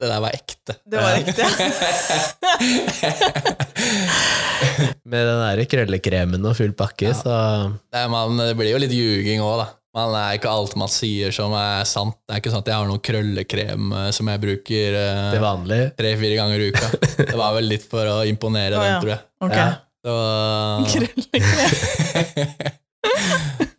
[0.00, 0.72] det der var ekte.
[0.90, 1.48] Det var ekte, ja.
[5.06, 7.32] Med den der krøllekremen og full pakke, så
[7.78, 9.66] Det, er, man, det blir jo litt ljuging òg, da.
[9.96, 12.16] Man er ikke alt man sier som er sant.
[12.26, 15.32] Det er ikke sånn at jeg har noen krøllekrem eh, som jeg bruker eh,
[15.96, 16.86] tre-fire ganger i uka.
[17.30, 19.00] Det var vel litt for å imponere Å, den, ja.
[19.00, 19.20] tror jeg.
[19.46, 19.56] Ok.
[19.56, 19.68] Ja.
[20.06, 20.14] Så,
[20.92, 22.82] Krøllekrem.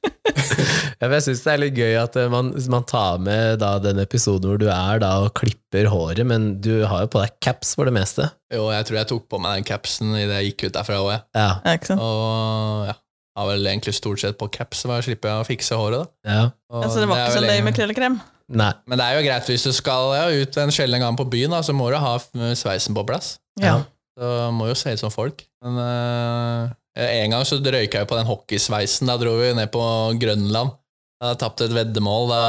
[0.97, 3.75] Ja, men jeg syns det er litt gøy at eh, man, man tar med da
[3.82, 7.36] den episoden hvor du er da og klipper håret, men du har jo på deg
[7.43, 8.25] caps for det meste.
[8.53, 11.11] Jo, jeg tror jeg tok på meg den capsen idet jeg gikk ut derfra òg,
[11.13, 11.21] jeg.
[11.38, 11.51] Ja.
[11.61, 11.97] Ja.
[12.01, 12.95] Og ja,
[13.38, 16.34] har vel egentlig stort sett på caps, så slipper jeg å fikse håret, da.
[16.34, 16.47] ja.
[16.73, 18.17] Og Ja, så det var ikke så løy med krøllekrem?
[18.57, 18.71] Nei.
[18.89, 21.53] Men det er jo greit hvis du skal ja, ut en sjelden gang på byen,
[21.53, 22.15] da, så må du ha
[22.57, 23.36] sveisen på plass.
[23.61, 23.84] Ja.
[24.17, 25.45] Så må jo se ut som folk.
[25.61, 29.09] Men eh, en gang så røyka jeg på den hockeysveisen.
[29.09, 29.85] Da dro vi ned på
[30.21, 30.75] Grønland.
[31.17, 32.27] Da hadde jeg tapt et veddemål.
[32.29, 32.41] Da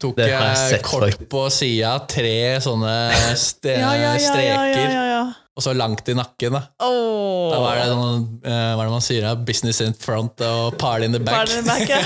[0.00, 1.28] tok Det jeg jeg sett, kort faktisk.
[1.30, 2.34] på sida, tre
[2.64, 2.94] sånne
[3.36, 5.20] st Ja, ja, ja, streker, ja, ja, ja.
[5.54, 6.56] og så langt i nakken.
[6.56, 7.50] Da, oh.
[7.52, 9.26] da var det sånn, eh, hva er det man sier?
[9.28, 9.36] da?
[9.50, 11.50] Business in front og party in the back.
[11.50, 12.02] In the back, ja?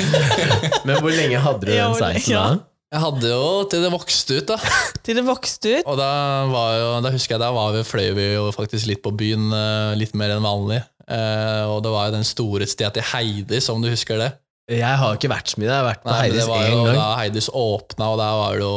[0.86, 2.46] Men hvor lenge hadde du den sveisen ja.
[2.54, 2.75] da?
[2.94, 4.56] Jeg hadde jo til det vokste ut, da.
[5.06, 5.88] Til det vokste ut?
[5.90, 6.10] Og da,
[6.52, 9.48] var jo, da husker jeg da var vi, fløy vi jo faktisk litt på byen,
[9.54, 10.78] eh, litt mer enn vanlig.
[11.06, 14.30] Eh, og det var jo den store stia til Heidis, om du husker det.
[14.70, 16.78] Jeg har ikke vært så mye, jeg har vært på Nei, Heidis det var én
[16.86, 16.96] gang.
[16.98, 18.72] da Heidis åpna, og der var det jo,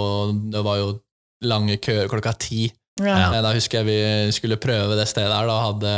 [0.58, 0.90] det var jo
[1.50, 2.68] lange køer klokka ti.
[3.00, 3.14] Ja.
[3.14, 3.30] Ja.
[3.38, 5.94] Eh, Da husker jeg vi skulle prøve det stedet her, da hadde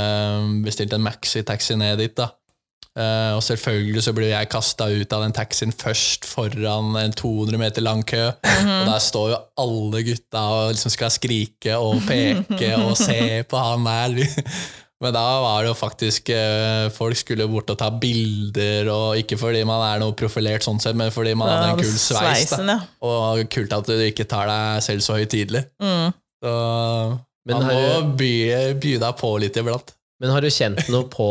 [0.67, 2.15] bestilt en maxi-taxi ned dit.
[2.19, 2.29] da.
[2.91, 7.61] Eh, og selvfølgelig så ble jeg kasta ut av den taxien først foran en 200
[7.61, 8.25] meter lang kø.
[8.27, 13.63] Og der står jo alle gutta og liksom skal skrike og peke og se på
[13.63, 14.23] han der.
[15.01, 19.39] Men da var det jo faktisk uh, Folk skulle bort og ta bilder, og ikke
[19.41, 22.11] fordi man er noe profilert sånn sett, men fordi man ja, hadde en kul sveis.
[22.13, 22.35] da.
[22.35, 22.77] Sveisen, ja.
[23.09, 25.63] Og kult at du ikke tar deg selv så høytidelig.
[25.81, 26.13] Mm.
[26.45, 26.53] Så
[27.49, 28.31] Men man må by,
[28.83, 29.95] by deg på litt iblant.
[30.21, 31.27] Men har du kjent noe på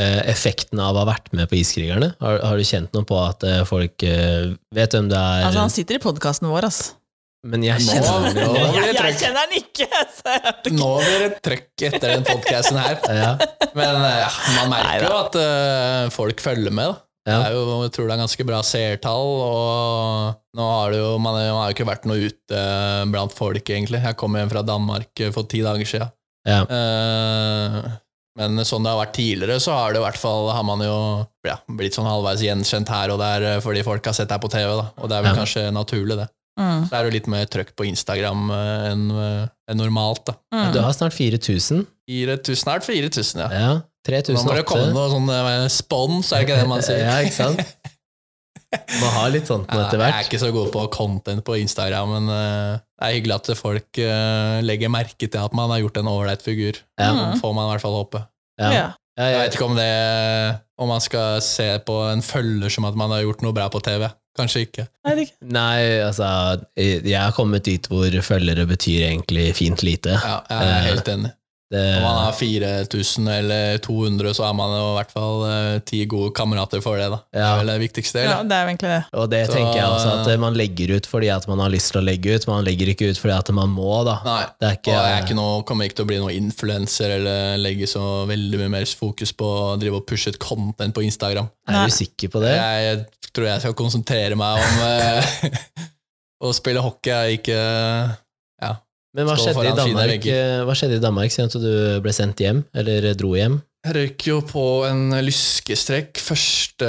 [0.00, 2.14] eh, effekten av å ha vært med på Iskrigerne?
[2.24, 5.42] Har, har du kjent noe på at eh, folk eh, vet hvem det er?
[5.50, 6.80] Altså, han sitter i podkasten vår, ass.
[7.46, 9.90] Men jeg kjenner nå, nå- Jeg, jeg kjenner han ikke!
[10.16, 10.72] Så ikke.
[10.78, 12.96] Nå blir det trøkk etter den podkasten her.
[13.20, 13.34] Ja,
[13.76, 16.88] Men ja, man merker jo at uh, folk følger med.
[16.88, 17.04] da.
[17.28, 17.44] Det ja.
[17.44, 21.36] er jo, jeg tror det er ganske bra seertall, og nå har det jo, man,
[21.36, 22.62] man har jo ikke vært noe ute
[23.12, 24.00] blant folk, egentlig.
[24.00, 26.14] Jeg kom hjem fra Danmark for ti dager siden.
[26.48, 26.62] Ja.
[26.66, 27.96] Uh,
[28.38, 30.96] men sånn det har vært tidligere, så har det i hvert fall har man jo
[31.48, 34.50] ja, blitt sånn halvveis gjenkjent her og der eh, fordi folk har sett deg på
[34.52, 34.84] TV, da.
[34.94, 35.38] og det er vel Ja.
[35.40, 36.28] kanskje naturlig, det.
[36.58, 36.86] Mm.
[36.86, 39.04] Så er det jo litt mer trøkk på Instagram eh, enn
[39.68, 40.36] enn normalt, da.
[40.54, 40.70] Mm.
[40.76, 41.82] Du har snart 4000.
[42.08, 43.48] 4000, snart 4000, ja.
[43.52, 43.72] Ja.
[44.08, 45.28] Nå må det komme noe sånn
[45.68, 47.02] spons, er det ikke det man sier?
[47.02, 47.60] Ja, ikke sant?
[49.00, 51.56] Må ha litt sånt nå Ja, etter Jeg er ikke så god på content på
[51.56, 55.80] Instagram, men eh, det er hyggelig at folk eh, legger merke til at man har
[55.84, 56.80] gjort en ålreit figur.
[57.00, 57.12] Ja.
[57.16, 57.38] Mm.
[57.40, 58.24] Får man i hvert fall håpe.
[58.60, 58.70] Ja.
[58.74, 58.88] Ja.
[59.18, 59.86] Ja, Jeg vet ikke om det
[60.78, 63.80] Om man skal se på en følger som at man har gjort noe bra på
[63.82, 64.06] TV.
[64.38, 64.84] Kanskje ikke.
[65.08, 65.34] Jeg ikke.
[65.50, 66.28] Nei, altså
[66.78, 70.14] Jeg har kommet dit hvor følgere betyr egentlig fint lite.
[70.14, 71.32] Ja, jeg er Eh, helt enig.
[71.68, 75.80] Det, Om man har 4000 eller 200, så er man jo i hvert fall eh,
[75.84, 77.10] ti gode kamerater for det.
[77.12, 78.22] da Det er vel det viktigste.
[78.24, 79.02] Ja, det er egentlig det.
[79.12, 81.92] og det Så- tenker jeg også, at man legger ut fordi at man har lyst
[81.92, 82.46] til å legge ut.
[82.48, 84.16] Man legger ikke ut fordi at man må, da.
[84.24, 84.46] Nei.
[84.58, 87.58] Det er Og jeg er ikke noe, kommer ikke til å bli noen influenser eller
[87.60, 91.50] legge så veldig mye mer fokus på å drive og pushe et content på Instagram.
[91.68, 92.54] Er du sikker på det?
[92.56, 93.04] Jeg
[93.34, 95.60] tror jeg skal konsentrere meg om eh,
[96.48, 98.08] å spille hockey, jeg ikke Ja.
[99.18, 101.72] Men hva skjedde, i Danmark, eh, hva skjedde i Danmark siden at du
[102.04, 103.58] ble sendt hjem, eller dro hjem?
[103.86, 106.88] Jeg røyk jo på en lyskestrekk første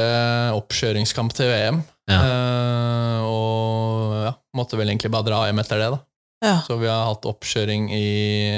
[0.58, 1.82] oppkjøringskamp til VM.
[2.10, 2.20] Ja.
[2.26, 6.00] Uh, og ja, måtte vel egentlig bare dra hjem etter det, da.
[6.40, 6.54] Ja.
[6.64, 8.04] Så vi har hatt oppkjøring i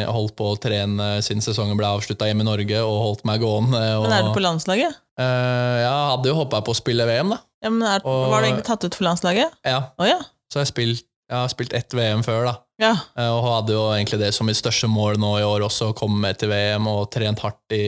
[0.05, 3.81] Holdt på å trene siden sesongen ble avslutta hjemme i Norge, og holdt meg gående.
[3.97, 4.99] Og, Men er du på landslaget?
[5.17, 7.39] Uh, jeg hadde jo håpa på å spille VM, da.
[7.65, 9.57] Ja, men er, Og- Var du egentlig tatt ut for landslaget?
[9.65, 10.19] Ja, Oh, ja.
[10.53, 12.53] så jeg, spilt, jeg har spilt ett VM før, da.
[12.81, 12.91] Ja.
[13.15, 15.97] Eh, Og hadde jo egentlig det som mitt største mål nå i år også, å
[15.97, 17.83] komme med til VM og trent hardt i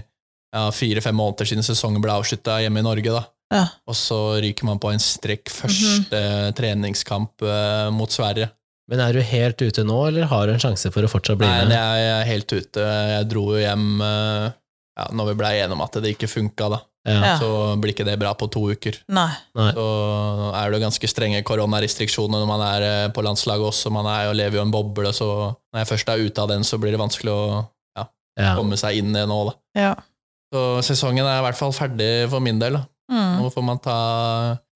[0.00, 3.12] ja, fire-fem måneder siden sesongen ble avslutta hjemme i Norge.
[3.12, 3.24] da.
[3.52, 3.64] Ja.
[3.86, 6.20] Og så ryker man på en strekk første
[6.58, 8.48] treningskamp uh, mot Sverige.
[8.90, 11.46] Men er du helt ute nå, eller har du en sjanse for å fortsatt bli
[11.50, 11.74] Nei, med?
[11.74, 12.84] jeg er helt ute.
[13.12, 14.46] Jeg dro jo hjem uh,
[14.96, 16.78] ja, når vi ble enige om at det ikke funka, da.
[17.06, 17.20] Ja.
[17.22, 17.34] Ja.
[17.38, 17.48] Så
[17.80, 18.96] blir ikke det bra på to uker.
[19.14, 19.28] Nei.
[19.54, 19.68] Nei.
[19.76, 19.84] Så
[20.58, 23.92] er det jo ganske strenge koronarestriksjoner når man er eh, på landslaget også.
[23.94, 25.28] Man er jo, lever jo i en boble, så
[25.72, 27.40] når jeg først er ute av den, så blir det vanskelig å
[28.36, 28.50] Ja.
[28.58, 29.52] komme seg inn i nå, da.
[29.80, 29.94] Ja.
[30.52, 32.74] Så sesongen er i hvert fall ferdig for min del.
[32.76, 32.82] da.
[33.08, 33.38] Mm.
[33.40, 33.94] Nå får man ta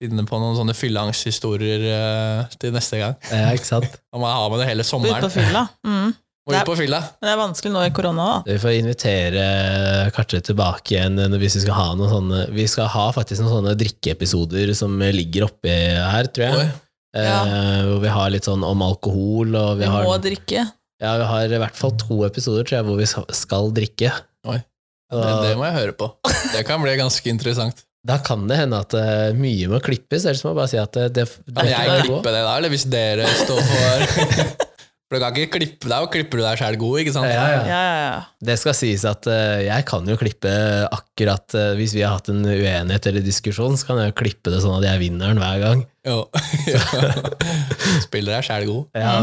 [0.01, 3.17] finne på noen sånne fylleangsthistorier uh, til neste gang.
[3.29, 3.99] ja, ikke sant?
[4.15, 5.21] Og man har med det hele Ut sommeren.
[5.27, 5.67] på fylla.
[5.85, 6.15] Mm.
[6.51, 7.01] Og ut på fylla.
[7.21, 8.51] Men det er vanskelig nå i korona, òg.
[8.51, 9.45] Vi får invitere
[10.17, 13.75] Kartre tilbake igjen hvis vi skal ha noen sånne Vi skal ha faktisk noen sånne
[13.81, 16.65] drikkeepisoder som ligger oppi her, tror jeg.
[16.67, 16.71] Oi.
[17.25, 17.39] ja.
[17.89, 20.67] hvor vi har litt sånn om alkohol, og vi Vi har, må drikke.
[21.03, 24.13] ja, vi har i hvert fall to episoder tror jeg, hvor vi skal- drikke.
[24.47, 24.61] Oi.
[25.11, 26.07] Det, det må jeg høre på.
[26.55, 27.83] Det kan bli ganske interessant.
[28.01, 30.95] Da kan det hende at uh, mye må klippes, ellers må jeg bare si at
[30.97, 34.05] det, det, det, Kan det jeg klippe det da, eller hvis dere står for
[35.11, 37.27] For du kan ikke klippe deg, og klipper du deg sjæl god, ikke sant?
[37.27, 37.63] Ja, ja.
[37.67, 38.19] Ja, ja, ja.
[38.47, 40.53] Det skal sies at uh, jeg kan jo klippe
[40.87, 44.53] akkurat uh, Hvis vi har hatt en uenighet eller diskusjon, så kan jeg jo klippe
[44.55, 45.83] det sånn at jeg vinner den hver gang.
[46.07, 46.21] Jo.
[48.07, 49.01] Spiller deg sjæl god.
[49.03, 49.15] Ja,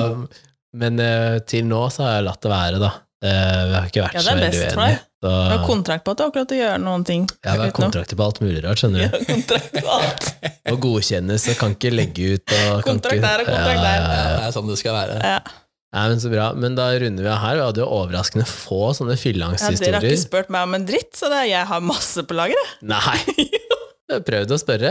[0.78, 2.92] Men uh, til nå så har jeg latt det være, da.
[3.18, 3.30] Vi
[3.74, 4.98] har ikke vært Ja, det så er veldig best for deg.
[5.18, 7.24] Så, Du har kontrakt på at du akkurat gjøre noen ting.
[7.42, 9.16] ja, vi har kontrakter på alt mulig rart, skjønner du.
[9.32, 10.28] kontrakt på alt.
[10.74, 12.44] Og godkjennes og kan ikke legge ut.
[12.44, 14.04] Og kan Kontrakt der og kontrakt der.
[14.04, 15.18] Ja, Ja, det er sånn det skal være.
[15.24, 15.40] Ja.
[15.98, 16.48] Nei, men så bra.
[16.54, 17.58] Men da runder vi av her.
[17.58, 21.14] Vi hadde jo overraskende få sånne Ja, dere har ikke spurt meg om en dritt,
[21.18, 22.76] så det er, jeg har masse på lageret.
[22.86, 23.18] Nei!
[24.08, 24.90] Jeg har prøvd å spørre.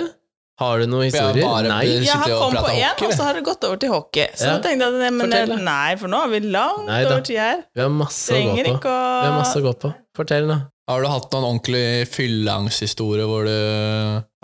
[0.61, 1.45] Har du noen historier?
[1.49, 1.85] bare- Nei.
[2.05, 4.27] Jeg har kommet på én, og så har det gått over til hockey.
[4.37, 4.59] Så Ja.
[4.65, 7.63] tenkte jeg men Fortell, nei, for nå har vi langt Nei over tid her.
[7.75, 8.77] Vi har masse å gå på.
[8.77, 8.93] å
[9.23, 9.95] Vi har masse å gå på.
[10.21, 10.59] Fortell, da.
[10.87, 13.55] Har du hatt noen ordentlig fylleangsthistorie hvor du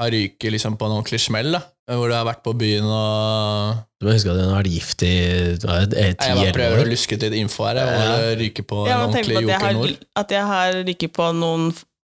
[0.02, 1.52] har ryket liksom på en ordentlig smell?
[1.54, 1.60] da?
[1.92, 5.04] Hvor du har vært på byen og Du må huske at hun har vært gift
[5.06, 7.78] i Jeg bare prøver å luske ut litt info her.
[7.78, 7.86] Ja.
[7.86, 10.04] Hvor du ryker på Jeg en ordentlig at jeg Joker har, Nord.
[10.22, 11.72] at jeg har ryket på noen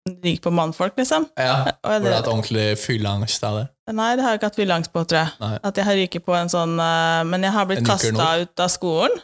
[0.09, 1.25] Ryket på mannfolk, liksom.
[1.37, 3.65] Ja, hvor du har hatt ordentlig fylleangst av det.
[3.93, 5.33] nei, det har jeg ikke hatt fylleangst på, tror jeg.
[5.43, 5.51] Nei.
[5.69, 8.71] At jeg har ryket på en sånn eh, Men jeg har blitt kasta ut av
[8.73, 9.19] skolen.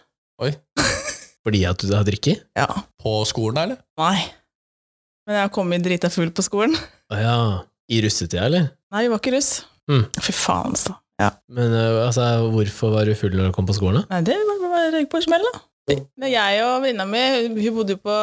[0.45, 0.52] Oi.
[1.48, 2.44] Fordi at du har drikket?
[2.60, 2.68] Ja.
[3.02, 3.82] På skolen, eller?
[4.02, 4.18] Nei.
[5.26, 6.76] Men jeg har kommet drita full på skolen.
[7.14, 7.38] Å ja.
[7.91, 8.69] I russetida, eller?
[8.93, 9.49] Nei, vi var ikke russ.
[9.91, 10.06] Mm.
[10.18, 10.95] Fy faen, altså.
[11.22, 11.30] Ja.
[11.53, 14.02] Men øh, altså, hvorfor var du full når du kom på skolen?
[14.03, 14.15] da?
[14.18, 15.61] Nei, det var bare på smell, da.
[16.18, 17.22] Men jeg og venninna mi,
[17.61, 18.15] hun bodde jo på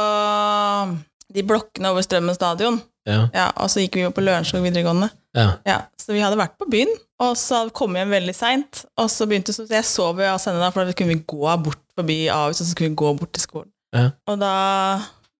[1.33, 2.81] de blokkene over Strømmen stadion.
[3.07, 3.29] Ja.
[3.35, 5.09] Ja, og så gikk vi jo på Lørenskog videregående.
[5.39, 5.47] ja.
[5.67, 6.91] Ja, så vi hadde vært på byen,
[7.23, 8.83] og så kom vi hjem veldig seint.
[8.99, 11.81] Og så begynte så jeg sov jo av henne, for da kunne vi gå bort
[11.95, 13.71] forbi Ahus, og så skulle vi gå bort til skolen.
[13.95, 14.09] Ja.
[14.27, 14.53] Og da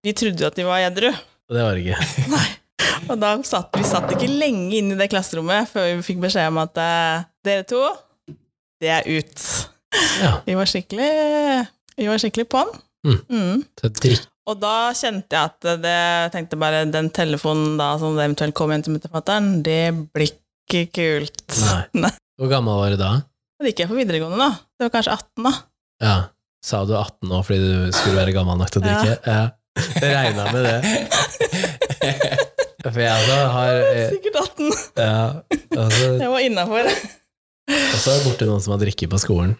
[0.03, 1.13] Vi trodde jo at de var edru.
[1.53, 2.05] Og det var det ikke.
[2.33, 2.47] Nei.
[3.13, 6.49] Og da satt vi satt ikke lenge inne i det klasserommet før vi fikk beskjed
[6.49, 7.83] om at eh, dere to,
[8.81, 9.43] det er ut.
[10.23, 10.31] Ja.
[10.47, 11.09] Vi var skikkelig
[11.99, 12.71] Vi var skikkelig på'n.
[13.05, 13.19] Mm.
[13.29, 13.63] Mm.
[14.49, 15.99] Og da kjente jeg at det
[16.33, 20.87] tenkte bare den telefonen da som det eventuelt kom hjem til mutterfatteren, det blir ikke
[20.97, 21.45] kult.
[21.61, 21.83] Nei.
[22.07, 22.15] Nei.
[22.41, 23.13] Hvor gammel var du da?
[23.61, 24.55] Da gikk jeg på videregående, da.
[24.79, 25.53] Det var kanskje 18, da.
[26.03, 26.17] Ja.
[26.63, 29.19] Sa du 18 nå fordi du skulle være gammel nok til å drikke?
[29.27, 29.35] Ja.
[29.35, 29.51] Jeg
[30.03, 30.79] regna med det.
[32.83, 34.73] For jeg altså har eh, Sikkert 18.
[34.99, 35.19] ja,
[35.79, 36.89] altså, Jeg var innafor.
[36.89, 39.55] det borti noen som har drikket på skolen.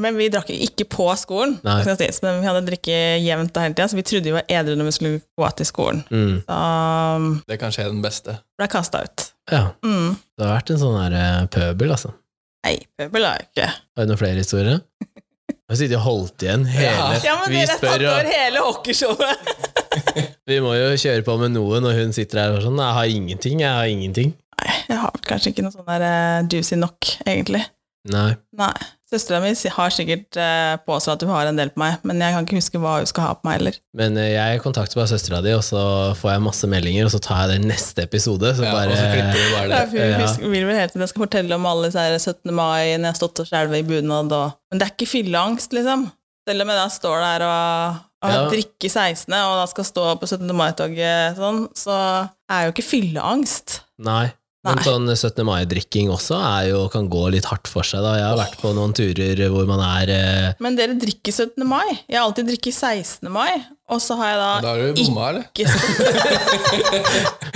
[0.00, 1.80] Men vi drakk ikke på skolen, Nei.
[1.82, 4.94] men vi hadde drikke jevnt hele tida, så vi trodde vi var edru når vi
[4.96, 6.04] skulle gå til skolen.
[6.14, 6.36] Mm.
[6.46, 6.58] Så
[7.18, 8.36] um, Det er kanskje den beste.
[8.56, 9.26] ble kasta ut.
[9.50, 9.64] Ja.
[9.82, 10.14] Mm.
[10.38, 12.14] Det har vært en sånn her eh, pøbel, altså.
[12.64, 13.68] Nei, pøbel har jeg ikke.
[13.98, 14.80] Har du noen flere historier?
[15.70, 18.30] Jeg har sittet og holdt igjen hele Ja, men Vi dere har tatt over og
[18.34, 19.50] hele hockeyshowet!
[20.50, 22.80] vi må jo kjøre på med noe når hun sitter her og sånn.
[22.82, 24.32] Jeg har ingenting, jeg har ingenting.
[24.58, 27.62] Nei, jeg har kanskje ikke noe sånn der uh, juicy nok, egentlig.
[28.10, 28.32] Nei.
[28.58, 28.74] Nei.
[29.10, 32.30] Søstera mi har sikkert uh, påstått at hun har en del på meg, men jeg
[32.36, 33.78] kan ikke huske hva hun skal ha på meg heller.
[33.98, 35.80] Men eh, jeg kontakter bare søstera di, og så
[36.20, 38.52] får jeg masse meldinger, og så tar jeg det i neste episode.
[38.54, 39.80] Så Ja, bare og så klipper du bare det.
[39.90, 40.20] hun Ja.
[40.22, 42.54] husker, vil vel helt til jeg skal fortelle om alle disse her 17.
[42.54, 45.72] mai når jeg har stått og skjelvet i bunad og Men det er ikke fylleangst,
[45.74, 46.06] liksom.
[46.48, 48.48] Selv om jeg da står der og, og Ja.
[48.54, 50.54] drikker 16., og da skal stå på 17.
[50.54, 51.98] mai-toget sånn, så
[52.48, 53.80] er jo ikke fylleangst.
[53.98, 54.30] Nei.
[54.60, 55.40] Men sånn 17.
[55.48, 58.02] mai-drikking også er jo, kan gå litt hardt for seg.
[58.04, 61.64] da Jeg har vært på noen turer hvor man er eh, Men dere drikker 17.
[61.64, 61.88] mai.
[62.04, 63.30] Jeg har alltid drikket 16.
[63.32, 63.56] mai,
[63.88, 65.44] og så har jeg da, Da har du bomma, eller?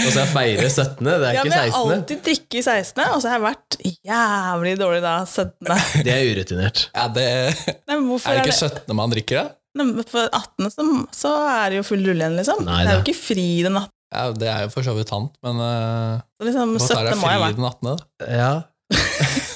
[0.05, 3.05] Og så jeg feirer 17., det er Ja, ikke men jeg har alltid drikket 16.,
[3.05, 3.77] og så har jeg vært
[4.09, 5.69] jævlig dårlig da 17.
[6.09, 6.79] Det er urutinert.
[6.95, 7.29] Ja, det,
[7.91, 8.97] Nei, er det er ikke 17.
[8.97, 9.47] man drikker, da?
[9.75, 10.71] Nei, For 18.
[10.71, 10.83] Så,
[11.19, 12.61] så er det jo full rulle igjen, liksom.
[12.67, 13.91] Nei det er jo ikke fri den 18.
[14.15, 17.11] Ja, Det er jo for så vidt sant, men uh, Så liksom, hva tar 17.
[17.11, 18.31] deg mai fri den 18., da?
[18.31, 18.53] Ja.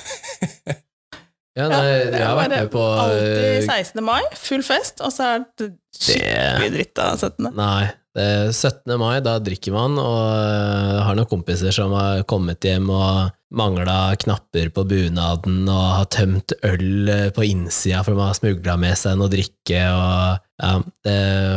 [1.58, 4.02] Ja, nei, jeg har vært med på Alltid eh, 16.
[4.06, 7.48] mai, full fest, og så er det skikkelig dritt av 17.
[7.58, 7.88] Nei.
[8.18, 8.94] Er 17.
[9.00, 14.12] mai, da drikker man, og øh, har noen kompiser som har kommet hjem og mangla
[14.20, 18.98] knapper på bunaden og har tømt øl øh, på innsida for man har smugla med
[19.00, 20.72] seg noe drikke, og ja,
[21.06, 21.14] det,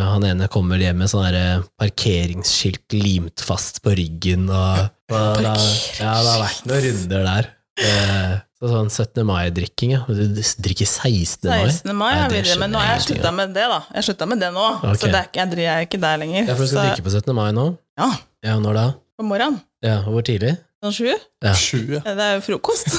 [0.08, 5.58] han ene kommer hjem med sånn parkeringsskilt limt fast på ryggen, og, og da,
[6.00, 7.52] ja, det har vært noen runder der.
[7.82, 9.24] Eh, Så sånn 17.
[9.26, 10.02] mai-drikking, ja.
[10.06, 11.48] Du drikker 16.
[11.50, 11.64] mai?
[11.66, 11.96] 16.
[11.98, 13.80] mai ja, det men nå har jeg slutta med det, da.
[13.98, 15.00] Jeg slutta med det nå, okay.
[15.02, 16.44] så det er jeg jeg er ikke der lenger.
[16.46, 17.34] Ja, for du skal så, drikke på 17.
[17.36, 17.72] mai nå?
[17.98, 18.12] Ja.
[18.46, 18.90] Ja, når da?
[19.22, 19.62] på morgenen.
[19.86, 20.56] Ja, Hvor tidlig?
[20.82, 21.10] Sånn sju.
[21.46, 21.54] Ja.
[21.58, 22.02] Sju, ja.
[22.06, 22.88] Det er jo frokost.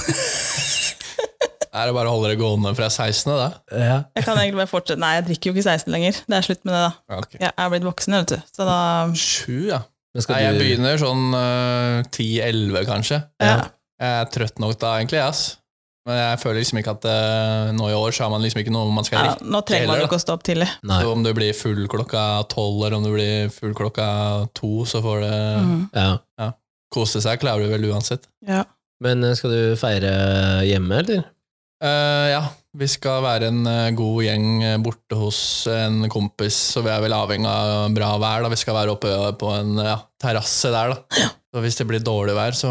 [1.72, 3.46] Er det bare å holde det gående fra 16., da?
[3.72, 3.94] Ja.
[4.18, 5.00] Jeg kan egentlig bare fortsette.
[5.00, 6.18] Nei, jeg drikker jo ikke 16 lenger.
[6.28, 6.90] Det er slutt med det, da.
[7.08, 7.20] Ja.
[7.46, 8.42] Jeg er blitt voksen, vet du.
[8.52, 8.76] Så da
[9.16, 9.78] Sju, ja.
[10.20, 13.22] Skal Nei, jeg du begynner sånn øh, 10-11, kanskje.
[13.40, 13.54] Ja.
[14.02, 15.22] Jeg er trøtt nok da, egentlig.
[15.24, 15.42] ass.
[16.04, 18.72] Men jeg føler liksom ikke at uh, nå i år så har man liksom ikke
[18.74, 20.66] noe man skal Ja, nå trenger man ikke å stå opp tidlig.
[20.90, 20.96] Nei.
[21.00, 22.22] Så om du blir full klokka
[22.52, 24.08] tolv, eller om du blir full klokka
[24.58, 25.84] to, så får det Mhm.
[25.94, 26.50] Ja.
[26.92, 27.40] Kose seg.
[27.42, 28.28] Klarer du vel uansett.
[28.46, 28.64] Ja.
[29.02, 30.10] Men eh, skal du feire
[30.68, 31.24] hjemme, eller?
[31.82, 32.42] Uh, ja,
[32.78, 34.44] vi skal være en eh, god gjeng
[34.84, 38.44] borte hos en kompis, så vi er vel avhengig av bra vær.
[38.44, 41.22] da Vi skal være oppe på en ja, terrasse der, da.
[41.24, 41.32] Ja.
[41.52, 42.70] Så hvis det blir dårlig vær, så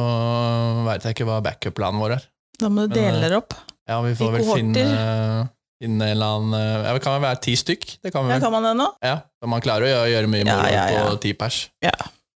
[0.88, 2.30] veit jeg ikke hva backup-planen vår er.
[2.62, 3.58] Da må du dele dere opp.
[3.90, 4.64] Ja, vi får I vel kohorter.
[4.64, 5.44] finne,
[5.82, 7.86] finne en eller annen Ja, det kan vel være ti stykk?
[8.06, 8.88] Det kan vi Ja, kan man det nå?
[9.04, 11.06] Ja, så man klarer å gjøre, gjøre mye moro ja, ja.
[11.10, 11.66] på ti pers.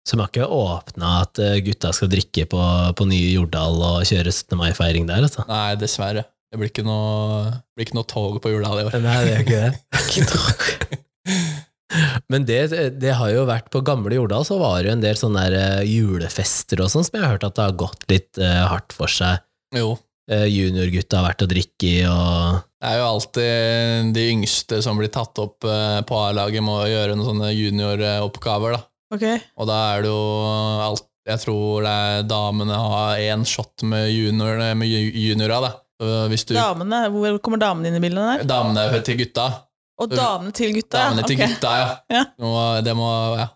[0.05, 2.60] Så de har ikke åpna at eh, gutta skal drikke på,
[2.98, 4.56] på nye Jordal og kjøre 17.
[4.60, 5.47] mai-feiring der, altså?
[5.48, 6.26] Nei, dessverre.
[6.52, 8.98] Det blir ikke noe, blir ikke noe tog på Jordal i år.
[9.02, 11.01] Nei, det er ikke det.
[12.32, 12.60] Men det,
[13.01, 15.56] det har jo vært på gamle Jordal, så var det jo en del sånne der
[15.81, 18.97] eh, julefester og sånn, som jeg har hørt at det har gått litt uh, hardt
[18.97, 19.40] for seg.
[19.74, 19.94] Jo,
[20.24, 24.97] Uh, Juniorgutta har vært og drikke i, og Det er jo alltid de yngste som
[24.97, 28.81] blir tatt opp uh, på A-laget, må gjøre noen sånne junioroppgaver, da.
[29.15, 29.24] Ok.
[29.61, 30.23] Og da er det jo
[30.85, 35.70] alt Jeg tror det er damene har én shot med, junior, med ju- juniora, da.
[36.01, 38.43] Du Damene, hvor kommer damene inn i bildet der?
[38.51, 39.47] Damene til gutta.
[40.03, 40.99] Og damene til gutta?
[40.99, 41.55] Damene til okay.
[41.55, 41.86] gutta, ja.
[42.19, 42.81] Ja.
[42.85, 43.09] Det må
[43.39, 43.47] ja.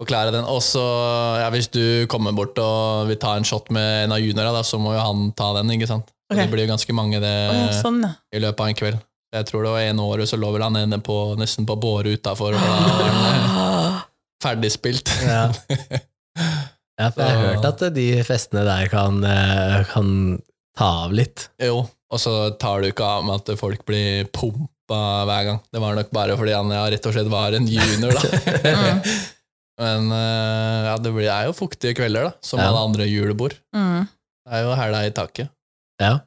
[0.00, 0.48] forklare den.
[0.48, 0.82] Og så,
[1.42, 4.64] ja, hvis du kommer bort og vil ta en shot med en av juniora, da,
[4.66, 6.10] så må jo han ta den, ikke sant.
[6.32, 6.46] Okay.
[6.46, 8.14] Det blir jo ganske mange det, oh, sånn, ja.
[8.34, 9.00] i løpet av en kveld.
[9.30, 12.16] Jeg tror det var ene året så lå vel han ene på, nesten på båre
[12.16, 12.56] utafor,
[14.42, 15.10] ferdigspilt.
[15.24, 15.46] Ja.
[17.00, 20.12] ja, for jeg har hørt at de festene der kan, eh, kan
[20.78, 21.48] ta av litt.
[21.62, 25.60] Jo, og så tar du ikke av med at folk blir pumpa hver gang.
[25.72, 28.24] Det var nok bare fordi han ja, rett og slett var en junior, da.
[29.80, 32.68] Men eh, ja, det blir, er jo fuktige kvelder, da, som Ja.
[32.68, 33.54] alle andre julebord.
[33.76, 34.04] Mm.
[34.44, 35.48] Det er jo hæla i taket.
[36.00, 36.18] Ja.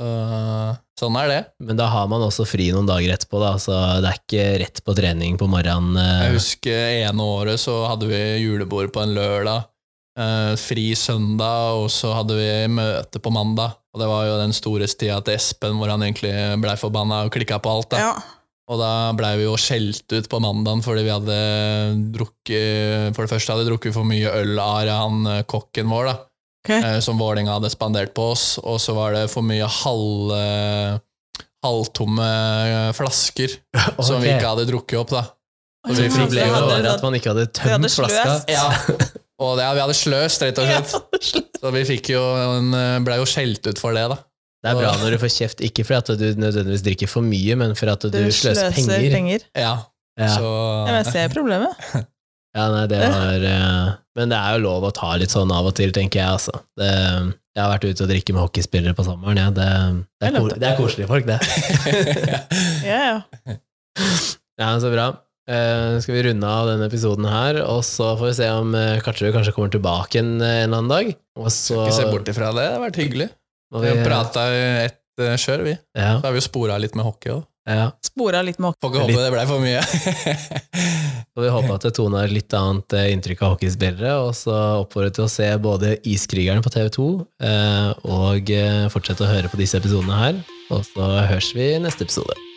[0.00, 1.40] Så, sånn er det.
[1.60, 4.80] Men da har man også fri noen dager etterpå, da, så det er ikke rett
[4.86, 5.98] på trening på morgenen.
[6.00, 6.22] eh.
[6.24, 9.66] Jeg husker ene året så hadde vi julebord på en lørdag,
[10.16, 13.76] eh, fri søndag, og så hadde vi møte på mandag.
[13.92, 16.32] Og det var jo den store tida til Espen hvor han egentlig
[16.62, 17.90] blei forbanna og klikka på alt.
[17.90, 17.98] da.
[17.98, 18.12] Ja.
[18.70, 21.38] Og da blei vi jo skjelt ut på mandagen fordi vi hadde
[22.14, 26.06] drukket For det første hadde vi drukket for mye øl av han eh, kokken vår,
[26.12, 26.16] da.
[26.64, 26.70] Ok.
[26.76, 28.58] eh, Som Vålerenga hadde spandert på oss.
[28.62, 30.98] Og så var det for mye halv, eh,
[31.64, 32.30] halvtomme
[32.96, 35.24] flasker flasker som vi ikke hadde drukket opp, da.
[35.88, 38.34] Og så så Problemet hadde var dere- at man ikke hadde hadde tømt flaska.
[38.52, 38.66] Ja.
[39.40, 41.46] Og det, vi hadde sløst, rett og slett.
[41.60, 44.18] Så vi fikk jo en, eh, ble jo skjelt ut for det, da.
[44.60, 47.56] Det er bra når du får kjeft, ikke fordi at du nødvendigvis drikker for mye,
[47.56, 49.08] men for at du, Du sløser penger.
[49.14, 49.46] penger.
[49.56, 49.70] Ja,
[50.20, 50.28] Ja.
[50.36, 52.04] så Ja, men jeg ser problemet.
[52.56, 55.68] Ja, nei, det var eh, Men det er jo lov å ta litt sånn av
[55.70, 56.54] og til, tenker jeg, altså.
[56.78, 56.90] Det,
[57.54, 59.48] jeg har vært ute og drikke med hockeyspillere på sommeren, ja.
[59.54, 59.68] det,
[60.18, 61.40] det, er, Det er er koselige folk, det.
[62.90, 63.58] Ja, ja.
[64.60, 65.10] Ja, så bra.
[65.50, 69.00] Uh, skal vi runde av denne episoden her, og så får vi se om uh,
[69.02, 71.10] Karterud kanskje kommer tilbake en, en eller annen dag.
[71.40, 72.66] Og så ikke se bort ifra det.
[72.68, 73.28] Det har vært hyggelig.
[73.74, 74.44] vi har prata
[74.84, 75.74] ett uh, kjør, vi.
[75.98, 77.42] Ja, Så har vi jo spora litt med hockey òg.
[77.78, 77.86] Ja.
[78.04, 79.82] Spora litt med Får ikke håpe det blei for mye.
[81.36, 85.14] Og vi håper at Tone har litt annet eh, inntrykk av hockeyspillere, og så oppfordrer
[85.14, 87.06] til å se både Iskrigeren på TV2
[87.46, 90.44] eh, og eh, fortsette å høre på disse episodene her.
[90.74, 92.49] Og så høres vi i neste episode.